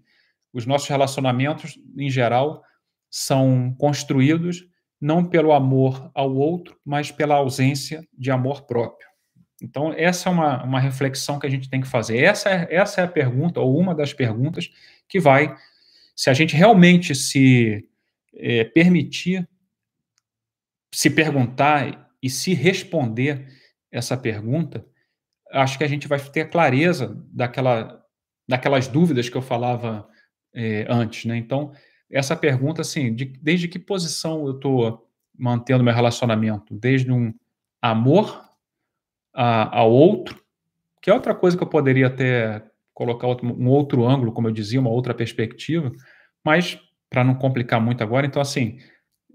os 0.52 0.66
nossos 0.66 0.88
relacionamentos, 0.88 1.78
em 1.96 2.10
geral, 2.10 2.64
são 3.08 3.72
construídos 3.78 4.66
não 5.00 5.24
pelo 5.24 5.54
amor 5.54 6.10
ao 6.16 6.36
outro, 6.36 6.76
mas 6.84 7.12
pela 7.12 7.36
ausência 7.36 8.04
de 8.18 8.32
amor 8.32 8.64
próprio. 8.64 9.08
Então, 9.62 9.94
essa 9.94 10.30
é 10.30 10.32
uma, 10.32 10.64
uma 10.64 10.80
reflexão 10.80 11.40
que 11.40 11.48
a 11.48 11.50
gente 11.50 11.70
tem 11.70 11.82
que 11.82 11.88
fazer. 11.88 12.18
Essa 12.18 12.50
é, 12.50 12.68
essa 12.76 13.02
é 13.02 13.04
a 13.06 13.08
pergunta, 13.08 13.60
ou 13.60 13.78
uma 13.78 13.96
das 13.96 14.14
perguntas, 14.14 14.70
que 15.08 15.20
vai, 15.20 15.56
se 16.16 16.30
a 16.30 16.34
gente 16.34 16.56
realmente 16.56 17.16
se 17.16 17.88
é, 18.34 18.64
permitir 18.64 19.48
se 20.96 21.10
perguntar 21.10 22.16
e 22.24 22.30
se 22.30 22.54
responder 22.54 23.46
essa 23.92 24.16
pergunta, 24.16 24.86
acho 25.52 25.78
que 25.78 25.84
a 25.84 25.88
gente 25.90 26.08
vai 26.08 26.18
ter 26.18 26.50
clareza 26.50 27.22
daquela, 27.34 28.02
daquelas 28.48 28.88
dúvidas 28.88 29.28
que 29.28 29.36
eu 29.36 29.42
falava 29.42 30.08
é, 30.54 30.86
antes, 30.90 31.26
né? 31.26 31.36
Então, 31.36 31.74
essa 32.10 32.34
pergunta, 32.34 32.82
assim, 32.82 33.14
de, 33.14 33.26
desde 33.26 33.68
que 33.68 33.78
posição 33.78 34.46
eu 34.48 34.56
estou 34.56 35.06
mantendo 35.38 35.84
meu 35.84 35.94
relacionamento? 35.94 36.74
Desde 36.74 37.12
um 37.12 37.34
amor 37.82 38.45
a, 39.36 39.80
ao 39.80 39.92
outro, 39.92 40.42
que 41.02 41.10
é 41.10 41.14
outra 41.14 41.36
coisa 41.36 41.58
que 41.58 41.62
eu 41.62 41.68
poderia 41.68 42.08
até 42.08 42.64
colocar 42.94 43.28
outro, 43.28 43.46
um 43.46 43.68
outro 43.68 44.08
ângulo, 44.08 44.32
como 44.32 44.48
eu 44.48 44.54
dizia, 44.54 44.80
uma 44.80 44.90
outra 44.90 45.14
perspectiva, 45.14 45.92
mas 46.44 46.80
para 47.10 47.24
não 47.24 47.36
complicar 47.36 47.80
muito 47.80 48.02
agora, 48.02 48.26
então, 48.26 48.42
assim, 48.42 48.78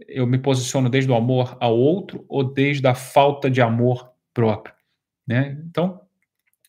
eu 0.09 0.27
me 0.27 0.39
posiciono 0.39 0.89
desde 0.89 1.11
o 1.11 1.15
amor 1.15 1.57
ao 1.61 1.77
outro 1.77 2.25
ou 2.29 2.43
desde 2.43 2.87
a 2.87 2.95
falta 2.95 3.51
de 3.51 3.61
amor 3.61 4.11
próprio, 4.33 4.75
né? 5.27 5.59
Então, 5.69 6.01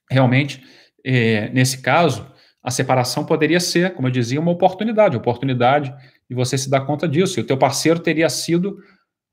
realmente, 0.10 0.62
é, 1.04 1.50
nesse 1.50 1.82
caso, 1.82 2.30
a 2.62 2.70
separação 2.70 3.26
poderia 3.26 3.60
ser, 3.60 3.94
como 3.94 4.08
eu 4.08 4.12
dizia, 4.12 4.40
uma 4.40 4.52
oportunidade, 4.52 5.18
oportunidade 5.18 5.94
de 6.30 6.36
você 6.36 6.58
se 6.58 6.70
dar 6.70 6.82
conta 6.82 7.08
disso. 7.08 7.40
E 7.40 7.44
o 7.44 7.46
teu 7.46 7.58
parceiro 7.58 8.00
teria 8.00 8.30
sido 8.30 8.78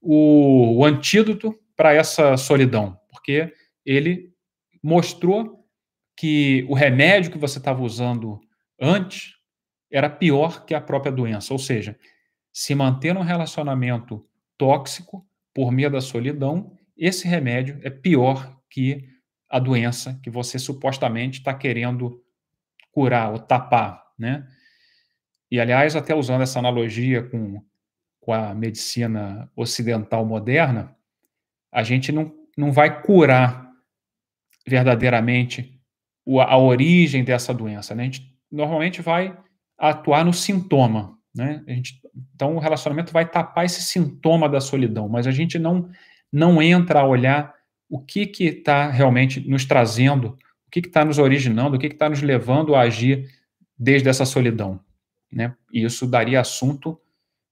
o, 0.00 0.78
o 0.78 0.84
antídoto 0.84 1.54
para 1.76 1.92
essa 1.92 2.36
solidão, 2.36 2.98
porque 3.10 3.52
ele 3.88 4.30
mostrou 4.82 5.66
que 6.14 6.66
o 6.68 6.74
remédio 6.74 7.32
que 7.32 7.38
você 7.38 7.56
estava 7.56 7.82
usando 7.82 8.38
antes 8.78 9.32
era 9.90 10.10
pior 10.10 10.66
que 10.66 10.74
a 10.74 10.80
própria 10.80 11.10
doença, 11.10 11.54
ou 11.54 11.58
seja, 11.58 11.98
se 12.52 12.74
manter 12.74 13.14
num 13.14 13.22
relacionamento 13.22 14.28
tóxico 14.58 15.26
por 15.54 15.72
meio 15.72 15.90
da 15.90 16.02
solidão, 16.02 16.76
esse 16.96 17.26
remédio 17.26 17.80
é 17.82 17.88
pior 17.88 18.60
que 18.68 19.08
a 19.48 19.58
doença 19.58 20.20
que 20.22 20.28
você 20.28 20.58
supostamente 20.58 21.38
está 21.38 21.54
querendo 21.54 22.22
curar 22.92 23.32
ou 23.32 23.38
tapar, 23.38 24.04
né? 24.18 24.46
E, 25.50 25.58
aliás, 25.58 25.96
até 25.96 26.14
usando 26.14 26.42
essa 26.42 26.58
analogia 26.58 27.22
com, 27.22 27.62
com 28.20 28.34
a 28.34 28.54
medicina 28.54 29.50
ocidental 29.56 30.26
moderna, 30.26 30.94
a 31.72 31.82
gente 31.82 32.12
não, 32.12 32.34
não 32.54 32.70
vai 32.70 33.00
curar 33.00 33.67
verdadeiramente 34.68 35.78
a 36.46 36.58
origem 36.58 37.24
dessa 37.24 37.54
doença, 37.54 37.94
né? 37.94 38.02
A 38.02 38.06
gente 38.06 38.34
normalmente 38.50 39.00
vai 39.00 39.36
atuar 39.78 40.24
no 40.24 40.32
sintoma, 40.32 41.16
né? 41.34 41.62
A 41.66 41.72
gente, 41.72 42.00
então, 42.34 42.56
o 42.56 42.58
relacionamento 42.58 43.12
vai 43.12 43.28
tapar 43.28 43.64
esse 43.64 43.82
sintoma 43.82 44.48
da 44.48 44.60
solidão, 44.60 45.08
mas 45.08 45.26
a 45.26 45.30
gente 45.30 45.58
não, 45.58 45.88
não 46.32 46.60
entra 46.60 47.00
a 47.00 47.06
olhar 47.06 47.54
o 47.88 47.98
que 47.98 48.28
está 48.40 48.90
realmente 48.90 49.40
nos 49.48 49.64
trazendo, 49.64 50.36
o 50.66 50.70
que 50.70 50.80
está 50.80 51.04
nos 51.04 51.18
originando, 51.18 51.76
o 51.76 51.78
que 51.78 51.86
está 51.86 52.08
nos 52.08 52.20
levando 52.20 52.74
a 52.74 52.80
agir 52.82 53.30
desde 53.78 54.08
essa 54.08 54.26
solidão. 54.26 54.80
Né? 55.32 55.54
E 55.72 55.84
isso 55.84 56.06
daria 56.06 56.40
assunto, 56.40 57.00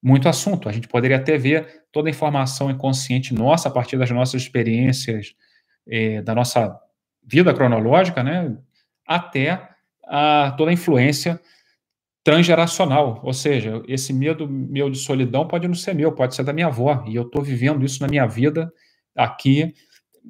muito 0.02 0.28
assunto. 0.28 0.68
A 0.68 0.72
gente 0.72 0.88
poderia 0.88 1.16
até 1.16 1.38
ver 1.38 1.84
toda 1.90 2.08
a 2.08 2.10
informação 2.10 2.70
inconsciente 2.70 3.32
nossa, 3.32 3.68
a 3.68 3.72
partir 3.72 3.96
das 3.96 4.10
nossas 4.10 4.42
experiências, 4.42 5.34
eh, 5.88 6.20
da 6.20 6.34
nossa 6.34 6.78
vida 7.26 7.52
cronológica, 7.52 8.22
né? 8.22 8.56
até 9.06 9.68
a, 10.04 10.54
toda 10.56 10.70
a 10.70 10.74
influência 10.74 11.40
transgeracional, 12.24 13.20
ou 13.22 13.32
seja, 13.32 13.82
esse 13.86 14.12
medo 14.12 14.48
meu 14.48 14.90
de 14.90 14.98
solidão 14.98 15.46
pode 15.46 15.68
não 15.68 15.74
ser 15.76 15.94
meu, 15.94 16.10
pode 16.10 16.34
ser 16.34 16.42
da 16.42 16.52
minha 16.52 16.66
avó, 16.66 17.04
e 17.06 17.14
eu 17.14 17.22
estou 17.22 17.40
vivendo 17.40 17.84
isso 17.84 18.02
na 18.02 18.08
minha 18.08 18.26
vida 18.26 18.72
aqui, 19.14 19.72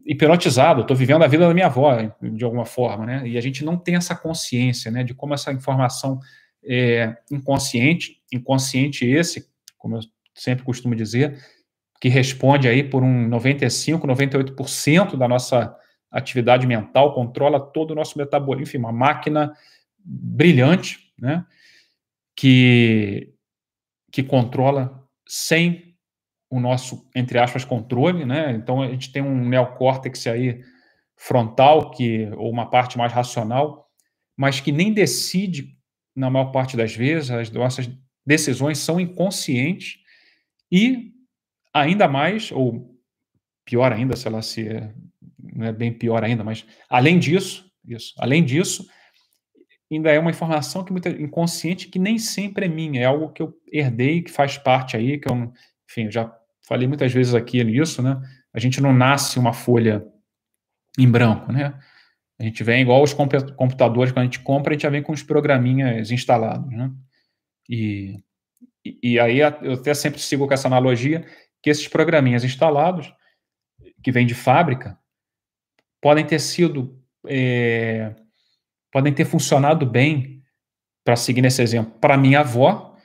hipnotizado, 0.05 0.83
estou 0.83 0.95
vivendo 0.95 1.23
a 1.23 1.27
vida 1.27 1.49
da 1.49 1.55
minha 1.55 1.67
avó, 1.67 1.97
de 2.21 2.45
alguma 2.45 2.67
forma, 2.67 3.07
né? 3.07 3.27
E 3.27 3.39
a 3.39 3.41
gente 3.41 3.65
não 3.65 3.79
tem 3.79 3.97
essa 3.97 4.15
consciência, 4.15 4.91
né, 4.91 5.03
de 5.03 5.15
como 5.15 5.33
essa 5.33 5.51
informação 5.53 6.21
é 6.63 7.17
inconsciente, 7.31 8.21
inconsciente 8.31 9.07
esse, 9.07 9.47
como 9.79 9.97
eu 9.97 10.01
sempre 10.35 10.67
costumo 10.67 10.95
dizer, 10.95 11.39
que 11.99 12.11
responde 12.11 12.69
aí 12.69 12.85
por 12.85 13.03
um 13.03 13.27
95, 13.27 14.07
98% 14.07 15.17
da 15.17 15.27
nossa 15.27 15.75
atividade 16.11 16.67
mental, 16.67 17.15
controla 17.15 17.61
todo 17.61 17.91
o 17.91 17.95
nosso 17.95 18.19
metabolismo, 18.19 18.63
enfim, 18.63 18.79
uma 18.79 18.93
máquina 18.93 19.53
brilhante, 19.99 21.13
né? 21.19 21.45
que, 22.37 23.33
que 24.13 24.23
controla 24.23 25.03
sem 25.27 25.97
o 26.51 26.61
nosso, 26.61 27.09
entre 27.15 27.39
aspas, 27.39 27.65
controle, 27.65 28.25
né? 28.25 28.53
Então 28.53 28.83
a 28.83 28.89
gente 28.89 29.11
tem 29.11 29.23
um 29.23 29.49
neocórtex 29.49 30.27
aí 30.29 30.63
frontal, 31.17 31.91
que, 31.91 32.31
ou 32.37 32.51
uma 32.51 32.71
parte 32.71 32.97
mais 32.99 33.13
racional, 33.13 33.89
mas 34.37 34.61
que 34.61 34.71
nem 34.71 34.93
decide, 34.93 35.77
na 36.15 36.31
maior 36.31 36.53
parte 36.53 36.77
das 36.77 36.95
vezes, 36.95 37.31
as 37.31 37.51
nossas 37.51 37.91
decisões 38.25 38.79
são 38.79 39.01
inconscientes 39.01 39.99
e 40.71 41.13
ainda 41.73 42.07
mais, 42.07 42.53
ou 42.53 42.95
pior 43.65 43.93
ainda, 43.93 44.15
se 44.43 44.69
é, 44.69 44.95
não 45.55 45.67
é 45.67 45.73
bem 45.73 45.93
pior 45.93 46.25
ainda, 46.25 46.43
mas 46.43 46.67
além 46.89 47.19
disso, 47.19 47.71
isso, 47.85 48.15
além 48.19 48.45
disso, 48.45 48.87
ainda 49.91 50.11
é 50.11 50.19
uma 50.19 50.31
informação 50.31 50.85
que 50.85 50.93
muito 50.93 51.09
inconsciente 51.09 51.89
que 51.89 51.99
nem 51.99 52.19
sempre 52.19 52.67
é 52.67 52.69
minha, 52.69 53.01
é 53.01 53.05
algo 53.05 53.33
que 53.33 53.43
eu 53.43 53.55
herdei, 53.73 54.23
que 54.23 54.31
faz 54.31 54.59
parte 54.59 54.97
aí, 54.97 55.19
que 55.19 55.31
eu, 55.31 55.53
enfim, 55.89 56.05
eu 56.05 56.11
já 56.11 56.37
falei 56.67 56.89
muitas 56.89 57.13
vezes 57.13 57.35
aqui 57.35 57.63
nisso, 57.63 58.03
né? 58.03 58.21
A 58.53 58.59
gente 58.59 58.81
não 58.81 58.93
nasce 58.93 59.39
uma 59.39 59.53
folha 59.53 60.05
em 60.99 61.09
branco, 61.09 61.53
né? 61.53 61.79
A 62.39 62.45
gente 62.45 62.63
vem 62.65 62.83
igual 62.83 63.03
os 63.03 63.15
computadores, 63.15 64.13
quando 64.13 64.23
a 64.23 64.25
gente 64.25 64.41
compra, 64.41 64.73
a 64.73 64.75
gente 64.75 64.83
já 64.83 64.91
vem 64.91 65.03
com 65.03 65.13
os 65.13 65.23
programinhas 65.23 66.11
instalados, 66.11 66.71
né? 66.71 66.91
E, 67.69 68.23
e 69.03 69.19
aí 69.19 69.39
eu 69.39 69.73
até 69.75 69.95
sempre 69.95 70.21
sigo 70.21 70.47
com 70.47 70.55
essa 70.55 70.69
analogia 70.69 71.25
que 71.63 71.71
esses 71.71 71.89
programinhas 71.89 72.45
instalados, 72.45 73.13
que 74.03 74.13
vêm 74.13 74.27
de 74.27 74.35
fábrica, 74.35 74.99
podem 76.01 76.25
ter 76.25 76.39
sido 76.39 76.99
é, 77.27 78.15
podem 78.93 79.13
ter 79.13 79.25
funcionado 79.25 79.85
bem, 79.85 80.43
para 81.05 81.17
seguir 81.17 81.43
nesse 81.43 81.63
exemplo, 81.63 81.93
para 82.01 82.17
minha 82.17 82.41
avó, 82.41 82.97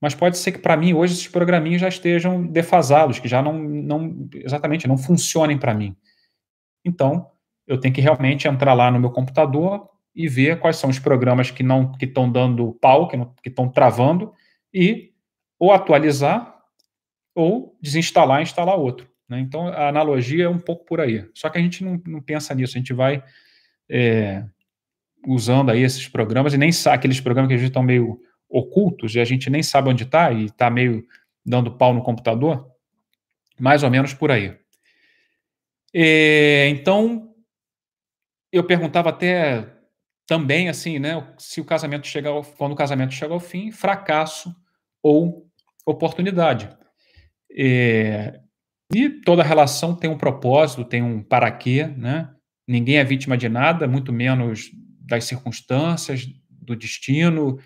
mas 0.00 0.14
pode 0.14 0.38
ser 0.38 0.52
que 0.52 0.58
para 0.58 0.76
mim 0.76 0.92
hoje 0.92 1.14
esses 1.14 1.26
programinhos 1.26 1.80
já 1.80 1.88
estejam 1.88 2.46
defasados, 2.46 3.18
que 3.18 3.26
já 3.26 3.42
não, 3.42 3.58
não 3.58 4.28
exatamente 4.34 4.86
não 4.86 4.96
funcionem 4.96 5.58
para 5.58 5.74
mim. 5.74 5.96
Então, 6.84 7.30
eu 7.66 7.80
tenho 7.80 7.92
que 7.92 8.00
realmente 8.00 8.46
entrar 8.46 8.74
lá 8.74 8.90
no 8.90 9.00
meu 9.00 9.10
computador 9.10 9.88
e 10.14 10.28
ver 10.28 10.60
quais 10.60 10.76
são 10.76 10.88
os 10.88 10.98
programas 10.98 11.50
que 11.50 11.62
não 11.62 11.92
que 11.92 12.04
estão 12.04 12.30
dando 12.30 12.74
pau, 12.80 13.08
que 13.08 13.48
estão 13.48 13.68
travando 13.68 14.32
e 14.72 15.12
ou 15.58 15.72
atualizar 15.72 16.62
ou 17.34 17.76
desinstalar 17.80 18.40
e 18.40 18.42
instalar 18.44 18.76
outro. 18.76 19.08
Né? 19.28 19.40
Então, 19.40 19.68
a 19.68 19.88
analogia 19.88 20.44
é 20.44 20.48
um 20.48 20.58
pouco 20.58 20.84
por 20.84 21.00
aí. 21.00 21.28
Só 21.34 21.50
que 21.50 21.58
a 21.58 21.60
gente 21.60 21.84
não, 21.84 22.00
não 22.06 22.20
pensa 22.20 22.54
nisso, 22.54 22.76
a 22.76 22.80
gente 22.80 22.92
vai 22.92 23.22
é, 23.88 24.44
usando 25.26 25.70
aí 25.70 25.82
esses 25.82 26.08
programas 26.08 26.54
e 26.54 26.58
nem 26.58 26.72
sabe, 26.72 26.96
aqueles 26.96 27.20
programas 27.20 27.48
que 27.48 27.54
a 27.54 27.58
gente 27.58 27.68
estão 27.68 27.82
meio 27.82 28.20
ocultos 28.48 29.14
e 29.14 29.20
a 29.20 29.24
gente 29.24 29.50
nem 29.50 29.62
sabe 29.62 29.90
onde 29.90 30.04
está 30.04 30.32
e 30.32 30.46
está 30.46 30.70
meio 30.70 31.06
dando 31.44 31.76
pau 31.76 31.92
no 31.92 32.02
computador, 32.02 32.70
mais 33.58 33.82
ou 33.82 33.90
menos 33.90 34.14
por 34.14 34.30
aí. 34.30 34.56
É, 35.94 36.68
então, 36.68 37.34
eu 38.52 38.64
perguntava 38.64 39.10
até 39.10 39.74
também 40.26 40.68
assim, 40.68 40.98
né, 40.98 41.26
se 41.38 41.60
o 41.60 41.64
casamento 41.64 42.06
chega 42.06 42.28
ao, 42.28 42.44
quando 42.44 42.72
o 42.72 42.76
casamento 42.76 43.14
chega 43.14 43.32
ao 43.32 43.40
fim, 43.40 43.70
fracasso 43.70 44.54
ou 45.02 45.48
oportunidade. 45.86 46.68
É, 47.50 48.38
e 48.94 49.10
toda 49.10 49.42
relação 49.42 49.94
tem 49.94 50.08
um 50.08 50.16
propósito, 50.16 50.84
tem 50.84 51.02
um 51.02 51.22
para 51.22 51.50
quê, 51.50 51.84
né? 51.96 52.30
Ninguém 52.66 52.96
é 52.96 53.04
vítima 53.04 53.36
de 53.36 53.48
nada, 53.48 53.86
muito 53.86 54.12
menos 54.12 54.70
das 55.00 55.24
circunstâncias, 55.24 56.26
do 56.50 56.76
destino, 56.76 57.58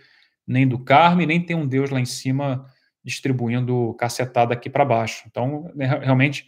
nem 0.46 0.66
do 0.66 0.78
karma, 0.78 1.22
e 1.22 1.26
nem 1.26 1.44
tem 1.44 1.56
um 1.56 1.66
Deus 1.66 1.90
lá 1.90 2.00
em 2.00 2.04
cima 2.04 2.64
distribuindo 3.04 3.94
cacetada 3.94 4.54
aqui 4.54 4.70
para 4.70 4.84
baixo. 4.84 5.24
Então, 5.28 5.70
né, 5.74 5.86
realmente 5.86 6.46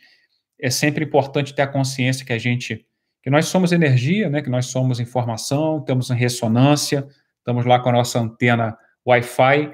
é 0.60 0.70
sempre 0.70 1.04
importante 1.04 1.54
ter 1.54 1.62
a 1.62 1.66
consciência 1.66 2.24
que 2.24 2.32
a 2.32 2.38
gente 2.38 2.86
que 3.22 3.30
nós 3.30 3.46
somos 3.46 3.72
energia, 3.72 4.28
né, 4.28 4.42
que 4.42 4.50
nós 4.50 4.66
somos 4.66 5.00
informação, 5.00 5.80
temos 5.80 6.10
ressonância, 6.10 7.08
estamos 7.38 7.64
lá 7.64 7.80
com 7.80 7.88
a 7.88 7.92
nossa 7.92 8.20
antena 8.20 8.76
Wi-Fi, 9.06 9.72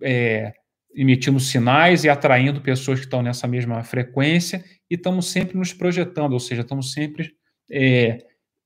é, 0.00 0.54
emitindo 0.94 1.40
sinais 1.40 2.04
e 2.04 2.08
atraindo 2.08 2.60
pessoas 2.60 2.98
que 2.98 3.06
estão 3.06 3.22
nessa 3.22 3.46
mesma 3.46 3.82
frequência 3.82 4.64
e 4.90 4.94
estamos 4.94 5.30
sempre 5.30 5.56
nos 5.56 5.72
projetando, 5.72 6.32
ou 6.32 6.40
seja, 6.40 6.62
estamos 6.62 6.92
sempre 6.92 7.32
é, 7.70 8.18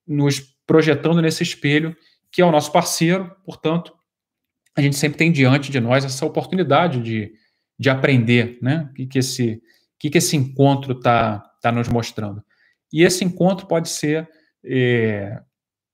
nos 0.07 0.41
projetando 0.67 1.23
nesse 1.23 1.43
espelho 1.43 1.97
que 2.31 2.43
é 2.43 2.45
o 2.45 2.51
nosso 2.51 2.71
parceiro, 2.71 3.35
portanto, 3.45 3.95
a 4.77 4.83
gente 4.83 4.97
sempre 4.97 5.17
tem 5.17 5.33
diante 5.33 5.71
de 5.71 5.81
nós 5.81 6.05
essa 6.05 6.27
oportunidade 6.27 7.01
de, 7.01 7.33
de 7.79 7.89
aprender, 7.89 8.59
né? 8.61 8.89
O 8.91 8.93
que, 8.93 9.07
que, 9.07 9.19
esse, 9.19 9.63
que, 9.99 10.11
que 10.11 10.19
esse 10.19 10.37
encontro 10.37 10.93
está 10.93 11.39
tá 11.63 11.73
nos 11.73 11.89
mostrando. 11.89 12.45
E 12.93 13.03
esse 13.03 13.25
encontro 13.25 13.67
pode 13.67 13.89
ser 13.89 14.29
é, 14.63 15.41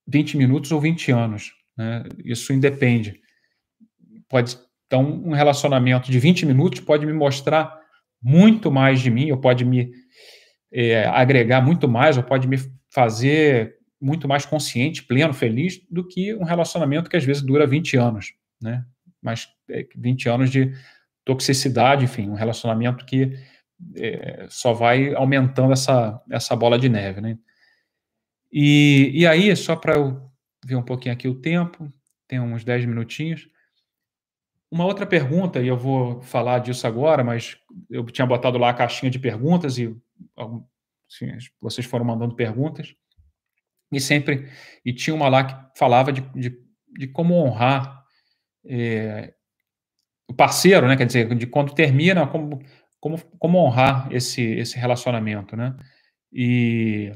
20 0.09 0.37
minutos 0.37 0.73
ou 0.73 0.81
20 0.81 1.13
anos, 1.13 1.53
né? 1.77 2.03
Isso 2.25 2.53
independe. 2.53 3.21
Pode 4.29 4.59
então, 4.93 5.23
um 5.25 5.33
relacionamento 5.33 6.11
de 6.11 6.19
20 6.19 6.45
minutos 6.45 6.79
pode 6.81 7.07
me 7.07 7.15
mostrar 7.15 7.81
muito 8.23 8.71
mais 8.71 9.01
de 9.01 9.11
mim, 9.11 9.31
ou 9.31 9.39
pode 9.39 9.65
me 9.65 9.91
é, 10.71 11.07
agregar 11.07 11.63
muito 11.63 11.89
mais, 11.89 12.19
ou 12.19 12.23
pode 12.23 12.47
me 12.47 12.59
fazer 12.93 13.75
muito 13.99 14.29
mais 14.29 14.45
consciente, 14.45 15.03
pleno, 15.03 15.33
feliz, 15.33 15.81
do 15.91 16.07
que 16.07 16.35
um 16.35 16.45
relacionamento 16.45 17.09
que 17.09 17.17
às 17.17 17.25
vezes 17.25 17.41
dura 17.41 17.67
20 17.67 17.97
anos, 17.97 18.35
né? 18.61 18.85
Mas 19.23 19.49
é, 19.71 19.87
20 19.97 20.29
anos 20.29 20.51
de 20.51 20.75
toxicidade, 21.25 22.05
enfim, 22.05 22.29
um 22.29 22.35
relacionamento 22.35 23.07
que 23.07 23.33
é, 23.97 24.47
só 24.51 24.75
vai 24.75 25.15
aumentando 25.15 25.73
essa, 25.73 26.21
essa 26.31 26.55
bola 26.55 26.79
de 26.79 26.91
neve, 26.91 27.23
né? 27.23 27.39
E, 28.53 29.11
e 29.15 29.27
aí, 29.27 29.57
só 29.57 29.75
para 29.75 29.95
eu 29.95 30.21
ver 30.63 30.77
um 30.77 30.83
pouquinho 30.83 31.15
aqui 31.15 31.29
o 31.29 31.41
tempo, 31.41 31.91
tem 32.29 32.39
uns 32.39 32.63
10 32.63 32.85
minutinhos. 32.85 33.49
Uma 34.73 34.87
outra 34.87 35.05
pergunta, 35.05 35.61
e 35.61 35.69
eu 35.69 35.77
vou 35.77 36.23
falar 36.23 36.61
disso 36.61 36.87
agora, 36.87 37.23
mas 37.23 37.59
eu 37.91 38.07
tinha 38.07 38.27
botado 38.27 38.57
lá 38.57 38.71
a 38.71 38.75
caixinha 38.75 39.11
de 39.11 39.19
perguntas 39.19 39.77
e 39.77 39.95
assim, 41.07 41.31
vocês 41.61 41.87
foram 41.87 42.07
mandando 42.07 42.35
perguntas. 42.35 42.95
E 43.93 44.01
sempre, 44.01 44.49
e 44.83 44.95
tinha 44.95 45.15
uma 45.15 45.29
lá 45.29 45.45
que 45.45 45.79
falava 45.79 46.11
de, 46.11 46.23
de, 46.35 46.59
de 46.99 47.07
como 47.07 47.35
honrar 47.35 48.03
é, 48.65 49.35
o 50.27 50.33
parceiro, 50.33 50.89
né? 50.89 50.97
Quer 50.97 51.05
dizer, 51.05 51.35
de 51.35 51.47
quando 51.47 51.75
termina, 51.75 52.27
como, 52.27 52.59
como, 52.99 53.19
como 53.39 53.59
honrar 53.59 54.09
esse, 54.11 54.43
esse 54.43 54.79
relacionamento, 54.79 55.55
né? 55.55 55.77
E 56.33 57.13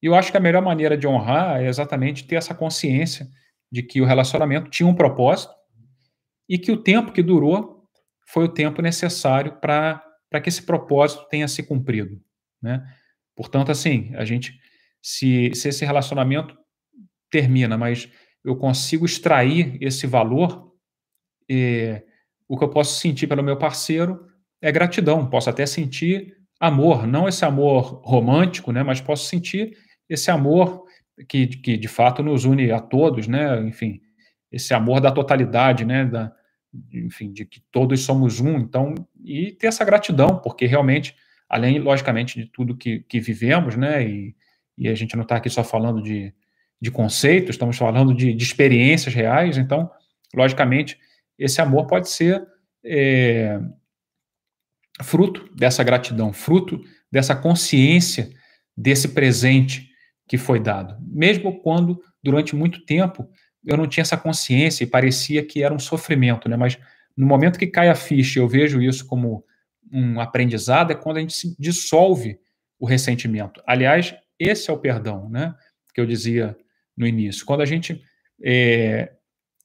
eu 0.00 0.14
acho 0.14 0.30
que 0.30 0.36
a 0.36 0.40
melhor 0.40 0.62
maneira 0.62 0.96
de 0.96 1.08
honrar 1.08 1.60
é 1.60 1.66
exatamente 1.66 2.28
ter 2.28 2.36
essa 2.36 2.54
consciência 2.54 3.26
de 3.72 3.82
que 3.82 4.00
o 4.00 4.04
relacionamento 4.04 4.70
tinha 4.70 4.86
um 4.86 4.94
propósito, 4.94 5.52
e 6.52 6.58
que 6.58 6.70
o 6.70 6.76
tempo 6.76 7.12
que 7.12 7.22
durou 7.22 7.88
foi 8.26 8.44
o 8.44 8.52
tempo 8.52 8.82
necessário 8.82 9.58
para 9.58 10.02
que 10.42 10.50
esse 10.50 10.62
propósito 10.62 11.26
tenha 11.30 11.48
se 11.48 11.62
cumprido, 11.62 12.20
né? 12.60 12.84
Portanto, 13.34 13.72
assim, 13.72 14.14
a 14.16 14.24
gente, 14.26 14.60
se, 15.02 15.50
se 15.54 15.70
esse 15.70 15.82
relacionamento 15.86 16.54
termina, 17.30 17.78
mas 17.78 18.06
eu 18.44 18.54
consigo 18.54 19.06
extrair 19.06 19.78
esse 19.80 20.06
valor, 20.06 20.74
é, 21.50 22.02
o 22.46 22.58
que 22.58 22.64
eu 22.64 22.68
posso 22.68 23.00
sentir 23.00 23.26
pelo 23.26 23.42
meu 23.42 23.56
parceiro 23.56 24.26
é 24.60 24.70
gratidão. 24.70 25.30
Posso 25.30 25.48
até 25.48 25.64
sentir 25.64 26.36
amor, 26.60 27.06
não 27.06 27.26
esse 27.26 27.46
amor 27.46 28.02
romântico, 28.04 28.72
né? 28.72 28.82
Mas 28.82 29.00
posso 29.00 29.24
sentir 29.24 29.74
esse 30.06 30.30
amor 30.30 30.84
que, 31.26 31.46
que 31.46 31.78
de 31.78 31.88
fato 31.88 32.22
nos 32.22 32.44
une 32.44 32.70
a 32.70 32.78
todos, 32.78 33.26
né? 33.26 33.58
Enfim, 33.62 34.02
esse 34.50 34.74
amor 34.74 35.00
da 35.00 35.10
totalidade, 35.10 35.86
né? 35.86 36.04
Da, 36.04 36.30
enfim, 36.92 37.32
de 37.32 37.44
que 37.44 37.60
todos 37.70 38.00
somos 38.00 38.40
um, 38.40 38.58
então, 38.58 38.94
e 39.24 39.52
ter 39.52 39.66
essa 39.66 39.84
gratidão, 39.84 40.38
porque 40.38 40.66
realmente, 40.66 41.14
além, 41.48 41.78
logicamente, 41.78 42.40
de 42.40 42.46
tudo 42.46 42.76
que, 42.76 43.00
que 43.00 43.20
vivemos, 43.20 43.76
né, 43.76 44.06
e, 44.06 44.34
e 44.78 44.88
a 44.88 44.94
gente 44.94 45.14
não 45.14 45.22
está 45.22 45.36
aqui 45.36 45.50
só 45.50 45.62
falando 45.62 46.02
de, 46.02 46.32
de 46.80 46.90
conceitos, 46.90 47.50
estamos 47.50 47.76
falando 47.76 48.14
de, 48.14 48.32
de, 48.32 48.42
experiências 48.42 49.14
reais, 49.14 49.58
então, 49.58 49.90
logicamente, 50.34 50.98
esse 51.38 51.60
amor 51.60 51.86
pode 51.86 52.08
ser 52.08 52.46
é, 52.84 53.60
fruto 55.02 55.48
dessa 55.54 55.84
gratidão, 55.84 56.32
fruto 56.32 56.80
dessa 57.10 57.36
consciência 57.36 58.30
desse 58.76 59.08
presente 59.08 59.90
que 60.26 60.38
foi 60.38 60.58
dado, 60.58 60.96
mesmo 61.00 61.60
quando, 61.60 62.02
durante 62.22 62.56
muito 62.56 62.84
tempo, 62.86 63.28
eu 63.64 63.76
não 63.76 63.86
tinha 63.86 64.02
essa 64.02 64.16
consciência 64.16 64.84
e 64.84 64.86
parecia 64.86 65.44
que 65.44 65.62
era 65.62 65.72
um 65.72 65.78
sofrimento, 65.78 66.48
né? 66.48 66.56
Mas 66.56 66.78
no 67.16 67.26
momento 67.26 67.58
que 67.58 67.66
cai 67.66 67.88
a 67.88 67.94
ficha, 67.94 68.40
eu 68.40 68.48
vejo 68.48 68.80
isso 68.80 69.06
como 69.06 69.44
um 69.92 70.20
aprendizado, 70.20 70.90
é 70.90 70.94
quando 70.94 71.18
a 71.18 71.20
gente 71.20 71.34
se 71.34 71.54
dissolve 71.58 72.38
o 72.78 72.86
ressentimento. 72.86 73.62
Aliás, 73.66 74.14
esse 74.38 74.70
é 74.70 74.72
o 74.72 74.78
perdão, 74.78 75.28
né? 75.28 75.54
Que 75.94 76.00
eu 76.00 76.06
dizia 76.06 76.56
no 76.96 77.06
início. 77.06 77.44
Quando 77.44 77.60
a 77.60 77.66
gente 77.66 78.02
é, 78.42 79.12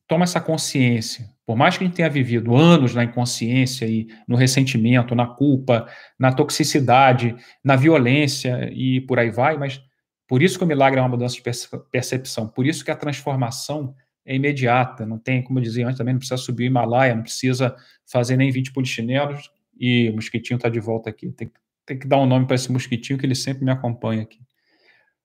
toma 0.08 0.24
essa 0.24 0.40
consciência, 0.40 1.30
por 1.46 1.56
mais 1.56 1.78
que 1.78 1.84
a 1.84 1.88
gente 1.88 1.96
tenha 1.96 2.10
vivido 2.10 2.56
anos 2.56 2.94
na 2.94 3.06
inconsciência 3.06 3.86
e 3.86 4.08
no 4.28 4.36
ressentimento, 4.36 5.16
na 5.16 5.26
culpa, 5.26 5.88
na 6.20 6.32
toxicidade, 6.32 7.36
na 7.64 7.76
violência 7.76 8.70
e 8.74 9.00
por 9.02 9.18
aí 9.18 9.32
vai, 9.32 9.58
mas 9.58 9.82
por 10.28 10.42
isso 10.42 10.58
que 10.58 10.64
o 10.64 10.68
milagre 10.68 11.00
é 11.00 11.02
uma 11.02 11.10
mudança 11.10 11.36
de 11.36 11.44
percepção, 11.92 12.48
por 12.48 12.66
isso 12.66 12.84
que 12.84 12.92
a 12.92 12.96
transformação 12.96 13.96
é 14.26 14.36
imediata, 14.36 15.06
não 15.06 15.18
tem, 15.18 15.42
como 15.42 15.60
eu 15.60 15.64
dizia 15.64 15.86
antes 15.86 15.98
também, 15.98 16.14
não 16.14 16.20
precisa 16.20 16.38
subir 16.38 16.64
o 16.64 16.68
Himalaia, 16.68 17.16
não 17.16 17.24
precisa 17.24 17.76
fazer 18.06 18.36
nem 18.36 18.52
20 18.52 18.74
polichinelos, 18.74 19.50
e 19.80 20.10
o 20.10 20.16
mosquitinho 20.16 20.58
está 20.58 20.68
de 20.68 20.80
volta 20.80 21.10
aqui. 21.10 21.32
Tem, 21.32 21.50
tem 21.86 21.98
que 21.98 22.08
dar 22.08 22.18
um 22.18 22.26
nome 22.26 22.46
para 22.46 22.56
esse 22.56 22.70
mosquitinho, 22.72 23.18
que 23.18 23.26
ele 23.26 23.36
sempre 23.36 23.64
me 23.64 23.72
acompanha 23.72 24.24
aqui. 24.24 24.40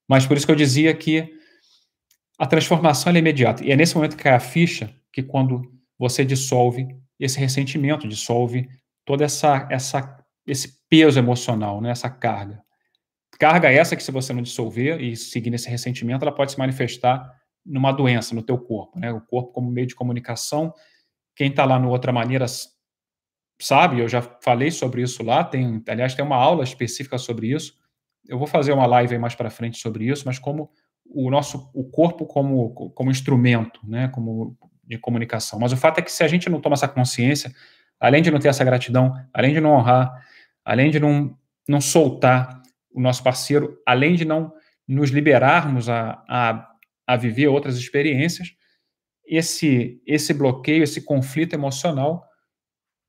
Mas 0.09 0.26
por 0.26 0.36
isso 0.36 0.46
que 0.46 0.53
eu 0.53 0.57
dizia 0.57 0.94
que 0.94 1.34
a 2.38 2.46
transformação 2.46 3.12
é 3.12 3.18
imediata. 3.18 3.64
E 3.64 3.72
é 3.72 3.76
nesse 3.76 3.94
momento 3.94 4.16
que 4.16 4.22
cai 4.22 4.34
a 4.34 4.40
ficha 4.40 4.94
que 5.12 5.22
quando 5.22 5.72
você 5.98 6.24
dissolve 6.24 6.86
esse 7.18 7.38
ressentimento, 7.38 8.07
dissolve 8.07 8.68
toda 9.05 9.24
essa, 9.24 9.66
essa 9.70 10.22
esse 10.46 10.80
peso 10.88 11.18
emocional, 11.18 11.80
né, 11.80 11.90
essa 11.90 12.11
carga. 12.11 12.62
Carga 13.43 13.72
essa 13.72 13.97
que 13.97 14.05
se 14.05 14.12
você 14.12 14.32
não 14.32 14.40
dissolver 14.40 15.01
e 15.01 15.16
seguir 15.16 15.51
nesse 15.51 15.68
ressentimento, 15.68 16.24
ela 16.24 16.30
pode 16.30 16.53
se 16.53 16.59
manifestar 16.61 17.28
numa 17.66 17.90
doença 17.90 18.36
no 18.36 18.40
teu 18.40 18.57
corpo, 18.57 18.97
né? 18.97 19.11
O 19.11 19.20
corpo 19.20 19.51
como 19.51 19.68
meio 19.68 19.84
de 19.84 19.97
comunicação. 19.97 20.72
Quem 21.34 21.49
está 21.49 21.64
lá 21.64 21.76
no 21.76 21.88
outra 21.88 22.12
maneira 22.12 22.47
sabe, 23.61 23.99
eu 23.99 24.09
já 24.09 24.22
falei 24.22 24.70
sobre 24.70 25.03
isso 25.03 25.24
lá, 25.24 25.43
tem, 25.43 25.82
aliás, 25.88 26.14
tem 26.14 26.24
uma 26.24 26.36
aula 26.36 26.62
específica 26.62 27.18
sobre 27.18 27.49
isso. 27.49 27.74
Eu 28.28 28.38
vou 28.38 28.47
fazer 28.47 28.70
uma 28.70 28.86
live 28.86 29.18
mais 29.18 29.34
para 29.34 29.51
frente 29.51 29.76
sobre 29.78 30.09
isso, 30.09 30.22
mas 30.24 30.38
como 30.38 30.70
o 31.05 31.28
nosso 31.28 31.68
o 31.74 31.82
corpo 31.82 32.24
como, 32.24 32.70
como 32.70 33.11
instrumento, 33.11 33.80
né, 33.82 34.07
como 34.07 34.57
de 34.84 34.99
comunicação. 34.99 35.59
Mas 35.59 35.72
o 35.72 35.76
fato 35.76 35.99
é 35.99 36.03
que 36.03 36.12
se 36.12 36.22
a 36.22 36.28
gente 36.28 36.49
não 36.49 36.61
toma 36.61 36.74
essa 36.74 36.86
consciência, 36.86 37.53
além 37.99 38.22
de 38.22 38.30
não 38.30 38.38
ter 38.38 38.47
essa 38.47 38.62
gratidão, 38.62 39.12
além 39.34 39.53
de 39.53 39.61
não 39.61 39.72
honrar, 39.72 40.24
além 40.64 40.93
de 40.93 41.01
não, 41.01 41.36
não 41.68 41.80
soltar 41.80 42.61
o 42.95 43.01
nosso 43.01 43.22
parceiro, 43.22 43.78
além 43.86 44.14
de 44.14 44.24
não 44.24 44.53
nos 44.86 45.11
liberarmos 45.11 45.88
a, 45.88 46.22
a, 46.28 46.68
a 47.07 47.16
viver 47.16 47.49
outras 47.49 47.76
experiências, 47.76 48.55
esse, 49.26 50.01
esse 50.07 50.34
bloqueio, 50.34 50.82
esse 50.82 51.03
conflito 51.03 51.55
emocional 51.55 52.24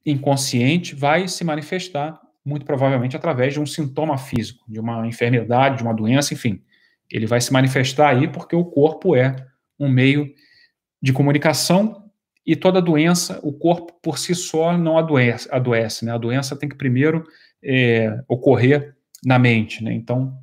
inconsciente 0.05 0.95
vai 0.95 1.27
se 1.27 1.43
manifestar 1.43 2.19
muito 2.45 2.65
provavelmente 2.65 3.15
através 3.15 3.53
de 3.53 3.59
um 3.59 3.65
sintoma 3.65 4.17
físico, 4.17 4.65
de 4.67 4.79
uma 4.79 5.07
enfermidade, 5.07 5.77
de 5.77 5.83
uma 5.83 5.93
doença, 5.93 6.33
enfim. 6.33 6.61
Ele 7.09 7.25
vai 7.25 7.39
se 7.39 7.53
manifestar 7.53 8.09
aí 8.09 8.27
porque 8.27 8.55
o 8.55 8.65
corpo 8.65 9.15
é 9.15 9.35
um 9.79 9.87
meio 9.89 10.33
de 11.01 11.13
comunicação 11.13 12.03
e 12.45 12.55
toda 12.55 12.81
doença, 12.81 13.39
o 13.41 13.53
corpo 13.53 13.93
por 14.01 14.17
si 14.17 14.35
só 14.35 14.77
não 14.77 14.97
adoece, 14.97 15.47
adoece 15.49 16.03
né? 16.03 16.11
A 16.11 16.17
doença 16.17 16.55
tem 16.55 16.67
que 16.67 16.75
primeiro 16.75 17.23
é, 17.63 18.21
ocorrer 18.27 18.93
na 19.25 19.39
mente, 19.39 19.83
né? 19.83 19.93
Então, 19.93 20.37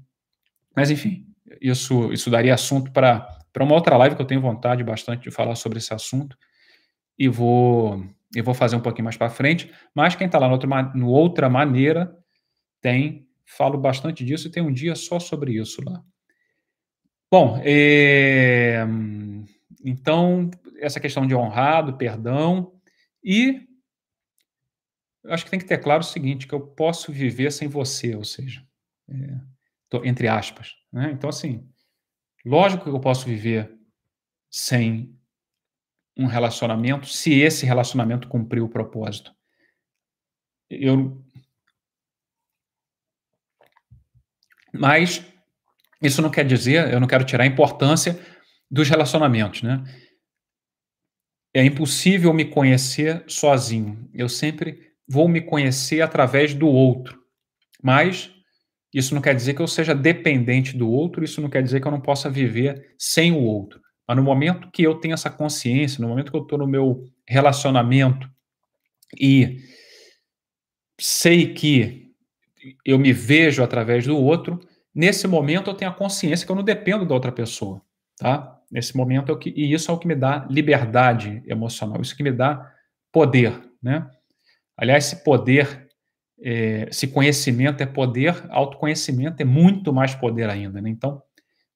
mas 0.74 0.90
enfim, 0.90 1.26
isso, 1.60 2.12
isso 2.12 2.30
daria 2.30 2.54
assunto 2.54 2.90
para 2.92 3.26
uma 3.60 3.74
outra 3.74 3.96
live 3.96 4.16
que 4.16 4.22
eu 4.22 4.26
tenho 4.26 4.40
vontade 4.40 4.82
bastante 4.84 5.22
de 5.22 5.30
falar 5.30 5.54
sobre 5.54 5.78
esse 5.78 5.92
assunto 5.92 6.36
e 7.18 7.28
vou 7.28 8.04
eu 8.34 8.44
vou 8.44 8.54
fazer 8.54 8.76
um 8.76 8.80
pouquinho 8.80 9.04
mais 9.04 9.16
para 9.16 9.28
frente, 9.28 9.72
mas 9.92 10.14
quem 10.14 10.26
está 10.26 10.38
lá 10.38 10.46
no 10.46 10.52
outra, 10.52 10.82
no 10.94 11.08
outra 11.08 11.50
maneira 11.50 12.16
tem, 12.80 13.26
falo 13.44 13.76
bastante 13.76 14.24
disso 14.24 14.46
e 14.46 14.50
tem 14.50 14.62
um 14.62 14.72
dia 14.72 14.94
só 14.94 15.18
sobre 15.18 15.60
isso 15.60 15.82
lá. 15.84 16.00
Bom, 17.28 17.60
é, 17.64 18.84
então, 19.84 20.48
essa 20.78 21.00
questão 21.00 21.26
de 21.26 21.34
honrado, 21.34 21.96
perdão, 21.96 22.72
e 23.22 23.66
acho 25.26 25.44
que 25.44 25.50
tem 25.50 25.60
que 25.60 25.66
ter 25.66 25.78
claro 25.78 26.00
o 26.00 26.06
seguinte, 26.06 26.46
que 26.46 26.54
eu 26.54 26.60
posso 26.60 27.12
viver 27.12 27.52
sem 27.52 27.68
você, 27.68 28.14
ou 28.14 28.24
seja, 28.24 28.64
entre 30.04 30.28
aspas. 30.28 30.74
Né? 30.92 31.10
Então, 31.12 31.28
assim, 31.28 31.68
lógico 32.44 32.84
que 32.84 32.90
eu 32.90 33.00
posso 33.00 33.26
viver 33.26 33.72
sem 34.50 35.16
um 36.16 36.26
relacionamento 36.26 37.06
se 37.06 37.40
esse 37.40 37.64
relacionamento 37.64 38.28
cumpriu 38.28 38.64
o 38.64 38.68
propósito. 38.68 39.34
Eu. 40.68 41.24
Mas 44.72 45.24
isso 46.02 46.22
não 46.22 46.30
quer 46.30 46.46
dizer, 46.46 46.92
eu 46.92 47.00
não 47.00 47.08
quero 47.08 47.24
tirar 47.24 47.44
a 47.44 47.46
importância 47.46 48.18
dos 48.70 48.88
relacionamentos, 48.88 49.62
né? 49.62 49.82
É 51.52 51.64
impossível 51.64 52.32
me 52.32 52.44
conhecer 52.44 53.24
sozinho. 53.26 54.08
Eu 54.14 54.28
sempre 54.28 54.92
vou 55.08 55.28
me 55.28 55.40
conhecer 55.40 56.00
através 56.00 56.54
do 56.54 56.68
outro. 56.68 57.20
Mas 57.82 58.32
isso 58.92 59.14
não 59.14 59.22
quer 59.22 59.34
dizer 59.34 59.54
que 59.54 59.62
eu 59.62 59.68
seja 59.68 59.94
dependente 59.94 60.76
do 60.76 60.90
outro, 60.90 61.24
isso 61.24 61.40
não 61.40 61.48
quer 61.48 61.62
dizer 61.62 61.80
que 61.80 61.86
eu 61.86 61.92
não 61.92 62.00
possa 62.00 62.28
viver 62.28 62.94
sem 62.98 63.32
o 63.32 63.40
outro. 63.40 63.80
Mas 64.06 64.16
no 64.16 64.22
momento 64.22 64.70
que 64.72 64.82
eu 64.82 64.96
tenho 64.96 65.14
essa 65.14 65.30
consciência, 65.30 66.02
no 66.02 66.08
momento 66.08 66.32
que 66.32 66.36
eu 66.36 66.42
estou 66.42 66.58
no 66.58 66.66
meu 66.66 67.04
relacionamento 67.26 68.28
e 69.18 69.58
sei 71.00 71.54
que 71.54 72.10
eu 72.84 72.98
me 72.98 73.12
vejo 73.12 73.62
através 73.62 74.04
do 74.04 74.16
outro, 74.16 74.58
nesse 74.94 75.28
momento 75.28 75.70
eu 75.70 75.74
tenho 75.74 75.90
a 75.90 75.94
consciência 75.94 76.44
que 76.44 76.50
eu 76.50 76.56
não 76.56 76.64
dependo 76.64 77.06
da 77.06 77.14
outra 77.14 77.30
pessoa, 77.30 77.80
tá? 78.18 78.58
Nesse 78.70 78.96
momento 78.96 79.32
é 79.32 79.36
que, 79.36 79.50
e 79.56 79.72
isso 79.72 79.90
é 79.90 79.94
o 79.94 79.98
que 79.98 80.06
me 80.06 80.14
dá 80.14 80.46
liberdade 80.50 81.42
emocional, 81.46 82.00
isso 82.00 82.16
que 82.16 82.22
me 82.22 82.32
dá 82.32 82.72
poder, 83.12 83.52
né? 83.82 84.08
Aliás, 84.76 85.06
esse 85.06 85.22
poder, 85.22 85.88
é, 86.42 86.88
esse 86.90 87.06
conhecimento 87.08 87.82
é 87.82 87.86
poder, 87.86 88.34
autoconhecimento 88.48 89.40
é 89.40 89.44
muito 89.44 89.92
mais 89.92 90.14
poder 90.14 90.48
ainda, 90.48 90.80
né? 90.80 90.88
Então, 90.88 91.22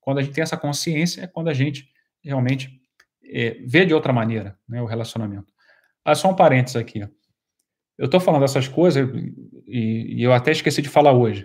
quando 0.00 0.18
a 0.18 0.22
gente 0.22 0.34
tem 0.34 0.42
essa 0.42 0.56
consciência, 0.56 1.22
é 1.22 1.26
quando 1.26 1.48
a 1.48 1.54
gente 1.54 1.88
realmente 2.22 2.80
é, 3.24 3.58
ver 3.66 3.86
de 3.86 3.94
outra 3.94 4.12
maneira 4.12 4.58
né, 4.68 4.80
o 4.80 4.86
relacionamento. 4.86 5.52
Ah, 6.04 6.14
só 6.14 6.30
um 6.30 6.36
parênteses 6.36 6.76
aqui. 6.76 7.00
Eu 7.96 8.06
estou 8.06 8.20
falando 8.20 8.44
essas 8.44 8.68
coisas 8.68 9.08
e, 9.66 10.16
e, 10.18 10.22
eu 10.22 10.32
até 10.32 10.50
esqueci 10.50 10.82
de 10.82 10.88
falar 10.88 11.12
hoje. 11.12 11.44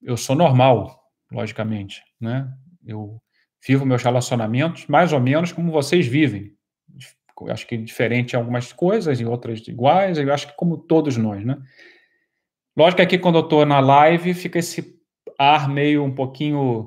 Eu 0.00 0.16
sou 0.16 0.36
normal, 0.36 0.98
logicamente, 1.30 2.02
né? 2.18 2.50
Eu 2.84 3.20
vivo 3.66 3.84
meus 3.84 4.02
relacionamentos 4.02 4.86
mais 4.86 5.12
ou 5.12 5.20
menos 5.20 5.52
como 5.52 5.72
vocês 5.72 6.06
vivem. 6.06 6.54
Eu 7.40 7.52
acho 7.52 7.66
que 7.66 7.76
diferente 7.76 8.32
em 8.34 8.36
algumas 8.36 8.72
coisas, 8.72 9.20
em 9.20 9.24
outras 9.24 9.66
iguais, 9.66 10.18
eu 10.18 10.32
acho 10.32 10.48
que 10.48 10.56
como 10.56 10.78
todos 10.78 11.16
nós, 11.16 11.44
né? 11.44 11.58
Lógico 12.80 12.96
que 12.96 13.02
aqui 13.02 13.18
quando 13.18 13.38
eu 13.38 13.44
estou 13.44 13.66
na 13.66 13.80
live 13.80 14.34
fica 14.34 14.58
esse 14.58 14.98
ar 15.38 15.68
meio 15.68 16.02
um 16.02 16.14
pouquinho, 16.14 16.86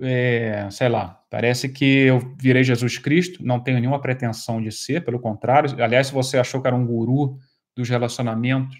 é, 0.00 0.68
sei 0.70 0.88
lá, 0.88 1.22
Parece 1.32 1.66
que 1.70 2.02
eu 2.02 2.18
virei 2.38 2.62
Jesus 2.62 2.98
Cristo, 2.98 3.42
não 3.42 3.58
tenho 3.58 3.80
nenhuma 3.80 3.98
pretensão 3.98 4.60
de 4.60 4.70
ser, 4.70 5.02
pelo 5.02 5.18
contrário. 5.18 5.82
Aliás, 5.82 6.08
se 6.08 6.12
você 6.12 6.36
achou 6.36 6.60
que 6.60 6.66
era 6.66 6.76
um 6.76 6.84
guru 6.84 7.38
dos 7.74 7.88
relacionamentos, 7.88 8.76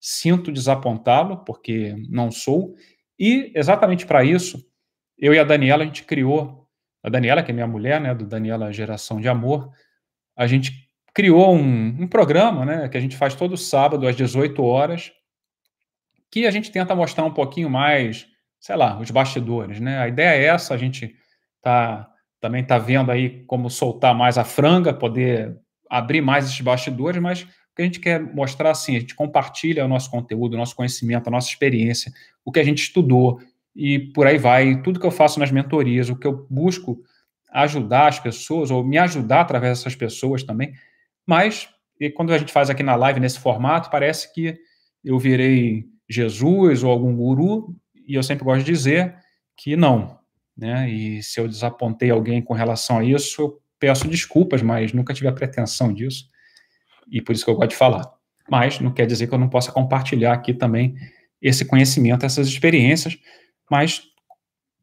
sinto 0.00 0.50
desapontá-lo, 0.50 1.44
porque 1.44 1.94
não 2.10 2.32
sou. 2.32 2.74
E 3.16 3.52
exatamente 3.54 4.06
para 4.06 4.24
isso, 4.24 4.60
eu 5.16 5.32
e 5.32 5.38
a 5.38 5.44
Daniela, 5.44 5.84
a 5.84 5.86
gente 5.86 6.02
criou, 6.02 6.66
a 7.00 7.08
Daniela, 7.08 7.44
que 7.44 7.52
é 7.52 7.54
minha 7.54 7.68
mulher, 7.68 8.00
né, 8.00 8.12
do 8.12 8.26
Daniela 8.26 8.72
Geração 8.72 9.20
de 9.20 9.28
Amor, 9.28 9.70
a 10.36 10.48
gente 10.48 10.72
criou 11.14 11.54
um, 11.54 11.96
um 12.00 12.08
programa, 12.08 12.64
né, 12.64 12.88
que 12.88 12.98
a 12.98 13.00
gente 13.00 13.16
faz 13.16 13.36
todo 13.36 13.56
sábado 13.56 14.08
às 14.08 14.16
18 14.16 14.60
horas, 14.64 15.12
que 16.34 16.48
a 16.48 16.50
gente 16.50 16.72
tenta 16.72 16.96
mostrar 16.96 17.22
um 17.22 17.30
pouquinho 17.30 17.70
mais, 17.70 18.26
sei 18.58 18.74
lá, 18.74 18.98
os 18.98 19.08
bastidores, 19.08 19.78
né? 19.78 20.00
A 20.00 20.08
ideia 20.08 20.30
é 20.30 20.46
essa, 20.46 20.74
a 20.74 20.76
gente 20.76 21.14
tá, 21.62 22.10
também 22.40 22.60
está 22.60 22.76
vendo 22.76 23.12
aí 23.12 23.44
como 23.44 23.70
soltar 23.70 24.12
mais 24.16 24.36
a 24.36 24.42
franga, 24.42 24.92
poder 24.92 25.56
abrir 25.88 26.20
mais 26.20 26.46
esses 26.46 26.60
bastidores, 26.60 27.22
mas 27.22 27.42
o 27.42 27.46
que 27.76 27.82
a 27.82 27.84
gente 27.84 28.00
quer 28.00 28.20
mostrar 28.20 28.72
assim, 28.72 28.96
a 28.96 28.98
gente 28.98 29.14
compartilha 29.14 29.84
o 29.84 29.88
nosso 29.88 30.10
conteúdo, 30.10 30.54
o 30.54 30.56
nosso 30.56 30.74
conhecimento, 30.74 31.28
a 31.28 31.30
nossa 31.30 31.48
experiência, 31.48 32.12
o 32.44 32.50
que 32.50 32.58
a 32.58 32.64
gente 32.64 32.82
estudou 32.82 33.40
e 33.72 34.00
por 34.00 34.26
aí 34.26 34.36
vai, 34.36 34.82
tudo 34.82 34.98
que 34.98 35.06
eu 35.06 35.12
faço 35.12 35.38
nas 35.38 35.52
mentorias, 35.52 36.08
o 36.08 36.16
que 36.16 36.26
eu 36.26 36.48
busco 36.50 36.98
ajudar 37.52 38.08
as 38.08 38.18
pessoas 38.18 38.72
ou 38.72 38.82
me 38.82 38.98
ajudar 38.98 39.42
através 39.42 39.78
dessas 39.78 39.94
pessoas 39.94 40.42
também. 40.42 40.72
Mas 41.24 41.68
e 42.00 42.10
quando 42.10 42.32
a 42.32 42.38
gente 42.38 42.52
faz 42.52 42.70
aqui 42.70 42.82
na 42.82 42.96
live 42.96 43.20
nesse 43.20 43.38
formato, 43.38 43.88
parece 43.88 44.34
que 44.34 44.58
eu 45.04 45.16
virei 45.16 45.93
Jesus 46.08 46.82
ou 46.82 46.90
algum 46.90 47.14
guru, 47.14 47.74
e 48.06 48.14
eu 48.14 48.22
sempre 48.22 48.44
gosto 48.44 48.64
de 48.64 48.72
dizer 48.72 49.16
que 49.56 49.76
não, 49.76 50.18
né? 50.56 50.88
E 50.90 51.22
se 51.22 51.40
eu 51.40 51.48
desapontei 51.48 52.10
alguém 52.10 52.42
com 52.42 52.54
relação 52.54 52.98
a 52.98 53.04
isso, 53.04 53.40
eu 53.40 53.62
peço 53.78 54.08
desculpas, 54.08 54.62
mas 54.62 54.92
nunca 54.92 55.14
tive 55.14 55.28
a 55.28 55.32
pretensão 55.32 55.92
disso. 55.92 56.28
E 57.10 57.20
por 57.20 57.32
isso 57.32 57.44
que 57.44 57.50
eu 57.50 57.54
gosto 57.54 57.70
de 57.70 57.76
falar. 57.76 58.12
Mas 58.50 58.80
não 58.80 58.92
quer 58.92 59.06
dizer 59.06 59.26
que 59.26 59.34
eu 59.34 59.38
não 59.38 59.48
possa 59.48 59.72
compartilhar 59.72 60.32
aqui 60.32 60.52
também 60.52 60.94
esse 61.40 61.64
conhecimento, 61.64 62.24
essas 62.24 62.48
experiências, 62.48 63.18
mas 63.70 64.02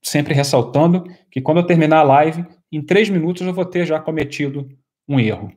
sempre 0.01 0.34
ressaltando 0.34 1.03
que 1.30 1.41
quando 1.41 1.57
eu 1.57 1.65
terminar 1.65 1.99
a 1.99 2.03
live, 2.03 2.45
em 2.72 2.82
três 2.82 3.09
minutos 3.09 3.45
eu 3.45 3.53
vou 3.53 3.65
ter 3.65 3.86
já 3.86 3.99
cometido 3.99 4.67
um 5.07 5.19
erro. 5.19 5.51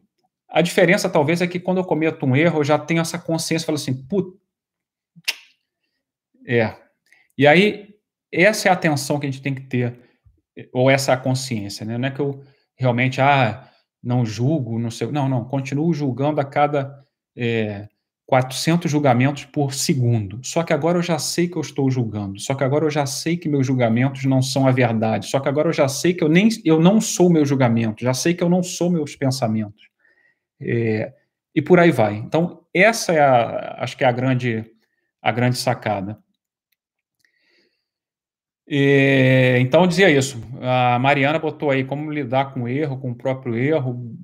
A 0.49 0.63
diferença 0.63 1.09
talvez 1.09 1.41
é 1.41 1.47
que 1.47 1.59
quando 1.59 1.79
eu 1.79 1.85
cometo 1.85 2.25
um 2.25 2.37
erro, 2.37 2.61
eu 2.61 2.65
já 2.65 2.79
tenho 2.79 3.01
essa 3.01 3.19
consciência, 3.19 3.67
falo 3.67 3.77
assim, 3.77 3.95
putz, 3.95 4.39
é. 6.47 6.77
E 7.37 7.47
aí, 7.47 7.89
essa 8.33 8.69
é 8.69 8.71
a 8.71 8.75
atenção 8.75 9.19
que 9.19 9.27
a 9.27 9.31
gente 9.31 9.43
tem 9.43 9.55
que 9.55 9.63
ter 9.63 10.05
ou 10.73 10.91
essa 10.91 11.13
é 11.13 11.15
a 11.15 11.19
consciência, 11.19 11.85
né? 11.85 11.99
Não 11.99 12.09
é 12.09 12.11
que 12.11 12.21
eu 12.21 12.43
realmente, 12.77 13.21
ah, 13.21 13.69
não 14.03 14.25
julgo, 14.25 14.79
não 14.79 14.91
sei. 14.91 15.11
Não, 15.11 15.29
não, 15.29 15.45
continuo 15.45 15.93
julgando 15.93 16.41
a 16.41 16.45
cada 16.45 17.05
é, 17.37 17.89
400 18.27 18.91
julgamentos 18.91 19.45
por 19.45 19.73
segundo. 19.75 20.41
Só 20.45 20.63
que 20.63 20.73
agora 20.73 20.99
eu 20.99 21.03
já 21.03 21.19
sei 21.19 21.49
que 21.49 21.57
eu 21.57 21.63
estou 21.63 21.91
julgando. 21.91 22.39
Só 22.39 22.55
que 22.55 22.63
agora 22.63 22.85
eu 22.85 22.91
já 22.91 23.07
sei 23.07 23.37
que 23.37 23.49
meus 23.49 23.67
julgamentos 23.67 24.25
não 24.25 24.43
são 24.43 24.67
a 24.67 24.71
verdade. 24.71 25.27
Só 25.27 25.41
que 25.41 25.49
agora 25.49 25.69
eu 25.69 25.73
já 25.73 25.89
sei 25.89 26.15
que 26.15 26.23
eu, 26.23 26.29
nem, 26.29 26.49
eu 26.65 26.81
não 26.81 27.01
sou 27.01 27.31
meu 27.31 27.45
julgamento. 27.45 28.05
Já 28.05 28.15
sei 28.15 28.35
que 28.35 28.43
eu 28.43 28.49
não 28.49 28.63
sou 28.63 28.91
meus 28.91 29.17
pensamentos. 29.17 29.89
É, 30.61 31.13
e 31.55 31.63
por 31.63 31.79
aí 31.81 31.91
vai. 31.91 32.17
Então, 32.17 32.65
essa 32.73 33.13
é 33.13 33.21
a, 33.21 33.77
acho 33.83 33.97
que 33.97 34.05
é 34.05 34.07
a 34.07 34.13
grande, 34.13 34.65
a 35.23 35.33
grande 35.33 35.57
sacada. 35.57 36.19
E, 38.67 39.59
então 39.61 39.87
dizia 39.87 40.11
isso. 40.11 40.41
A 40.61 40.99
Mariana 40.99 41.39
botou 41.39 41.71
aí 41.71 41.85
como 41.85 42.11
lidar 42.11 42.53
com 42.53 42.63
o 42.63 42.69
erro, 42.69 42.99
com 42.99 43.11
o 43.11 43.15
próprio 43.17 43.57
erro. 43.57 44.17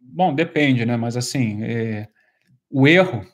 Bom, 0.00 0.34
depende, 0.34 0.84
né? 0.84 0.96
Mas 0.96 1.16
assim, 1.16 1.62
é, 1.62 2.08
o 2.70 2.86
erro, 2.88 3.24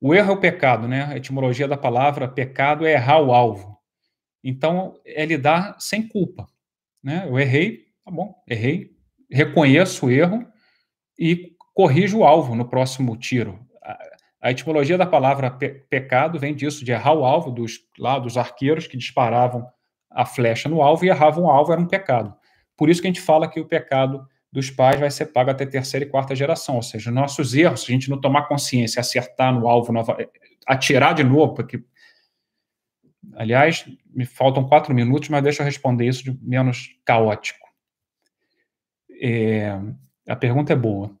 o 0.00 0.14
erro 0.14 0.30
é 0.32 0.34
o 0.34 0.40
pecado, 0.40 0.88
né? 0.88 1.04
A 1.04 1.16
etimologia 1.16 1.68
da 1.68 1.76
palavra 1.76 2.28
pecado 2.28 2.86
é 2.86 2.92
errar 2.92 3.20
o 3.20 3.32
alvo. 3.32 3.78
Então 4.42 4.96
é 5.04 5.24
lidar 5.26 5.76
sem 5.80 6.06
culpa. 6.06 6.46
né? 7.02 7.24
Eu 7.28 7.38
errei, 7.38 7.86
tá 8.04 8.10
bom, 8.10 8.34
errei, 8.48 8.92
reconheço 9.30 10.06
o 10.06 10.10
erro 10.10 10.46
e 11.18 11.52
corrijo 11.74 12.18
o 12.18 12.24
alvo 12.24 12.54
no 12.54 12.68
próximo 12.68 13.16
tiro. 13.16 13.58
A, 14.40 14.50
etimologia 14.50 14.96
da 14.96 15.06
palavra 15.06 15.50
pe 15.50 15.68
pecado 15.88 16.38
vem 16.38 16.54
disso, 16.54 16.84
de 16.84 16.92
errar 16.92 17.14
o 17.14 17.24
alvo 17.24 17.50
dos, 17.50 17.80
lá, 17.98 18.18
dos 18.18 18.36
arqueiros 18.36 18.86
que 18.86 18.96
disparavam 18.96 19.66
a 20.10 20.24
flecha 20.24 20.68
no 20.68 20.82
alvo 20.82 21.04
e 21.04 21.08
erravam 21.08 21.44
o 21.44 21.50
alvo, 21.50 21.72
era 21.72 21.80
um 21.80 21.86
pecado. 21.86 22.34
Por 22.76 22.88
isso 22.88 23.00
que 23.00 23.06
a 23.06 23.10
gente 23.10 23.20
fala 23.20 23.48
que 23.48 23.60
o 23.60 23.66
pecado 23.66 24.26
dos 24.50 24.70
pais 24.70 24.98
vai 24.98 25.10
ser 25.10 25.26
pago 25.26 25.50
até 25.50 25.64
terceira 25.64 26.04
e 26.04 26.08
quarta 26.08 26.34
geração, 26.34 26.76
ou 26.76 26.82
seja, 26.82 27.10
nossos 27.10 27.54
erros, 27.54 27.82
se 27.82 27.92
a 27.92 27.94
gente 27.94 28.10
não 28.10 28.20
tomar 28.20 28.48
consciência, 28.48 28.98
acertar 28.98 29.54
no 29.54 29.68
alvo, 29.68 29.92
nova, 29.92 30.16
atirar 30.66 31.14
de 31.14 31.22
novo, 31.22 31.54
porque 31.54 31.80
Aliás, 33.34 33.84
me 34.06 34.24
faltam 34.24 34.66
quatro 34.66 34.94
minutos, 34.94 35.28
mas 35.28 35.42
deixa 35.42 35.62
eu 35.62 35.66
responder 35.66 36.06
isso 36.06 36.24
de 36.24 36.38
menos 36.42 36.96
caótico. 37.04 37.68
É, 39.20 39.78
a 40.28 40.36
pergunta 40.36 40.72
é 40.72 40.76
boa. 40.76 41.18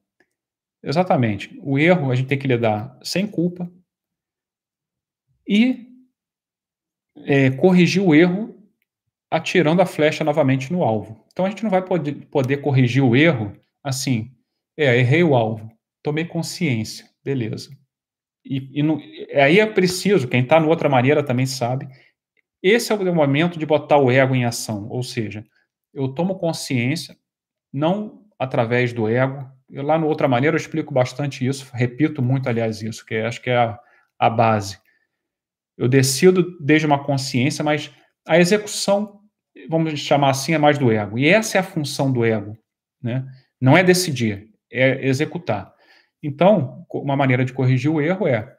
Exatamente. 0.82 1.58
O 1.62 1.78
erro 1.78 2.10
a 2.10 2.14
gente 2.14 2.28
tem 2.28 2.38
que 2.38 2.46
lidar 2.46 2.98
sem 3.02 3.26
culpa 3.26 3.70
e 5.46 5.86
é, 7.26 7.50
corrigir 7.50 8.02
o 8.02 8.14
erro 8.14 8.56
atirando 9.30 9.82
a 9.82 9.86
flecha 9.86 10.24
novamente 10.24 10.72
no 10.72 10.82
alvo. 10.82 11.24
Então 11.32 11.44
a 11.44 11.50
gente 11.50 11.62
não 11.62 11.70
vai 11.70 11.84
poder, 11.84 12.26
poder 12.26 12.58
corrigir 12.58 13.02
o 13.02 13.14
erro 13.14 13.56
assim. 13.82 14.30
É, 14.76 14.98
errei 14.98 15.22
o 15.22 15.34
alvo, 15.34 15.70
tomei 16.02 16.24
consciência, 16.24 17.06
beleza. 17.22 17.70
E, 18.44 18.80
e 18.80 19.38
aí 19.38 19.60
é 19.60 19.66
preciso, 19.66 20.26
quem 20.26 20.42
está 20.42 20.58
no 20.58 20.68
outra 20.68 20.88
maneira 20.88 21.22
também 21.22 21.44
sabe, 21.44 21.86
esse 22.62 22.92
é 22.92 22.94
o 22.94 23.14
momento 23.14 23.58
de 23.58 23.66
botar 23.66 23.98
o 23.98 24.10
ego 24.10 24.34
em 24.34 24.44
ação, 24.44 24.88
ou 24.88 25.02
seja, 25.02 25.46
eu 25.92 26.08
tomo 26.08 26.38
consciência, 26.38 27.16
não 27.72 28.26
através 28.38 28.92
do 28.92 29.08
ego, 29.08 29.46
lá 29.72 29.98
no 29.98 30.06
outra 30.06 30.28
maneira 30.28 30.56
eu 30.56 30.60
explico 30.60 30.92
bastante 30.92 31.46
isso, 31.46 31.70
repito 31.72 32.22
muito, 32.22 32.48
aliás, 32.48 32.82
isso, 32.82 33.04
que 33.04 33.16
acho 33.16 33.40
que 33.40 33.50
é 33.50 33.56
a, 33.56 33.78
a 34.18 34.30
base. 34.30 34.78
Eu 35.76 35.88
decido 35.88 36.56
desde 36.60 36.86
uma 36.86 37.02
consciência, 37.02 37.64
mas 37.64 37.90
a 38.26 38.38
execução, 38.38 39.20
vamos 39.68 39.98
chamar 39.98 40.30
assim, 40.30 40.52
é 40.54 40.58
mais 40.58 40.78
do 40.78 40.90
ego. 40.90 41.18
E 41.18 41.26
essa 41.26 41.58
é 41.58 41.60
a 41.60 41.64
função 41.64 42.12
do 42.12 42.24
ego, 42.24 42.56
né? 43.02 43.26
Não 43.60 43.76
é 43.76 43.82
decidir, 43.82 44.48
é 44.70 45.06
executar. 45.06 45.72
Então, 46.22 46.84
uma 46.92 47.16
maneira 47.16 47.44
de 47.44 47.52
corrigir 47.52 47.90
o 47.90 48.00
erro 48.00 48.26
é 48.26 48.54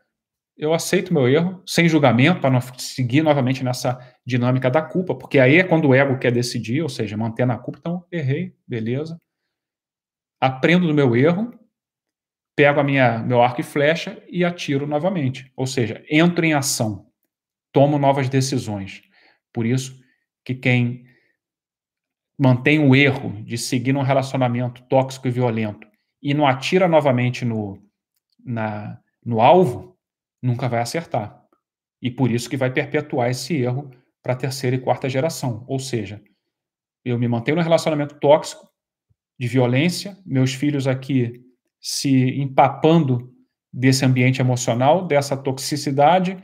eu 0.58 0.74
aceito 0.74 1.14
meu 1.14 1.28
erro, 1.28 1.64
sem 1.66 1.90
julgamento, 1.90 2.40
para 2.40 2.52
não 2.52 2.62
seguir 2.78 3.24
novamente 3.24 3.64
nessa 3.64 3.98
dinâmica 4.24 4.70
da 4.70 4.82
culpa, 4.82 5.16
porque 5.16 5.40
aí 5.40 5.58
é 5.58 5.64
quando 5.64 5.88
o 5.88 5.96
ego 5.96 6.20
quer 6.20 6.32
decidir, 6.32 6.82
ou 6.84 6.90
seja, 6.90 7.18
manter 7.18 7.48
na 7.48 7.58
culpa. 7.58 7.80
Então, 7.80 8.06
errei, 8.12 8.54
beleza. 8.68 9.18
Aprendo 10.42 10.88
do 10.88 10.94
meu 10.94 11.16
erro, 11.16 11.54
pego 12.56 12.80
a 12.80 12.84
minha, 12.84 13.20
meu 13.20 13.42
arco 13.42 13.62
e 13.62 13.64
flecha 13.64 14.22
e 14.28 14.44
atiro 14.44 14.88
novamente. 14.88 15.52
Ou 15.56 15.68
seja, 15.68 16.04
entro 16.10 16.44
em 16.44 16.54
ação, 16.54 17.06
tomo 17.72 18.00
novas 18.00 18.28
decisões. 18.28 19.04
Por 19.54 19.66
isso 19.66 20.02
que 20.44 20.56
quem 20.56 21.06
mantém 22.38 22.80
o 22.80 22.96
erro 22.96 23.44
de 23.44 23.56
seguir 23.56 23.96
um 23.96 24.02
relacionamento 24.02 24.82
tóxico 24.90 25.28
e 25.28 25.32
violento 25.32 25.88
e 26.22 26.34
não 26.34 26.48
atira 26.48 26.88
novamente 26.88 27.46
no, 27.46 27.78
na, 28.44 29.00
no 29.24 29.40
alvo, 29.40 29.96
nunca 30.42 30.68
vai 30.68 30.82
acertar. 30.82 31.40
E 32.02 32.10
por 32.10 32.32
isso 32.32 32.50
que 32.50 32.58
vai 32.58 32.72
perpetuar 32.72 33.30
esse 33.30 33.56
erro 33.56 33.92
para 34.24 34.34
a 34.34 34.36
terceira 34.36 34.76
e 34.76 34.80
quarta 34.80 35.08
geração. 35.08 35.64
Ou 35.68 35.78
seja, 35.78 36.22
eu 37.06 37.18
me 37.20 37.28
mantenho 37.28 37.58
no 37.58 37.64
relacionamento 37.64 38.20
tóxico, 38.20 38.71
de 39.42 39.48
violência, 39.48 40.16
meus 40.24 40.54
filhos 40.54 40.86
aqui 40.86 41.42
se 41.80 42.40
empapando 42.40 43.34
desse 43.74 44.06
ambiente 44.06 44.40
emocional, 44.40 45.08
dessa 45.08 45.36
toxicidade, 45.36 46.38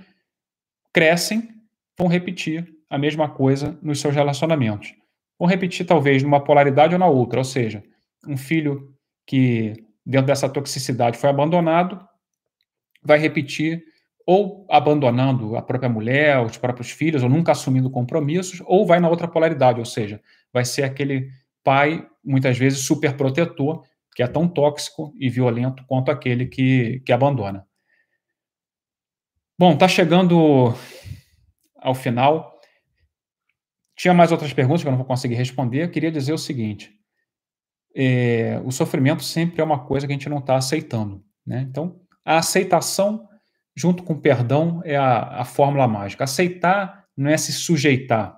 crescem, 0.91 1.47
vão 1.95 2.07
repetir 2.07 2.67
a 2.89 2.97
mesma 2.97 3.29
coisa 3.29 3.77
nos 3.83 4.01
seus 4.01 4.15
relacionamentos. 4.15 4.95
Vão 5.37 5.47
repetir, 5.47 5.85
talvez, 5.85 6.23
numa 6.23 6.43
polaridade 6.43 6.95
ou 6.95 6.99
na 6.99 7.05
outra. 7.05 7.39
Ou 7.39 7.43
seja, 7.43 7.83
um 8.27 8.35
filho 8.35 8.91
que, 9.27 9.73
dentro 10.03 10.25
dessa 10.25 10.49
toxicidade, 10.49 11.19
foi 11.19 11.29
abandonado, 11.29 12.03
vai 13.03 13.19
repetir 13.19 13.83
ou 14.25 14.65
abandonando 14.71 15.55
a 15.55 15.61
própria 15.61 15.87
mulher, 15.87 16.43
os 16.43 16.57
próprios 16.57 16.89
filhos, 16.89 17.21
ou 17.21 17.29
nunca 17.29 17.51
assumindo 17.51 17.91
compromissos, 17.91 18.59
ou 18.65 18.87
vai 18.87 18.99
na 18.99 19.07
outra 19.07 19.27
polaridade, 19.27 19.77
ou 19.77 19.85
seja, 19.85 20.19
vai 20.51 20.65
ser 20.65 20.81
aquele 20.81 21.29
pai, 21.63 22.07
muitas 22.27 22.57
vezes, 22.57 22.85
super 22.85 23.15
protetor, 23.15 23.83
que 24.13 24.21
é 24.21 24.27
tão 24.27 24.47
tóxico 24.47 25.13
e 25.17 25.29
violento 25.29 25.83
quanto 25.87 26.11
aquele 26.11 26.45
que, 26.45 27.01
que 27.05 27.13
abandona. 27.13 27.65
Bom, 29.57 29.73
está 29.73 29.87
chegando 29.87 30.73
ao 31.77 31.95
final. 31.95 32.59
Tinha 33.95 34.13
mais 34.13 34.31
outras 34.31 34.53
perguntas 34.53 34.81
que 34.81 34.87
eu 34.87 34.91
não 34.91 34.99
vou 34.99 35.07
conseguir 35.07 35.35
responder. 35.35 35.83
Eu 35.83 35.91
queria 35.91 36.11
dizer 36.11 36.33
o 36.33 36.37
seguinte: 36.37 36.91
é, 37.95 38.61
o 38.63 38.71
sofrimento 38.71 39.23
sempre 39.23 39.61
é 39.61 39.63
uma 39.63 39.85
coisa 39.85 40.05
que 40.05 40.13
a 40.13 40.15
gente 40.15 40.29
não 40.29 40.37
está 40.39 40.55
aceitando. 40.55 41.23
Né? 41.45 41.65
Então, 41.67 41.99
a 42.23 42.37
aceitação, 42.37 43.27
junto 43.75 44.03
com 44.03 44.13
o 44.13 44.21
perdão, 44.21 44.81
é 44.85 44.95
a, 44.95 45.41
a 45.41 45.45
fórmula 45.45 45.87
mágica. 45.87 46.25
Aceitar 46.25 47.05
não 47.15 47.31
é 47.31 47.37
se 47.37 47.51
sujeitar. 47.51 48.36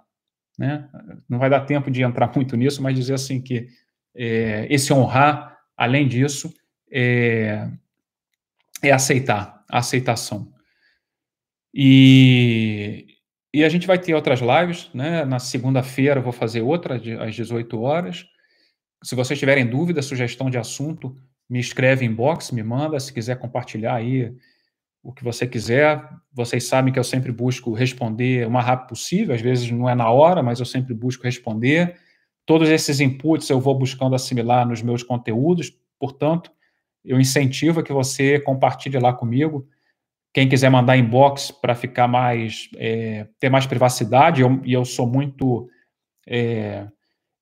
Né? 0.60 0.89
Não 1.30 1.39
vai 1.39 1.49
dar 1.49 1.62
tempo 1.62 1.89
de 1.89 2.03
entrar 2.03 2.30
muito 2.36 2.57
nisso, 2.57 2.84
mas 2.84 2.93
dizer 2.93 3.14
assim 3.14 3.39
que 3.39 3.68
é, 4.14 4.68
esse 4.70 4.91
honrar, 4.91 5.57
além 5.78 6.05
disso, 6.05 6.53
é, 6.91 7.66
é 8.84 8.91
aceitar, 8.91 9.64
a 9.70 9.78
aceitação. 9.78 10.51
E, 11.74 13.07
e 13.53 13.64
a 13.64 13.70
gente 13.70 13.88
vai 13.88 13.97
ter 13.97 14.14
outras 14.14 14.41
lives, 14.41 14.89
né? 14.93 15.24
Na 15.24 15.39
segunda-feira 15.39 16.20
vou 16.20 16.34
fazer 16.34 16.62
outra 16.62 16.95
às 16.95 17.36
18 17.36 17.80
horas. 17.80 18.26
Se 19.01 19.16
vocês 19.16 19.39
tiverem 19.39 19.66
dúvida, 19.66 20.01
sugestão 20.01 20.49
de 20.49 20.57
assunto, 20.57 21.16
me 21.49 21.60
escreve 21.60 22.05
em 22.05 22.14
box, 22.14 22.51
me 22.51 22.64
manda, 22.64 22.99
se 22.99 23.14
quiser 23.14 23.39
compartilhar 23.39 23.95
aí 23.95 24.36
o 25.04 25.14
que 25.14 25.24
você 25.24 25.47
quiser. 25.47 26.08
Vocês 26.34 26.66
sabem 26.66 26.91
que 26.91 27.00
eu 27.00 27.04
sempre 27.04 27.32
busco 27.32 27.74
responder 27.74 28.47
o 28.47 28.52
mais 28.52 28.66
rápido 28.66 28.89
possível, 28.89 29.34
às 29.34 29.41
vezes 29.41 29.70
não 29.72 29.89
é 29.89 29.95
na 29.95 30.10
hora, 30.10 30.43
mas 30.43 30.60
eu 30.60 30.66
sempre 30.66 30.93
busco 30.93 31.24
responder. 31.24 31.95
Todos 32.45 32.70
esses 32.70 33.00
inputs 33.00 33.50
eu 33.50 33.60
vou 33.60 33.78
buscando 33.78 34.16
assimilar 34.16 34.68
nos 34.68 34.82
meus 34.82 35.04
conteúdos, 35.04 35.72
portanto, 36.00 36.52
eu 37.04 37.20
incentivo 37.20 37.84
que 37.84 37.93
você 37.93 38.39
compartilhe 38.39 39.00
lá 39.00 39.14
comigo. 39.14 39.68
Quem 40.34 40.47
quiser 40.47 40.70
mandar 40.70 40.97
inbox 40.97 41.52
para 41.52 41.74
ficar 41.74 42.08
mais, 42.08 42.70
é, 42.78 43.28
ter 43.39 43.50
mais 43.50 43.66
privacidade, 43.66 44.41
eu, 44.41 44.62
e 44.64 44.74
eu 44.74 44.86
sou 44.86 45.08
muito 45.08 45.68
é, 46.28 46.88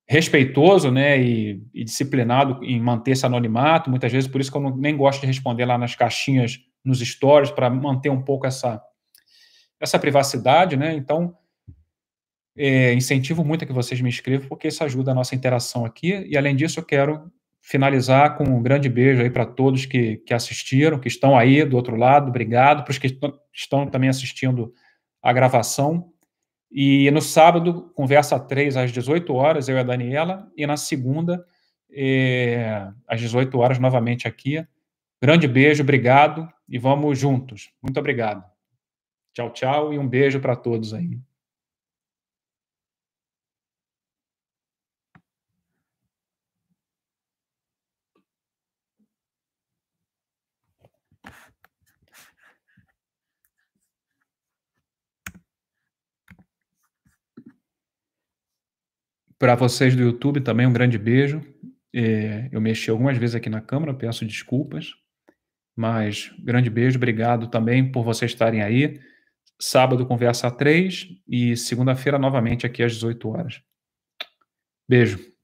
respeitoso, 0.08 0.90
né, 0.90 1.22
e, 1.22 1.62
e, 1.74 1.84
disciplinado 1.84 2.64
em 2.64 2.80
manter 2.80 3.12
esse 3.12 3.26
anonimato, 3.26 3.90
muitas 3.90 4.12
vezes, 4.12 4.30
por 4.30 4.40
isso 4.40 4.50
que 4.50 4.58
eu 4.58 4.62
não, 4.62 4.76
nem 4.76 4.96
gosto 4.96 5.22
de 5.22 5.28
responder 5.28 5.66
lá 5.66 5.78
nas 5.78 5.96
caixinhas, 5.96 6.60
nos 6.88 7.00
stories, 7.00 7.52
para 7.52 7.70
manter 7.70 8.10
um 8.10 8.22
pouco 8.22 8.48
essa, 8.48 8.82
essa 9.78 10.00
privacidade, 10.00 10.78
né, 10.78 10.94
então, 10.96 11.36
é, 12.56 12.94
incentivo 12.94 13.44
muito 13.44 13.64
a 13.64 13.68
que 13.68 13.74
vocês 13.74 14.00
me 14.00 14.10
inscrevam, 14.10 14.48
porque 14.48 14.70
isso 14.70 14.84
ajuda 14.84 15.12
a 15.12 15.14
nossa 15.14 15.36
interação 15.36 15.86
aqui, 15.86 16.26
e 16.28 16.38
além 16.38 16.56
disso, 16.56 16.80
eu 16.80 16.86
quero 16.86 17.30
finalizar 17.62 18.38
com 18.38 18.46
um 18.46 18.64
grande 18.64 18.88
beijo 18.88 19.22
aí 19.22 19.30
para 19.30 19.46
todos 19.46 19.86
que, 19.86 20.18
que 20.18 20.34
assistiram, 20.34 20.98
que 20.98 21.10
estão 21.10 21.38
aí 21.38 21.66
do 21.66 21.76
outro 21.76 21.98
lado, 21.98 22.30
obrigado, 22.30 22.84
para 22.84 22.92
os 22.92 22.98
que 22.98 23.20
estão 23.54 23.86
também 23.88 24.10
assistindo 24.10 24.74
a 25.22 25.34
gravação, 25.34 26.10
e 26.72 27.12
no 27.12 27.22
sábado, 27.22 27.92
conversa 27.96 28.40
3 28.40 28.78
às 28.78 28.92
18 28.92 29.34
horas, 29.34 29.68
eu 29.68 29.76
e 29.76 29.80
a 29.80 29.84
Daniela, 29.84 30.50
e 30.56 30.66
na 30.66 30.78
segunda, 30.78 31.46
é, 31.92 32.88
às 33.08 33.20
18 33.20 33.58
horas, 33.58 33.80
novamente 33.80 34.28
aqui. 34.28 34.66
Grande 35.22 35.48
beijo, 35.48 35.84
obrigado 35.84 36.48
e 36.68 36.78
vamos 36.78 37.18
juntos. 37.20 37.72
Muito 37.82 38.00
obrigado. 38.00 38.44
Tchau, 39.34 39.52
tchau 39.54 39.94
e 39.94 40.00
um 40.00 40.08
beijo 40.08 40.40
para 40.40 40.56
todos 40.56 40.94
aí. 40.94 41.20
Para 59.40 59.54
vocês 59.54 59.96
do 59.96 60.02
YouTube 60.02 60.42
também 60.42 60.66
um 60.66 60.74
grande 60.74 60.98
beijo. 60.98 61.42
É, 61.94 62.50
eu 62.52 62.60
mexi 62.60 62.90
algumas 62.90 63.18
vezes 63.18 63.36
aqui 63.36 63.50
na 63.50 63.62
câmera, 63.62 63.94
peço 63.94 64.26
desculpas, 64.26 64.94
mas 65.78 66.32
grande 66.40 66.70
beijo, 66.70 66.98
obrigado 66.98 67.48
também 67.48 67.92
por 67.92 68.04
vocês 68.04 68.32
estarem 68.32 68.64
aí. 68.64 69.00
Sábado 69.60 70.06
conversa 70.06 70.48
a 70.48 70.52
três 70.52 71.08
e 71.28 71.56
segunda-feira 71.56 72.18
novamente 72.18 72.66
aqui 72.66 72.82
às 72.82 72.94
18 72.94 73.30
horas. 73.30 73.62
Beijo. 74.90 75.37